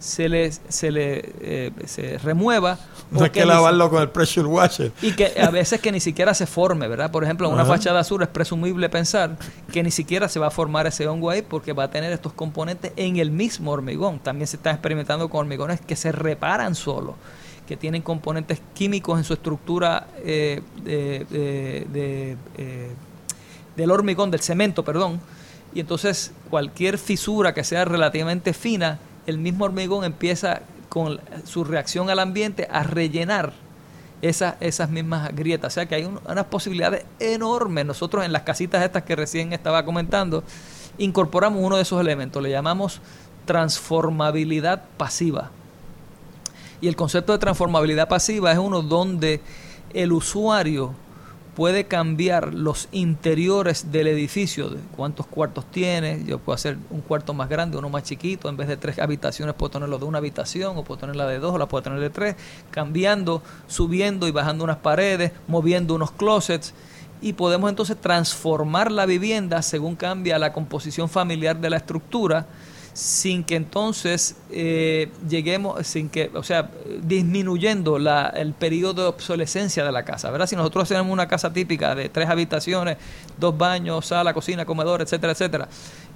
[0.05, 2.77] se le, se le eh, se remueva.
[3.09, 4.91] No hay que, lavarlo con el pressure washer.
[5.01, 7.11] Y que a veces que ni siquiera se forme, ¿verdad?
[7.11, 9.35] Por ejemplo, en una fachada sur es presumible pensar
[9.71, 12.33] que ni siquiera se va a formar ese hongo ahí porque va a tener estos
[12.33, 14.19] componentes en el mismo hormigón.
[14.19, 17.15] También se está experimentando con hormigones que se reparan solo
[17.67, 21.25] que tienen componentes químicos en su estructura eh, de,
[22.57, 22.89] eh,
[23.75, 25.19] del hormigón, del cemento, perdón.
[25.73, 32.09] Y entonces cualquier fisura que sea relativamente fina el mismo hormigón empieza con su reacción
[32.09, 33.53] al ambiente a rellenar
[34.21, 35.73] esas, esas mismas grietas.
[35.73, 37.85] O sea que hay unas posibilidades enormes.
[37.85, 40.43] Nosotros en las casitas estas que recién estaba comentando,
[40.97, 43.01] incorporamos uno de esos elementos, le llamamos
[43.45, 45.51] transformabilidad pasiva.
[46.81, 49.41] Y el concepto de transformabilidad pasiva es uno donde
[49.93, 50.93] el usuario
[51.55, 57.47] puede cambiar los interiores del edificio, cuántos cuartos tiene, yo puedo hacer un cuarto más
[57.47, 60.83] grande, uno más chiquito, en vez de tres habitaciones puedo tenerlo de una habitación o
[60.83, 62.35] puedo tenerla de dos o la puedo tener de tres,
[62.71, 66.73] cambiando, subiendo y bajando unas paredes, moviendo unos closets
[67.21, 72.47] y podemos entonces transformar la vivienda según cambia la composición familiar de la estructura
[72.95, 76.69] sin que entonces eh, lleguemos, sin que, o sea,
[77.03, 80.47] disminuyendo la, el periodo de obsolescencia de la casa, ¿verdad?
[80.47, 82.95] Si nosotros tenemos una casa típica de tres habitaciones,
[83.37, 85.67] dos baños, sala, cocina, comedor, etcétera, etcétera,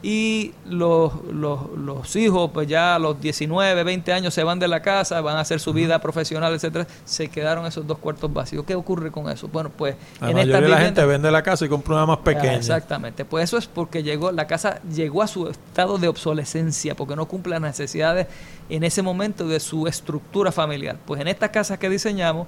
[0.02, 4.82] y los, los, hijos, pues ya a los 19, 20 años se van de la
[4.82, 8.64] casa, van a hacer su vida profesional, etcétera, se quedaron esos dos cuartos vacíos.
[8.66, 9.50] ¿Qué ocurre con eso?
[9.50, 12.56] Bueno, pues la en esta la gente vende la casa y compra una más pequeña.
[12.56, 13.26] exactamente.
[13.26, 17.28] Pues eso es porque llegó la casa llegó a su estado de obsolescencia porque no
[17.28, 18.28] cumple las necesidades
[18.70, 20.98] en ese momento de su estructura familiar.
[21.06, 22.48] Pues en estas casas que diseñamos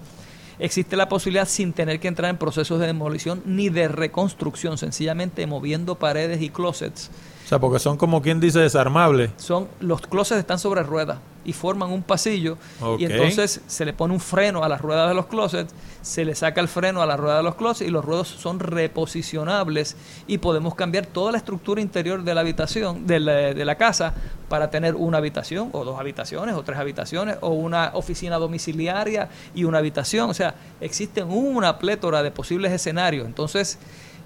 [0.59, 5.47] existe la posibilidad sin tener que entrar en procesos de demolición ni de reconstrucción, sencillamente
[5.47, 7.09] moviendo paredes y closets
[7.51, 9.31] sea, porque son como quien dice desarmables.
[9.35, 12.57] Son, los closets están sobre ruedas y forman un pasillo
[12.97, 16.33] y entonces se le pone un freno a las ruedas de los closets, se le
[16.33, 19.97] saca el freno a la rueda de los closets y los ruedos son reposicionables
[20.27, 24.13] y podemos cambiar toda la estructura interior de la habitación, de la, de la casa,
[24.47, 29.65] para tener una habitación o dos habitaciones o tres habitaciones o una oficina domiciliaria y
[29.65, 30.29] una habitación.
[30.29, 33.25] O sea, existen una plétora de posibles escenarios.
[33.25, 33.77] Entonces,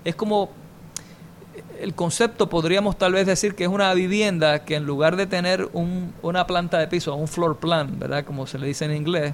[0.03, 0.51] es como
[1.79, 5.69] el concepto podríamos tal vez decir que es una vivienda que en lugar de tener
[5.73, 8.25] un, una planta de piso, un floor plan, ¿verdad?
[8.25, 9.33] Como se le dice en inglés,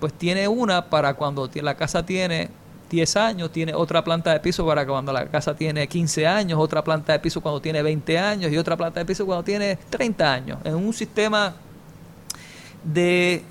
[0.00, 2.50] pues tiene una para cuando la casa tiene
[2.90, 6.84] 10 años, tiene otra planta de piso para cuando la casa tiene 15 años, otra
[6.84, 10.32] planta de piso cuando tiene 20 años y otra planta de piso cuando tiene 30
[10.32, 10.58] años.
[10.64, 11.54] En un sistema
[12.84, 13.42] de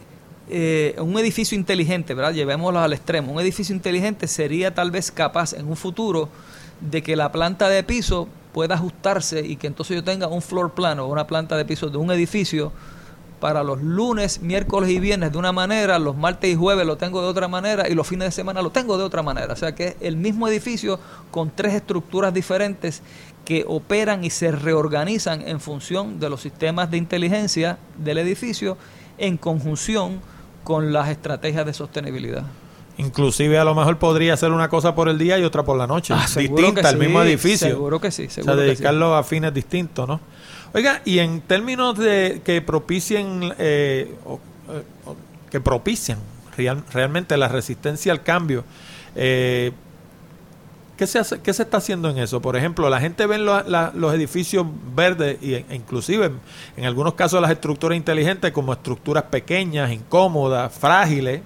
[0.50, 2.34] eh, un edificio inteligente, ¿verdad?
[2.34, 3.32] Llevémoslo al extremo.
[3.32, 6.30] Un edificio inteligente sería tal vez capaz en un futuro
[6.90, 10.74] de que la planta de piso pueda ajustarse y que entonces yo tenga un floor
[10.74, 12.72] plan o una planta de piso de un edificio
[13.40, 17.22] para los lunes, miércoles y viernes de una manera, los martes y jueves lo tengo
[17.22, 19.52] de otra manera y los fines de semana lo tengo de otra manera.
[19.52, 20.98] O sea que es el mismo edificio
[21.30, 23.02] con tres estructuras diferentes
[23.44, 28.78] que operan y se reorganizan en función de los sistemas de inteligencia del edificio
[29.18, 30.22] en conjunción
[30.64, 32.46] con las estrategias de sostenibilidad.
[32.98, 35.88] Inclusive a lo mejor podría ser una cosa por el día y otra por la
[35.88, 37.68] noche, Ah, distinta al sí, mismo edificio.
[37.68, 38.68] Seguro que sí, o sea, seguro que sí.
[38.68, 40.20] dedicarlo a fines distintos, ¿no?
[40.76, 44.40] Oiga, y en términos de que propicien, eh, o-
[44.72, 45.16] eh, o-
[45.52, 46.20] que propician
[46.58, 48.64] real- realmente la resistencia al cambio,
[49.16, 49.72] eh,
[51.04, 52.42] ¿qué, se hace, ¿qué se está haciendo en eso?
[52.42, 54.66] Por ejemplo, la gente ve la- la- los edificios
[54.96, 56.32] verdes y, e inclusive
[56.78, 61.42] en, algunos casos las estructuras inteligentes como estructuras pequeñas, incómodas, frágiles,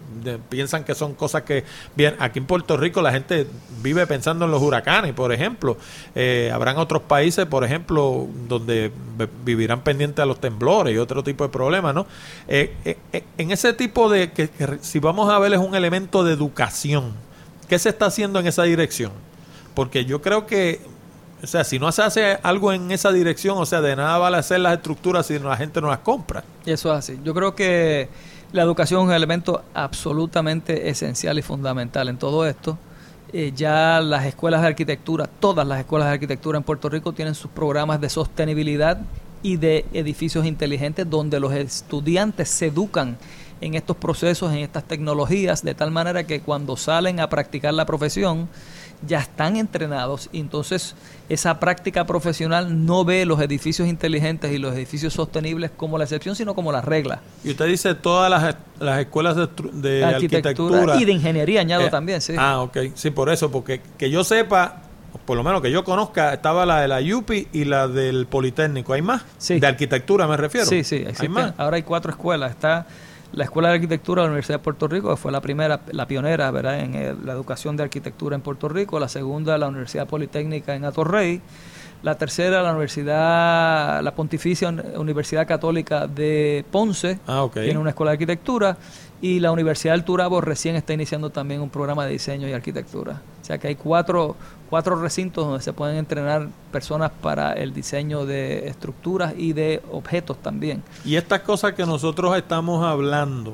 [0.50, 1.64] piensan que son cosas que
[1.96, 3.48] bien aquí en Puerto Rico la gente
[3.82, 5.78] vive pensando en los huracanes, por ejemplo.
[6.14, 8.92] Eh, habrán otros países, por ejemplo, donde
[9.44, 12.06] vivirán pendientes a los temblores y otro tipo de problemas, ¿no?
[12.48, 15.74] Eh, eh, eh, en ese tipo de que, que si vamos a ver es un
[15.74, 17.14] elemento de educación.
[17.68, 19.12] ¿Qué se está haciendo en esa dirección?
[19.78, 20.82] Porque yo creo que,
[21.44, 24.38] o sea, si no se hace algo en esa dirección, o sea, de nada vale
[24.38, 26.44] hacer las estructuras si la gente no las compra.
[26.66, 27.20] Eso es así.
[27.24, 28.10] Yo creo que
[28.54, 32.76] la educación es un elemento absolutamente esencial y fundamental en todo esto.
[33.32, 37.36] Eh, ya las escuelas de arquitectura, todas las escuelas de arquitectura en Puerto Rico tienen
[37.36, 39.00] sus programas de sostenibilidad
[39.44, 43.16] y de edificios inteligentes donde los estudiantes se educan
[43.62, 47.86] en estos procesos, en estas tecnologías, de tal manera que cuando salen a practicar la
[47.86, 48.48] profesión,
[49.06, 50.96] ya están entrenados y entonces
[51.30, 56.36] esa práctica profesional no ve los edificios inteligentes y los edificios sostenibles como la excepción,
[56.36, 57.20] sino como la regla.
[57.44, 60.96] Y usted dice todas las, las escuelas de, de arquitectura, arquitectura.
[61.00, 62.34] y de ingeniería, añado Eh, también, sí.
[62.40, 62.78] Ah, ok.
[62.96, 64.82] Sí, por eso, porque que yo sepa,
[65.26, 68.94] por lo menos que yo conozca, estaba la de la UPI y la del Politécnico.
[68.94, 69.22] ¿Hay más?
[69.38, 69.60] Sí.
[69.60, 70.66] De arquitectura me refiero.
[70.66, 71.54] Sí, sí, ¿Hay más?
[71.58, 72.50] Ahora hay cuatro escuelas.
[72.50, 72.88] Está
[73.34, 76.08] la Escuela de Arquitectura de la Universidad de Puerto Rico, que fue la primera, la
[76.08, 79.00] pionera, ¿verdad?, en eh, la educación de arquitectura en Puerto Rico.
[79.00, 81.42] La segunda, la Universidad Politécnica en Atorrey.
[82.04, 88.12] La tercera, la Universidad, la Pontificia Uni- Universidad Católica de Ponce, Ah, tiene una escuela
[88.12, 88.78] de arquitectura.
[89.20, 93.20] Y la Universidad del Turabo recién está iniciando también un programa de diseño y arquitectura.
[93.48, 94.36] O sea que hay cuatro,
[94.70, 100.36] cuatro recintos donde se pueden entrenar personas para el diseño de estructuras y de objetos
[100.42, 100.84] también.
[101.06, 103.54] Y estas cosas que nosotros estamos hablando,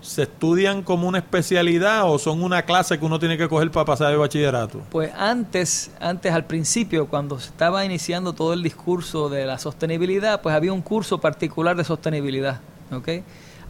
[0.00, 3.84] ¿se estudian como una especialidad o son una clase que uno tiene que coger para
[3.84, 4.80] pasar el bachillerato?
[4.90, 10.42] Pues antes, antes al principio, cuando se estaba iniciando todo el discurso de la sostenibilidad,
[10.42, 13.08] pues había un curso particular de sostenibilidad, ¿ok?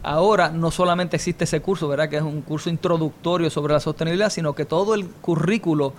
[0.03, 2.09] Ahora no solamente existe ese curso, ¿verdad?
[2.09, 5.93] Que es un curso introductorio sobre la sostenibilidad, sino que todo el currículo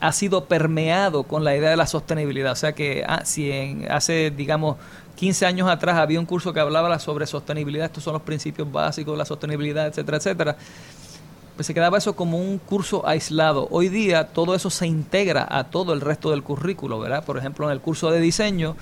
[0.00, 2.50] ha sido permeado con la idea de la sostenibilidad.
[2.50, 4.76] O sea que ah, si en, hace, digamos,
[5.14, 9.14] 15 años atrás había un curso que hablaba sobre sostenibilidad, estos son los principios básicos
[9.14, 10.56] de la sostenibilidad, etcétera, etcétera,
[11.54, 13.68] pues se quedaba eso como un curso aislado.
[13.70, 17.24] Hoy día todo eso se integra a todo el resto del currículo, ¿verdad?
[17.24, 18.74] Por ejemplo, en el curso de diseño,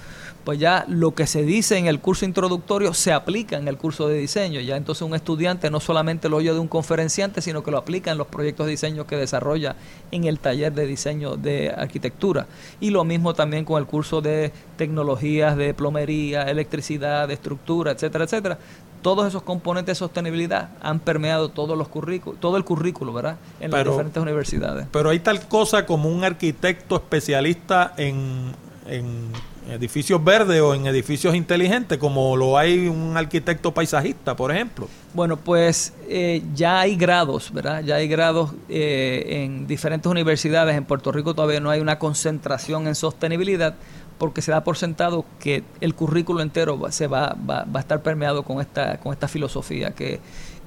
[0.51, 4.09] pues ya lo que se dice en el curso introductorio se aplica en el curso
[4.09, 4.61] de diseño.
[4.61, 8.11] Ya entonces un estudiante no solamente lo oye de un conferenciante, sino que lo aplica
[8.11, 9.77] en los proyectos de diseño que desarrolla
[10.11, 12.49] en el taller de diseño de arquitectura.
[12.81, 18.25] Y lo mismo también con el curso de tecnologías de plomería, electricidad, de estructura, etcétera,
[18.25, 18.59] etcétera
[19.03, 23.37] todos esos componentes de sostenibilidad han permeado todos los currículos, todo el currículo, ¿verdad?
[23.61, 24.89] En las diferentes universidades.
[24.91, 28.53] Pero hay tal cosa como un arquitecto especialista en,
[28.89, 29.31] en
[29.69, 34.89] edificios verdes o en edificios inteligentes, como lo hay un arquitecto paisajista, por ejemplo.
[35.15, 37.83] Bueno, pues eh, ya hay grados, ¿verdad?
[37.83, 40.77] Ya hay grados eh, en diferentes universidades.
[40.77, 43.75] En Puerto Rico todavía no hay una concentración en sostenibilidad
[44.19, 47.81] porque se da por sentado que el currículo entero va, se va, va, va a
[47.81, 50.21] estar permeado con esta, con esta filosofía, que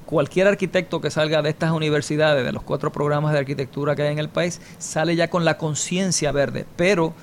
[0.06, 4.12] cualquier arquitecto que salga de estas universidades, de los cuatro programas de arquitectura que hay
[4.12, 7.14] en el país, sale ya con la conciencia verde, pero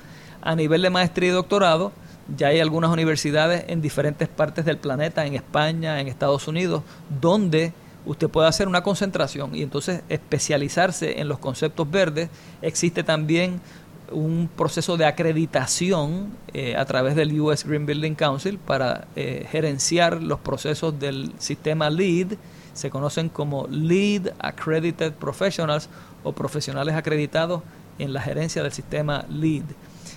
[0.41, 1.91] a nivel de maestría y doctorado,
[2.35, 6.83] ya hay algunas universidades en diferentes partes del planeta, en España, en Estados Unidos,
[7.21, 7.73] donde
[8.05, 12.29] usted puede hacer una concentración y entonces especializarse en los conceptos verdes.
[12.61, 13.61] Existe también
[14.11, 20.21] un proceso de acreditación eh, a través del US Green Building Council para eh, gerenciar
[20.21, 22.33] los procesos del sistema LEED.
[22.73, 25.89] Se conocen como LEED Accredited Professionals
[26.23, 27.63] o profesionales acreditados
[27.99, 29.63] en la gerencia del sistema LEED.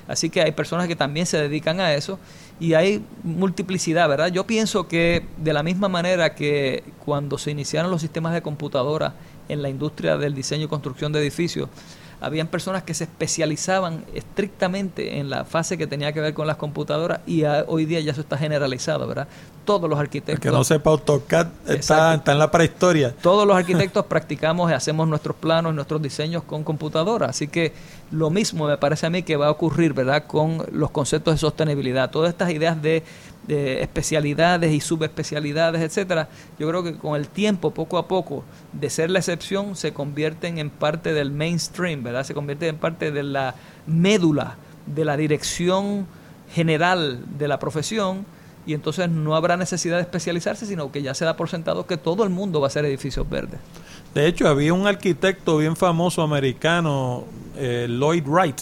[0.07, 2.19] Así que hay personas que también se dedican a eso
[2.61, 4.29] y hay multiplicidad, ¿verdad?
[4.29, 9.15] Yo pienso que de la misma manera que cuando se iniciaron los sistemas de computadora
[9.49, 11.69] en la industria del diseño y construcción de edificios,
[12.25, 16.57] habían personas que se especializaban estrictamente en la fase que tenía que ver con las
[16.57, 19.29] computadoras y hoy día ya eso está generalizado, ¿verdad?
[19.65, 20.41] Todos los arquitectos...
[20.41, 23.15] que no sepa AutoCAD está, está, en la prehistoria.
[23.23, 27.73] Todos los arquitectos practicamos y hacemos nuestros planos, nuestros diseños con computadora, así que
[28.11, 30.25] lo mismo me parece a mí que va a ocurrir, ¿verdad?
[30.27, 32.11] Con los conceptos de sostenibilidad.
[32.11, 33.03] Todas estas ideas de
[33.47, 38.91] de especialidades y subespecialidades, etcétera, yo creo que con el tiempo, poco a poco, de
[38.91, 42.25] ser la excepción, se convierten en parte del mainstream, ¿verdad?
[42.25, 43.55] Se convierte en parte de la
[43.87, 44.57] médula
[44.87, 46.07] de la dirección
[46.53, 48.27] general de la profesión
[48.67, 51.97] y entonces no habrá necesidad de especializarse, sino que ya se da por sentado que
[51.97, 53.61] todo el mundo va a ser edificios verdes.
[54.15, 57.25] De hecho, había un arquitecto bien famoso americano,
[57.57, 58.61] eh, Lloyd Wright,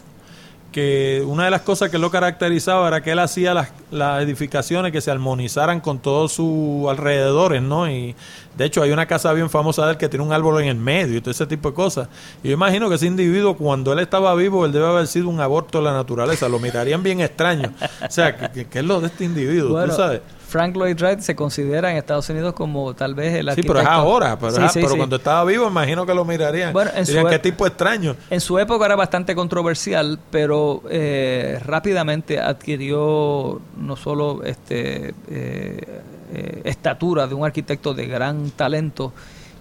[0.73, 4.91] que una de las cosas que lo caracterizaba era que él hacía las, las edificaciones
[4.91, 7.89] que se armonizaran con todos sus alrededores, ¿no?
[7.89, 8.17] Y
[8.57, 10.77] de hecho hay una casa bien famosa de él que tiene un árbol en el
[10.77, 12.09] medio y todo ese tipo de cosas.
[12.43, 15.41] Y yo imagino que ese individuo cuando él estaba vivo, él debe haber sido un
[15.41, 17.73] aborto de la naturaleza, lo mirarían bien extraño.
[18.03, 19.85] O sea, ¿qué, es lo de este individuo?
[19.85, 20.23] ¿Tú sabes?
[20.53, 23.73] Frank Lloyd Wright se considera en Estados Unidos como tal vez el arquitecto.
[23.73, 24.39] Sí, pero es ahora.
[24.39, 26.75] Pero, cuando estaba vivo, imagino que lo mirarían.
[26.75, 28.17] Bueno, en su qué tipo extraño.
[28.29, 36.03] En su época era bastante controversial, pero eh, rápidamente adquirió no solo este eh,
[36.35, 39.15] eh, estatura de un arquitecto de gran talento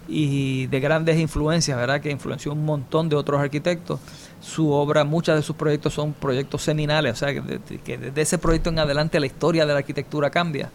[0.08, 2.02] y de grandes influencias, ¿verdad?
[2.02, 3.98] Que influenció un montón de otros arquitectos
[4.42, 8.70] su obra, muchos de sus proyectos son proyectos seminales, o sea, que, desde ese proyecto
[8.70, 10.70] en adelante la historia de la arquitectura cambia.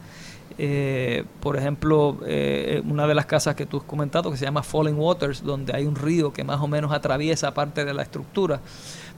[0.57, 4.63] Eh, por ejemplo, eh, una de las casas que tú has comentado, que se llama
[4.63, 8.61] Falling Waters, donde hay un río que más o menos atraviesa parte de la estructura,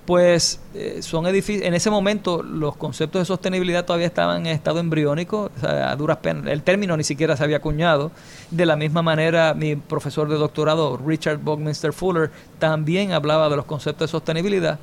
[0.09, 4.79] pues eh, son edificios, en ese momento los conceptos de sostenibilidad todavía estaban en estado
[4.79, 8.09] embriónico, a duras penas, el término ni siquiera se había acuñado.
[8.49, 13.65] De la misma manera, mi profesor de doctorado, Richard Buckminster Fuller, también hablaba de los
[13.65, 14.79] conceptos de sostenibilidad,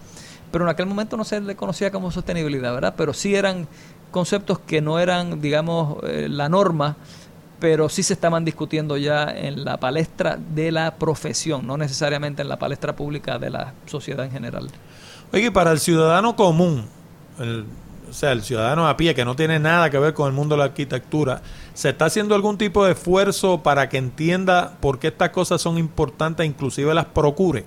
[0.52, 2.94] pero en aquel momento no se le conocía como sostenibilidad, ¿verdad?
[2.96, 3.66] Pero sí eran
[4.12, 6.94] conceptos que no eran, digamos, eh, la norma,
[7.58, 12.48] pero sí se estaban discutiendo ya en la palestra de la profesión, no necesariamente en
[12.48, 14.70] la palestra pública de la sociedad en general.
[15.52, 16.86] Para el ciudadano común,
[17.38, 20.54] o sea, el ciudadano a pie que no tiene nada que ver con el mundo
[20.54, 21.42] de la arquitectura,
[21.74, 25.76] ¿se está haciendo algún tipo de esfuerzo para que entienda por qué estas cosas son
[25.76, 27.66] importantes, inclusive las procure?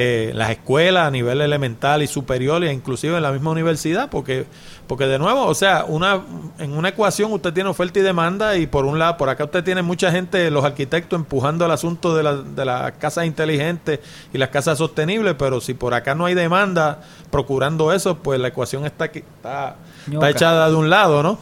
[0.00, 4.46] Eh, las escuelas a nivel elemental y superior e inclusive en la misma universidad porque
[4.86, 6.22] porque de nuevo o sea una
[6.60, 9.64] en una ecuación usted tiene oferta y demanda y por un lado por acá usted
[9.64, 13.98] tiene mucha gente los arquitectos empujando el asunto de, la, de las casas inteligentes
[14.32, 17.00] y las casas sostenibles pero si por acá no hay demanda
[17.32, 21.40] procurando eso pues la ecuación está está, está echada de un lado no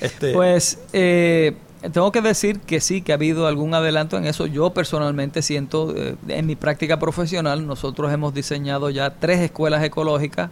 [0.00, 4.46] este pues eh, tengo que decir que sí, que ha habido algún adelanto en eso.
[4.46, 10.50] Yo personalmente siento, eh, en mi práctica profesional, nosotros hemos diseñado ya tres escuelas ecológicas.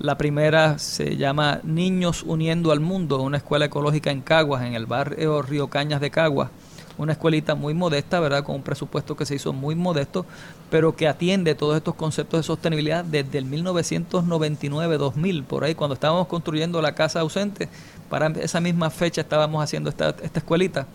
[0.00, 4.86] La primera se llama Niños Uniendo al Mundo, una escuela ecológica en Caguas, en el
[4.86, 6.50] barrio Río Cañas de Caguas.
[6.96, 8.44] Una escuelita muy modesta, ¿verdad?
[8.44, 10.26] Con un presupuesto que se hizo muy modesto,
[10.70, 16.28] pero que atiende todos estos conceptos de sostenibilidad desde el 1999-2000, por ahí, cuando estábamos
[16.28, 17.68] construyendo la casa ausente
[18.08, 20.86] para esa misma fecha estábamos haciendo esta, escuelita.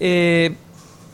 [0.00, 0.56] Eh,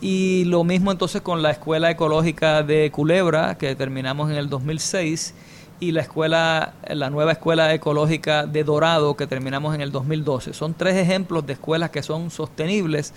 [0.00, 5.34] y lo mismo entonces con la Escuela Ecológica de Culebra, que terminamos en el 2006,
[5.78, 10.54] y la escuela, la nueva Escuela Ecológica de Dorado, que terminamos en el 2012.
[10.54, 13.12] Son tres ejemplos de escuelas que son sostenibles,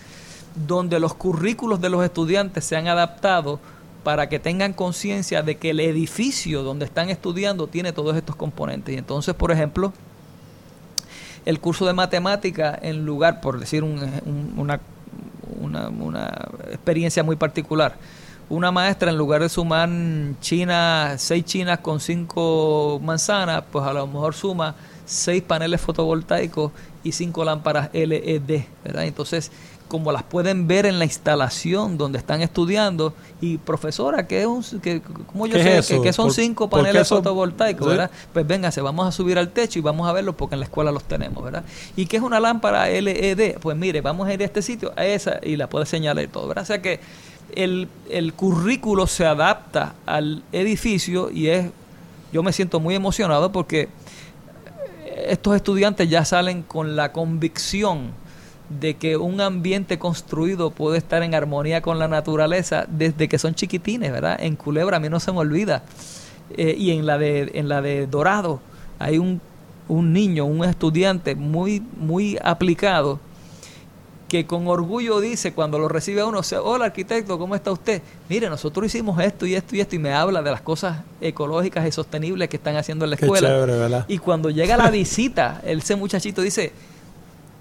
[0.55, 3.59] donde los currículos de los estudiantes se han adaptado
[4.03, 8.95] para que tengan conciencia de que el edificio donde están estudiando tiene todos estos componentes.
[8.95, 9.93] Y entonces, por ejemplo,
[11.45, 14.21] el curso de matemática en lugar, por decir una,
[15.59, 16.39] una,
[16.69, 17.95] experiencia muy particular,
[18.49, 19.89] una maestra en lugar de sumar
[20.41, 26.71] China, seis chinas con cinco manzanas, pues a lo mejor suma seis paneles fotovoltaicos
[27.03, 29.05] y cinco lámparas LED, ¿verdad?
[29.05, 29.51] Entonces,
[29.89, 33.13] como las pueden ver en la instalación donde están estudiando.
[33.41, 38.11] Y profesora que es un que como yo sé que, son cinco paneles fotovoltaicos verdad
[38.33, 40.91] pues véngase vamos a subir al techo y vamos a verlos porque en la escuela
[40.91, 41.63] los tenemos verdad
[41.95, 45.05] y qué es una lámpara LED pues mire vamos a ir a este sitio a
[45.05, 46.99] esa y la puede señalar y todo verdad o sea que
[47.55, 51.67] el, el currículo se adapta al edificio y es
[52.31, 53.87] yo me siento muy emocionado porque
[55.27, 58.11] estos estudiantes ya salen con la convicción
[58.69, 63.55] de que un ambiente construido puede estar en armonía con la naturaleza desde que son
[63.55, 64.37] chiquitines, ¿verdad?
[64.39, 65.83] En Culebra a mí no se me olvida.
[66.55, 68.59] Eh, y en la de en la de Dorado
[68.97, 69.39] hay un,
[69.87, 73.19] un niño, un estudiante muy muy aplicado
[74.29, 78.01] que con orgullo dice cuando lo recibe a uno, hola arquitecto, ¿cómo está usted?
[78.29, 81.85] Mire, nosotros hicimos esto y esto y esto y me habla de las cosas ecológicas
[81.87, 84.05] y sostenibles que están haciendo en la escuela.
[84.07, 86.71] Y cuando llega la visita, ese muchachito dice,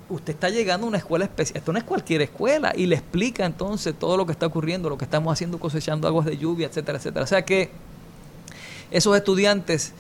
[0.09, 3.44] usted está llegando a una escuela especial, esto no es cualquier escuela, y le explica
[3.44, 6.98] entonces todo lo que está ocurriendo, lo que estamos haciendo cosechando aguas de lluvia, etcétera,
[6.98, 7.24] etcétera.
[7.24, 7.70] O sea que
[8.90, 9.93] esos estudiantes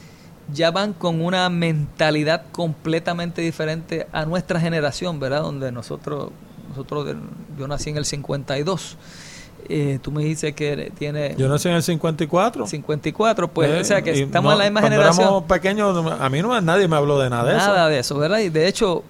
[0.52, 5.42] ya van con una mentalidad completamente diferente a nuestra generación, ¿verdad?
[5.42, 6.30] Donde nosotros
[6.68, 7.16] nosotros,
[7.58, 8.96] yo nací en el 52.
[9.70, 11.34] Eh, tú me dices que tiene...
[11.36, 12.66] Yo nací en el 54.
[12.66, 15.16] 54, pues, o sea que estamos en la misma generación.
[15.16, 17.66] Cuando éramos pequeños, a mí no nadie me habló de nada de eso.
[17.66, 18.38] Nada de eso, ¿verdad?
[18.38, 19.02] Y de hecho,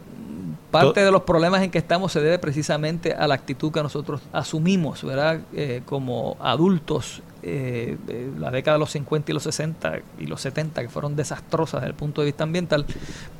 [0.70, 4.20] parte de los problemas en que estamos se debe precisamente a la actitud que nosotros
[4.32, 5.40] asumimos, ¿verdad?
[5.54, 7.96] Eh, como adultos, eh,
[8.38, 11.90] la década de los 50 y los 60 y los 70, que fueron desastrosas desde
[11.90, 12.84] el punto de vista ambiental,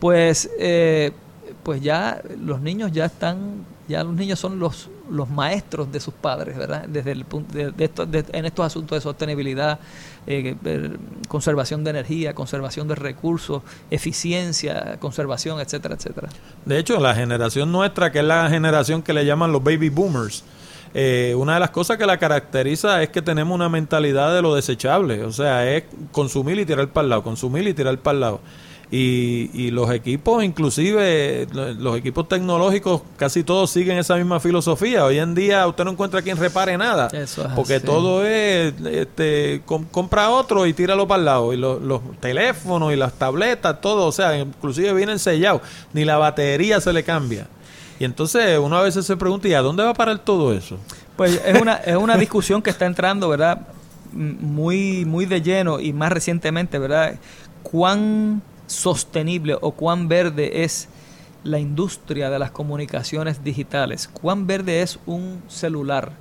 [0.01, 1.13] pues, eh,
[1.63, 6.13] pues ya los niños ya están ya los niños son los, los maestros de sus
[6.13, 6.87] padres, ¿verdad?
[6.87, 9.81] Desde el punto de, esto, en estos asuntos de sostenibilidad,
[10.31, 10.97] eh,
[11.27, 16.29] conservación de energía, conservación de recursos, eficiencia, conservación, etcétera, etcétera.
[16.67, 20.45] De hecho, la generación nuestra, que es la generación que le llaman los baby boomers,
[20.93, 24.55] eh, una de las cosas que la caracteriza es que tenemos una mentalidad de lo
[24.55, 28.21] desechable, o sea, es consumir y tirar para el lado, consumir y tirar para el
[28.21, 28.41] lado.
[28.91, 35.05] Y, y, los equipos, inclusive los equipos tecnológicos, casi todos siguen esa misma filosofía.
[35.05, 37.11] Hoy en día usted no encuentra quien repare nada,
[37.55, 41.53] porque todo es, este, compra otro y tíralo para el lado.
[41.53, 45.61] Y los, los teléfonos y las tabletas, todo, o sea, inclusive vienen sellados,
[45.93, 47.47] ni la batería se le cambia.
[47.99, 50.79] Y entonces uno a veces se pregunta, ¿y a dónde va a parar todo eso?
[51.17, 53.67] Pues es una, es una discusión que está entrando, ¿verdad?
[54.13, 57.19] Muy, muy de lleno y más recientemente, ¿verdad?
[57.63, 60.89] ¿Cuán sostenible o cuán verde es
[61.43, 66.13] la industria de las comunicaciones digitales, cuán verde es un celular,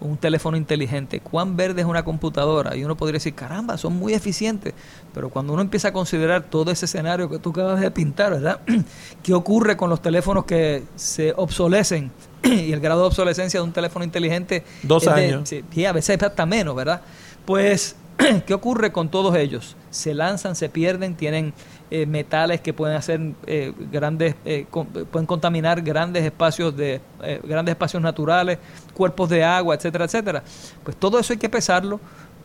[0.00, 2.74] un teléfono inteligente, cuán verde es una computadora.
[2.74, 4.72] Y uno podría decir, caramba, son muy eficientes.
[5.12, 8.60] Pero cuando uno empieza a considerar todo ese escenario que tú acabas de pintar, ¿verdad?
[9.22, 12.10] ¿Qué ocurre con los teléfonos que se obsolecen?
[12.42, 14.64] y el grado de obsolescencia de un teléfono inteligente...
[14.82, 15.48] Dos años.
[15.48, 17.02] Sí, a veces hasta menos, ¿verdad?
[17.44, 17.96] Pues,
[18.46, 19.76] ¿qué ocurre con todos ellos?
[19.90, 21.52] Se lanzan, se pierden, tienen
[21.92, 24.64] eh, metales que pueden hacer eh, grandes, eh,
[25.10, 27.00] pueden contaminar grandes espacios de
[27.42, 28.58] grandes espacios naturales,
[28.94, 30.44] cuerpos de agua, etcétera, etcétera.
[30.84, 31.98] Pues todo eso hay que pesarlo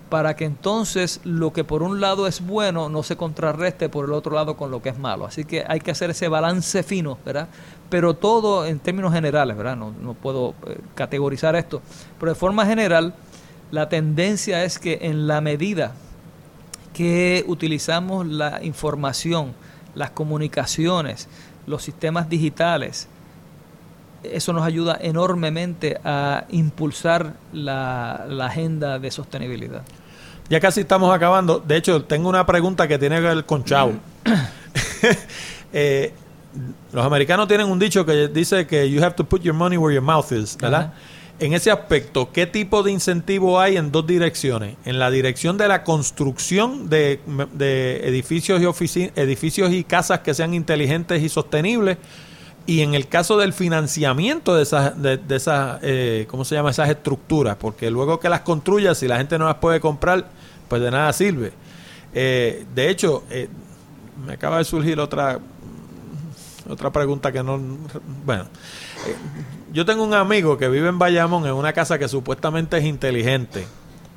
[0.09, 4.13] para que entonces lo que por un lado es bueno no se contrarreste por el
[4.13, 5.26] otro lado con lo que es malo.
[5.26, 7.47] Así que hay que hacer ese balance fino, ¿verdad?
[7.91, 9.76] Pero todo en términos generales, ¿verdad?
[9.76, 10.55] No, no puedo
[10.95, 11.84] categorizar esto,
[12.19, 13.13] pero de forma general
[13.69, 15.93] la tendencia es que en la medida
[16.95, 19.53] que utilizamos la información,
[19.95, 21.27] las comunicaciones,
[21.67, 23.09] los sistemas digitales.
[24.23, 29.81] Eso nos ayuda enormemente a impulsar la, agenda de sostenibilidad.
[30.49, 31.59] Ya casi estamos acabando.
[31.59, 33.93] De hecho, tengo una pregunta que tiene que ver con Chao.
[35.77, 36.13] Eh,
[36.93, 39.93] los americanos tienen un dicho que dice que you have to put your money where
[39.93, 40.93] your mouth is, ¿verdad?
[41.38, 44.78] En ese aspecto, ¿qué tipo de incentivo hay en dos direcciones?
[44.86, 47.20] En la dirección de la construcción de,
[48.03, 51.98] edificios, y edificios y casas que sean inteligentes y sostenibles,
[52.66, 56.72] y en el caso del financiamiento de esas, de, esas eh, ¿cómo se llama?
[56.72, 60.30] Esas estructuras, porque luego que las construyas, si la gente no las puede comprar,
[60.70, 61.52] pues de nada sirve.
[62.14, 63.49] Eh, de hecho, eh,
[64.26, 65.40] me acaba de surgir otra
[66.68, 67.60] otra pregunta que no,
[68.26, 68.45] bueno,
[69.76, 73.68] yo tengo un amigo que vive en Bayamón en una casa que supuestamente es inteligente.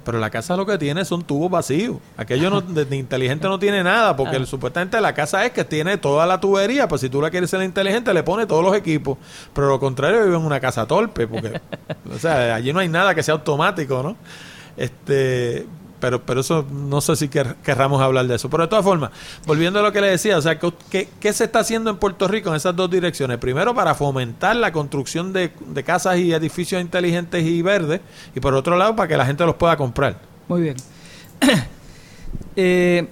[0.04, 1.96] Pero la casa lo que tiene son tubos vacíos.
[2.16, 4.46] Aquello no, de, inteligente no tiene nada, porque ah.
[4.46, 6.86] supuestamente la casa es que tiene toda la tubería.
[6.86, 9.18] Pues si tú la quieres ser inteligente, le pone todos los equipos.
[9.52, 11.60] Pero lo contrario, vive en una casa torpe, porque,
[12.14, 14.16] o sea, allí no hay nada que sea automático, ¿no?
[14.76, 15.66] Este,
[16.00, 18.48] pero, pero eso no sé si querramos hablar de eso.
[18.48, 19.10] Pero de todas formas,
[19.46, 22.28] volviendo a lo que le decía, o sea, ¿qué, ¿qué, se está haciendo en Puerto
[22.28, 23.38] Rico en esas dos direcciones?
[23.38, 25.52] Primero, para fomentar la construcción de,
[25.84, 28.00] casas y edificios inteligentes y verdes,
[28.34, 30.18] y por otro lado, para que la gente los pueda comprar.
[30.48, 30.76] Muy bien.
[32.60, 33.06] Eh,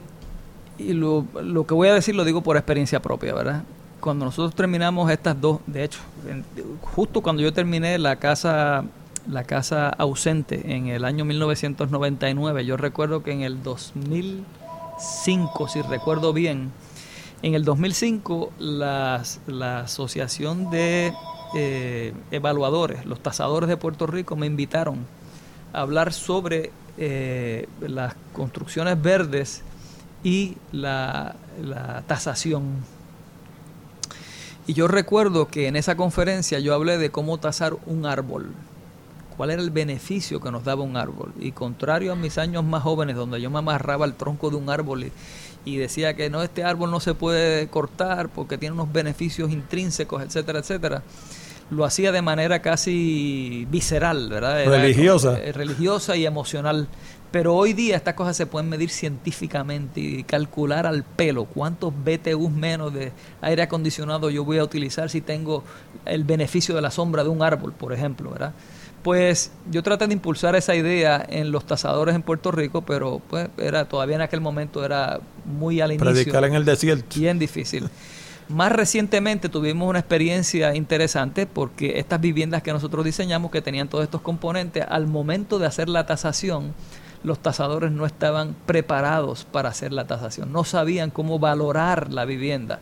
[0.76, 3.62] y lo, lo que voy a decir lo digo por experiencia propia, ¿verdad?
[4.00, 6.00] Cuando nosotros terminamos estas dos, de hecho,
[6.82, 8.84] justo cuando yo terminé la casa
[9.28, 12.64] la casa ausente en el año 1999.
[12.64, 16.72] Yo recuerdo que en el 2005, si recuerdo bien,
[17.42, 19.22] en el 2005 la
[19.80, 21.12] Asociación de
[21.54, 25.06] eh, Evaluadores, los tasadores de Puerto Rico, me invitaron
[25.72, 29.62] a hablar sobre eh, las construcciones verdes
[30.24, 32.84] y la, la tasación
[34.66, 38.50] Y yo recuerdo que en esa conferencia yo hablé de cómo tasar un árbol.
[39.36, 41.32] ¿Cuál era el beneficio que nos daba un árbol?
[41.38, 44.70] Y contrario a mis años más jóvenes, donde yo me amarraba al tronco de un
[44.70, 45.12] árbol y,
[45.64, 50.22] y decía que no, este árbol no se puede cortar porque tiene unos beneficios intrínsecos,
[50.22, 51.02] etcétera, etcétera
[51.70, 54.66] lo hacía de manera casi visceral, ¿verdad?
[54.66, 55.38] religiosa.
[55.40, 56.88] Eh, religiosa y emocional.
[57.32, 62.50] Pero hoy día estas cosas se pueden medir científicamente y calcular al pelo cuántos BTUs
[62.50, 65.64] menos de aire acondicionado yo voy a utilizar si tengo
[66.04, 68.52] el beneficio de la sombra de un árbol, por ejemplo, ¿verdad?
[69.06, 73.48] Pues yo traté de impulsar esa idea en los tasadores en Puerto Rico, pero pues
[73.56, 76.12] era todavía en aquel momento era muy al inicio.
[76.12, 77.06] Predicar en el desierto.
[77.14, 77.88] Bien difícil.
[78.48, 84.02] Más recientemente tuvimos una experiencia interesante porque estas viviendas que nosotros diseñamos, que tenían todos
[84.02, 86.74] estos componentes, al momento de hacer la tasación,
[87.22, 92.80] los tasadores no estaban preparados para hacer la tasación, no sabían cómo valorar la vivienda.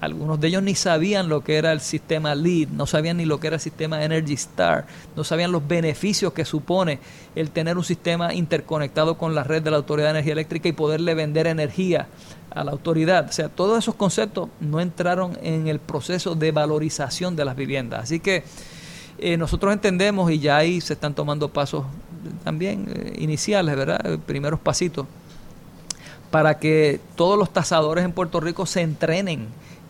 [0.00, 3.40] Algunos de ellos ni sabían lo que era el sistema LEED, no sabían ni lo
[3.40, 4.86] que era el sistema Energy Star,
[5.16, 6.98] no sabían los beneficios que supone
[7.34, 10.72] el tener un sistema interconectado con la red de la Autoridad de Energía Eléctrica y
[10.72, 12.08] poderle vender energía
[12.50, 13.26] a la autoridad.
[13.28, 18.04] O sea, todos esos conceptos no entraron en el proceso de valorización de las viviendas.
[18.04, 18.44] Así que
[19.18, 21.86] eh, nosotros entendemos y ya ahí se están tomando pasos
[22.44, 24.18] también eh, iniciales, ¿verdad?
[24.26, 25.06] Primeros pasitos
[26.30, 29.46] para que todos los tasadores en Puerto Rico se entrenen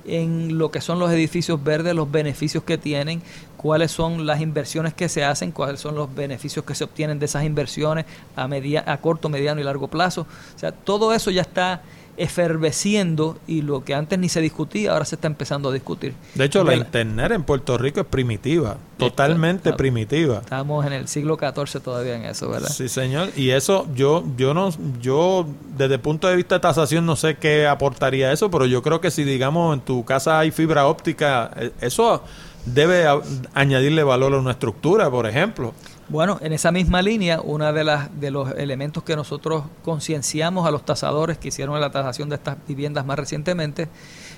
[0.07, 3.23] en lo que son los edificios verdes, los beneficios que tienen,
[3.57, 7.27] cuáles son las inversiones que se hacen, cuáles son los beneficios que se obtienen de
[7.27, 8.05] esas inversiones
[8.35, 10.27] a, media, a corto, mediano y largo plazo.
[10.55, 11.83] O sea, todo eso ya está
[12.17, 16.15] eferveciendo y lo que antes ni se discutía, ahora se está empezando a discutir.
[16.35, 20.39] De hecho, la, Internet en Puerto Rico es primitiva, totalmente primitiva.
[20.39, 22.69] Estamos en el siglo XIV todavía en eso, ¿verdad?
[22.69, 23.31] Sí, señor.
[23.37, 24.71] Y eso, yo, yo no,
[25.01, 28.83] yo desde el punto de vista de tasación no sé qué aportaría eso, pero yo
[28.83, 32.23] creo que si digamos en tu casa hay fibra óptica, eh, eso
[32.65, 33.07] debe
[33.55, 35.73] añadirle valor a una estructura, por ejemplo.
[36.09, 40.71] Bueno, en esa misma línea, uno de, las, de los elementos que nosotros concienciamos a
[40.71, 43.89] los tasadores que hicieron la tasación de estas viviendas más recientemente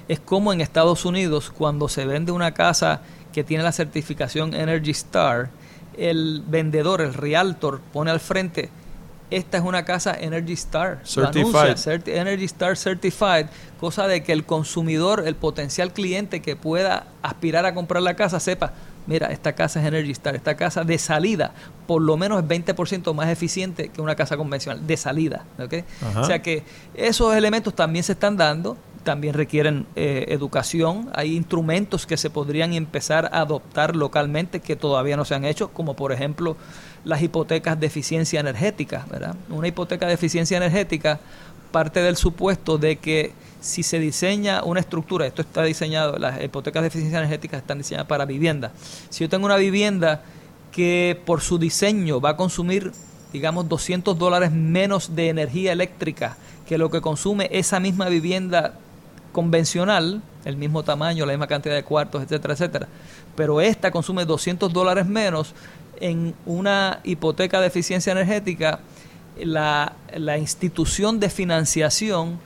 [0.09, 3.03] es cómo en Estados Unidos, cuando se vende una casa
[3.35, 5.51] que tiene la certificación Energy Star,
[5.99, 8.71] el vendedor, el realtor, pone al frente,
[9.31, 12.09] esta es una casa Energy Star, Certified.
[12.09, 13.47] Energy Star Certified,
[13.79, 18.41] cosa de que el consumidor, el potencial cliente que pueda aspirar a comprar la casa,
[18.41, 18.73] sepa,
[19.09, 21.53] mira, esta casa es Energy Star, esta casa de salida
[21.89, 25.47] por lo menos es 20% más eficiente que una casa convencional, de salida.
[26.17, 26.63] O sea que
[26.95, 32.75] esos elementos también se están dando, también requieren eh, educación, hay instrumentos que se podrían
[32.75, 36.59] empezar a adoptar localmente que todavía no se han hecho, como por ejemplo
[37.05, 39.07] las hipotecas de eficiencia energética.
[39.11, 39.35] ¿verdad?
[39.49, 41.21] Una hipoteca de eficiencia energética
[41.73, 46.83] parte del supuesto de que si se diseña una estructura, esto está diseñado, las hipotecas
[46.83, 48.73] de eficiencia energética están diseñadas para vivienda.
[49.11, 50.23] Si yo tengo una vivienda
[50.71, 52.93] que por su diseño va a consumir,
[53.33, 56.37] digamos, 200 dólares menos de energía eléctrica
[56.67, 58.75] que lo que consume esa misma vivienda
[59.33, 62.89] convencional, el mismo tamaño, la misma cantidad de cuartos, etcétera, etcétera,
[63.35, 65.55] pero esta consume 200 dólares menos
[66.01, 68.81] en una hipoteca de eficiencia energética,
[69.41, 72.39] la, la institución de financiación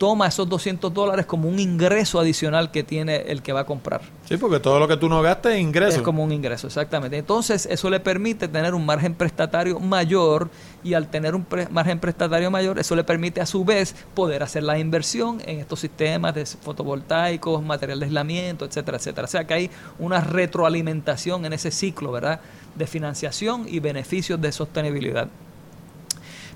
[0.00, 4.00] toma esos 200 dólares como un ingreso adicional que tiene el que va a comprar.
[4.26, 5.98] Sí, porque todo lo que tú no gastes es ingreso.
[5.98, 7.18] Es como un ingreso, exactamente.
[7.18, 10.48] Entonces, eso le permite tener un margen prestatario mayor
[10.82, 14.62] y al tener un margen prestatario mayor, eso le permite a su vez poder hacer
[14.62, 19.26] la inversión en estos sistemas de fotovoltaicos, material de aislamiento, etcétera, etcétera.
[19.26, 22.40] O sea que hay una retroalimentación en ese ciclo, ¿verdad?
[22.74, 25.28] De financiación y beneficios de sostenibilidad.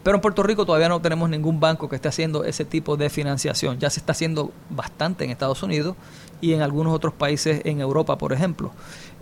[0.05, 3.09] Pero en Puerto Rico todavía no tenemos ningún banco que esté haciendo ese tipo de
[3.09, 3.81] financiación.
[3.81, 5.97] Ya se está haciendo bastante en Estados Unidos
[6.43, 8.71] y en algunos otros países en Europa, por ejemplo.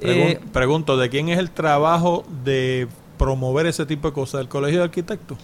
[0.00, 4.40] Eh, pregunto, ¿de quién es el trabajo de promover ese tipo de cosas?
[4.40, 5.38] ¿Del Colegio de Arquitectos?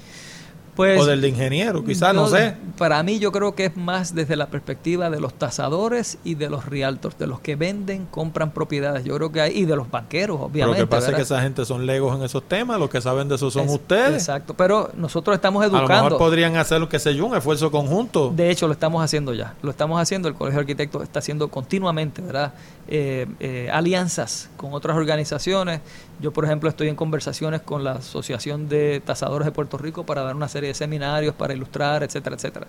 [0.79, 2.55] Pues, o del de ingeniero, quizás, no sé.
[2.79, 6.49] Para mí yo creo que es más desde la perspectiva de los tasadores y de
[6.49, 9.03] los realtors, de los que venden, compran propiedades.
[9.03, 10.81] Yo creo que hay, y de los banqueros, obviamente.
[10.81, 13.29] lo que pasa es que esa gente son legos en esos temas, los que saben
[13.29, 14.15] de eso son ustedes.
[14.15, 15.93] Exacto, pero nosotros estamos educando.
[15.93, 18.31] A lo mejor podrían hacer, lo que sé yo, un esfuerzo conjunto.
[18.31, 19.57] De hecho, lo estamos haciendo ya.
[19.63, 22.55] Lo estamos haciendo, el Colegio de Arquitectos está haciendo continuamente, ¿verdad?
[22.91, 25.83] Eh, eh, alianzas con otras organizaciones.
[26.21, 30.23] Yo, por ejemplo, estoy en conversaciones con la Asociación de Tasadores de Puerto Rico para
[30.23, 32.67] dar una serie de seminarios, para ilustrar, etcétera, etcétera.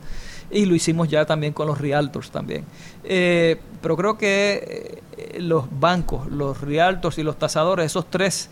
[0.51, 2.65] Y lo hicimos ya también con los realtors también.
[3.05, 5.01] Eh, pero creo que
[5.37, 8.49] los bancos, los realtors y los tasadores, esos tres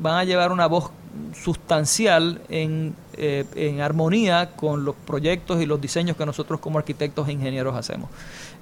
[0.00, 0.90] van a llevar una voz
[1.34, 7.32] sustancial en en armonía con los proyectos y los diseños que nosotros como arquitectos e
[7.32, 8.10] ingenieros hacemos.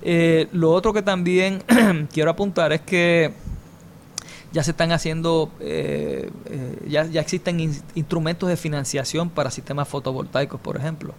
[0.03, 1.63] Eh, lo otro que también
[2.13, 3.33] quiero apuntar es que
[4.53, 6.31] ya se están haciendo, eh,
[6.87, 7.61] ya, ya, existen
[7.95, 11.15] instrumentos de financiación para sistemas fotovoltaicos, por ejemplo.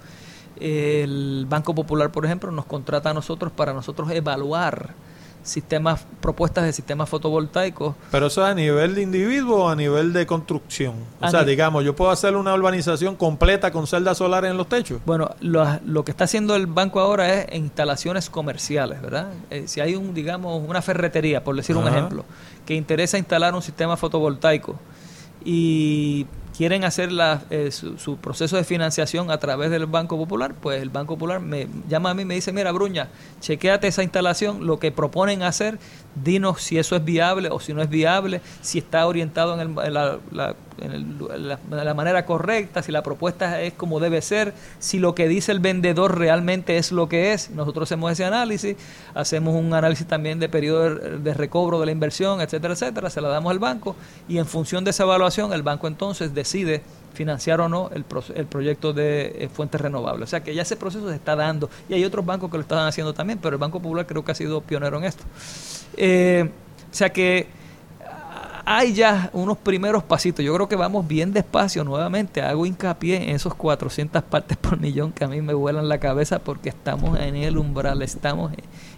[0.59, 4.93] El Banco Popular, por ejemplo, nos contrata a nosotros para nosotros evaluar
[5.43, 7.95] sistemas, propuestas de sistemas fotovoltaicos.
[8.11, 10.95] Pero eso es a nivel de individuo o a nivel de construcción.
[11.21, 15.01] O sea, digamos, yo puedo hacer una urbanización completa con celdas solares en los techos.
[15.05, 19.27] Bueno, lo, lo que está haciendo el banco ahora es instalaciones comerciales, ¿verdad?
[19.49, 22.25] Eh, si hay un, digamos, una ferretería, por decir un ejemplo,
[22.65, 24.79] que interesa instalar un sistema fotovoltaico
[25.45, 26.25] y
[26.55, 27.09] quieren hacer
[27.49, 31.67] eh, su, proceso de financiación a través del Banco Popular, pues el Banco Popular me
[31.89, 33.09] llama a mí y me dice, mira Bruña,
[33.41, 35.79] chequeate esa instalación, lo que proponen hacer,
[36.15, 40.19] dinos si eso es viable o si no es viable, si está orientado en, la,
[40.31, 45.59] la, manera correcta, si la propuesta es como debe ser, si lo que dice el
[45.59, 47.49] vendedor realmente es lo que es.
[47.51, 48.75] Nosotros hacemos ese análisis,
[49.13, 53.29] hacemos un análisis también de periodo de recobro de la inversión, etcétera, etcétera, se la
[53.29, 53.95] damos al banco
[54.27, 56.81] y en función de esa evaluación el banco entonces decide
[57.13, 60.27] financiar o no el, el proyecto de eh, fuentes renovables.
[60.27, 62.61] O sea que ya ese proceso se está dando y hay otros bancos que lo
[62.61, 65.23] están haciendo también, pero el Banco Popular creo que ha sido pionero en esto.
[65.97, 66.49] Eh,
[66.91, 67.47] o sea que
[68.65, 70.43] hay ya unos primeros pasitos.
[70.43, 72.41] Yo creo que vamos bien despacio nuevamente.
[72.41, 76.39] Hago hincapié en esos 400 partes por millón que a mí me vuelan la cabeza
[76.39, 78.51] porque estamos en el umbral, estamos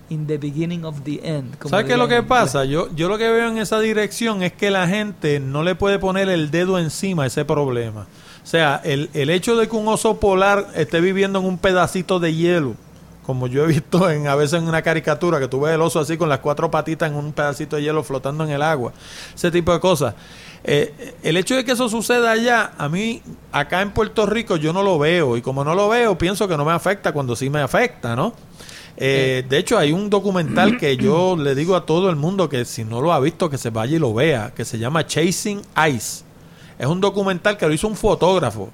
[0.10, 1.56] in the beginning of the end.
[1.70, 2.66] ¿Sabes qué es lo que pasa?
[2.66, 6.00] Yo, yo lo que veo en esa dirección es que la gente no le puede
[6.00, 8.08] poner el dedo encima a ese problema.
[8.44, 12.20] O sea, el, el hecho de que un oso polar esté viviendo en un pedacito
[12.20, 12.76] de hielo
[13.26, 16.00] como yo he visto en a veces en una caricatura que tú ves el oso
[16.00, 18.94] así con las cuatro patitas en un pedacito de hielo flotando en el agua,
[19.34, 20.14] ese tipo de cosas.
[20.64, 23.22] Eh, el hecho de que eso suceda allá, a mí
[23.52, 26.58] acá en Puerto Rico yo no lo veo y como no lo veo pienso que
[26.58, 28.34] no me afecta cuando sí me afecta, ¿no?
[28.98, 32.64] Eh, de hecho hay un documental que yo le digo a todo el mundo que
[32.66, 35.62] si no lo ha visto que se vaya y lo vea, que se llama Chasing
[35.90, 36.26] Ice
[36.78, 38.70] es un documental que lo hizo un fotógrafo.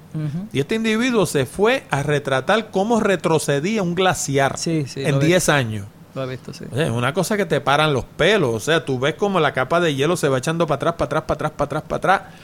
[0.52, 5.86] Y este individuo se fue a retratar cómo retrocedía un glaciar en 10 años.
[6.14, 6.64] Lo he visto, sí.
[6.74, 8.54] Es una cosa que te paran los pelos.
[8.54, 11.06] O sea, tú ves como la capa de hielo se va echando para atrás, para
[11.06, 12.34] atrás, para atrás, para atrás, para atrás.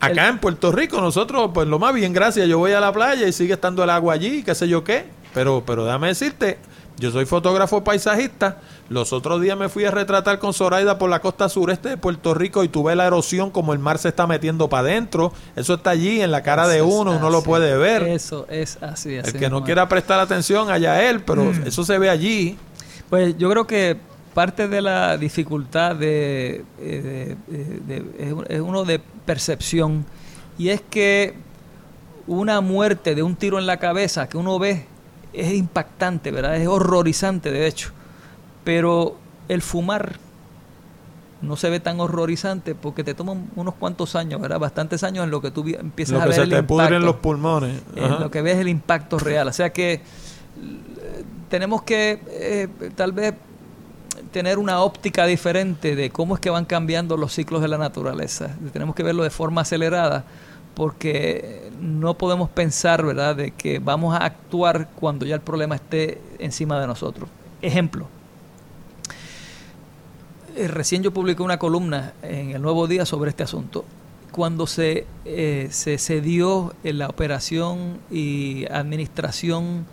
[0.00, 2.46] Acá en Puerto Rico, nosotros, pues lo más bien, gracias.
[2.46, 5.06] Yo voy a la playa y sigue estando el agua allí, qué sé yo qué.
[5.34, 6.58] Pero, pero déjame decirte,
[6.96, 8.58] yo soy fotógrafo paisajista.
[8.88, 12.34] Los otros días me fui a retratar con Zoraida por la costa sureste de Puerto
[12.34, 15.32] Rico y tuve la erosión como el mar se está metiendo para adentro.
[15.56, 18.04] Eso está allí en la cara de uno, uno lo puede ver.
[18.04, 19.16] Eso es así.
[19.16, 21.66] el que no quiera prestar atención allá él, pero mm.
[21.66, 22.56] eso se ve allí.
[23.10, 23.96] Pues yo creo que
[24.34, 27.36] parte de la dificultad de, eh,
[28.48, 30.04] es uno de percepción
[30.58, 31.34] y es que
[32.26, 34.86] una muerte de un tiro en la cabeza que uno ve
[35.34, 36.56] es impactante, ¿verdad?
[36.56, 37.90] Es horrorizante, de hecho.
[38.64, 39.16] Pero
[39.48, 40.18] el fumar
[41.42, 44.58] no se ve tan horrorizante porque te toman unos cuantos años, ¿verdad?
[44.58, 47.82] Bastantes años en lo que tú empiezas a ver se te pudren los pulmones.
[47.94, 49.48] En lo que ves el impacto real.
[49.48, 50.00] O sea que eh,
[51.50, 53.34] tenemos que eh, tal vez
[54.32, 58.56] tener una óptica diferente de cómo es que van cambiando los ciclos de la naturaleza.
[58.72, 60.24] Tenemos que verlo de forma acelerada
[60.74, 66.20] porque no podemos pensar, ¿verdad?, de que vamos a actuar cuando ya el problema esté
[66.38, 67.28] encima de nosotros.
[67.62, 68.06] Ejemplo.
[70.56, 73.84] Eh, recién yo publiqué una columna en el Nuevo Día sobre este asunto.
[74.32, 79.86] Cuando se, eh, se cedió en la operación y administración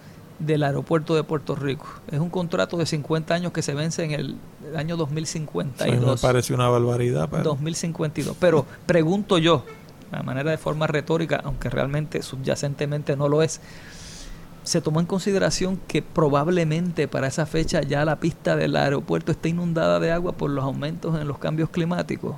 [0.45, 1.85] del aeropuerto de Puerto Rico.
[2.11, 4.35] Es un contrato de 50 años que se vence en el,
[4.75, 6.15] año 2052.
[6.15, 7.27] me parece una barbaridad.
[7.29, 7.43] Pero...
[7.43, 8.35] 2052.
[8.39, 9.63] Pero pregunto yo,
[10.17, 13.61] de manera de forma retórica, aunque realmente subyacentemente no lo es,
[14.63, 19.47] se tomó en consideración que probablemente para esa fecha ya la pista del aeropuerto está
[19.47, 22.35] inundada de agua por los aumentos en los cambios climáticos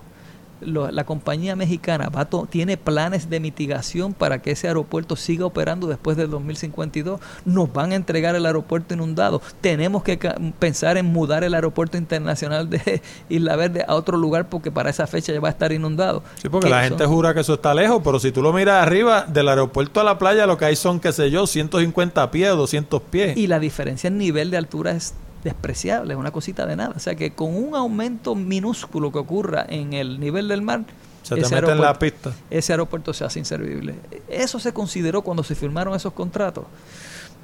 [0.65, 6.18] la compañía mexicana va tiene planes de mitigación para que ese aeropuerto siga operando después
[6.18, 7.19] del 2052.
[7.45, 9.41] Nos van a entregar el aeropuerto inundado.
[9.61, 10.18] Tenemos que
[10.60, 15.07] pensar en mudar el aeropuerto internacional de Isla Verde a otro lugar porque para esa
[15.07, 16.23] fecha ya va a estar inundado.
[16.41, 19.26] Sí, porque la gente jura que eso está lejos, pero si tú lo miras arriba,
[19.27, 23.02] del aeropuerto a la playa lo que hay son, qué sé yo, 150 pies, 200
[23.03, 23.38] pies.
[23.38, 26.93] Y la diferencia en nivel de altura es despreciable, es una cosita de nada.
[26.95, 30.85] O sea que con un aumento minúsculo que ocurra en el nivel del mar,
[31.23, 32.33] se ese, en la pista.
[32.49, 33.95] ese aeropuerto se hace inservible.
[34.27, 36.65] Eso se consideró cuando se firmaron esos contratos.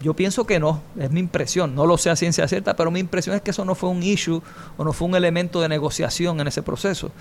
[0.01, 2.99] Yo pienso que no, es mi impresión, no lo sé a ciencia cierta, pero mi
[2.99, 4.41] impresión es que eso no fue un issue
[4.77, 7.11] o no fue un elemento de negociación en ese proceso.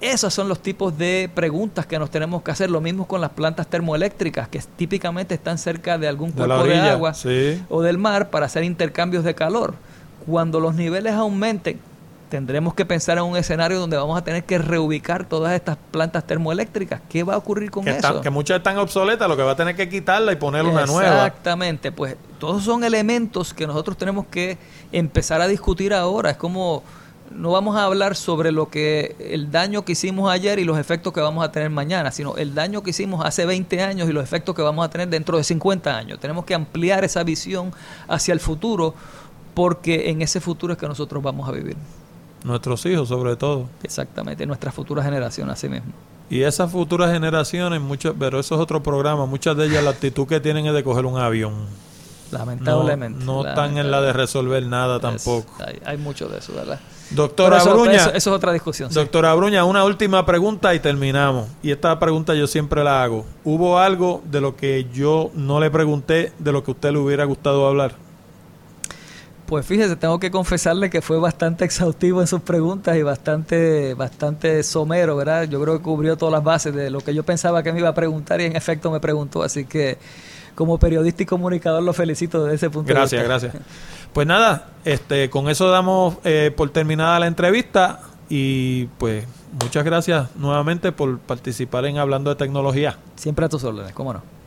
[0.00, 2.68] Esos son los tipos de preguntas que nos tenemos que hacer.
[2.68, 7.14] Lo mismo con las plantas termoeléctricas, que típicamente están cerca de algún cuerpo de, agua
[7.68, 9.74] o del mar para hacer intercambios de calor.
[10.26, 11.80] Cuando los niveles aumenten,
[12.32, 16.26] tendremos que pensar en un escenario donde vamos a tener que reubicar todas estas plantas
[16.26, 17.02] termoeléctricas.
[17.08, 18.22] ¿Qué va a ocurrir con eso?
[18.22, 21.26] que muchas están obsoletas, lo que va a tener que quitarla y poner una nueva.
[21.26, 24.56] Exactamente, pues todos son elementos que nosotros tenemos que
[24.92, 26.30] empezar a discutir ahora.
[26.30, 26.82] Es como
[27.34, 31.12] no vamos a hablar sobre lo que el daño que hicimos ayer y los efectos
[31.12, 34.22] que vamos a tener mañana, sino el daño que hicimos hace 20 años y los
[34.24, 36.18] efectos que vamos a tener dentro de 50 años.
[36.18, 37.72] Tenemos que ampliar esa visión
[38.08, 38.94] hacia el futuro
[39.54, 41.76] porque en ese futuro es que nosotros vamos a vivir.
[42.44, 43.68] Nuestros hijos sobre todo.
[43.82, 45.92] Exactamente, nuestras futuras generaciones así mismo.
[46.28, 50.26] Y esas futuras generaciones, muchas, pero eso es otro programa, muchas de ellas la actitud
[50.26, 51.66] que tienen es de coger un avión.
[52.32, 53.24] Lamentablemente.
[53.24, 55.52] No, están en la de resolver nada tampoco.
[55.84, 56.80] hay mucho de eso, ¿verdad?
[57.10, 58.90] Doctora eso, Eso, es otra discusión.
[58.90, 61.46] Doctora Bruña, una última pregunta y terminamos.
[61.62, 63.26] Y esta pregunta yo siempre la hago.
[63.44, 66.98] ¿Hubo algo de lo que yo no le pregunté de lo que a usted le
[66.98, 67.96] hubiera gustado hablar?
[69.52, 74.62] Pues fíjese, tengo que confesarle que fue bastante exhaustivo en sus preguntas y bastante, bastante
[74.62, 75.42] somero, ¿verdad?
[75.46, 77.90] Yo creo que cubrió todas las bases de lo que yo pensaba que me iba
[77.90, 79.98] a preguntar y en efecto me preguntó, así que
[80.54, 83.16] como periodista y comunicador lo felicito desde ese punto de vista.
[83.18, 83.64] Gracias, gracias.
[84.14, 88.00] Pues nada, este, con eso damos eh, por terminada la entrevista
[88.30, 89.26] y pues
[89.62, 92.96] muchas gracias nuevamente por participar en Hablando de Tecnología.
[93.16, 94.41] Siempre a tus órdenes, cómo no.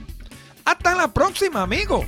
[0.64, 2.06] Hasta la próxima, amigos.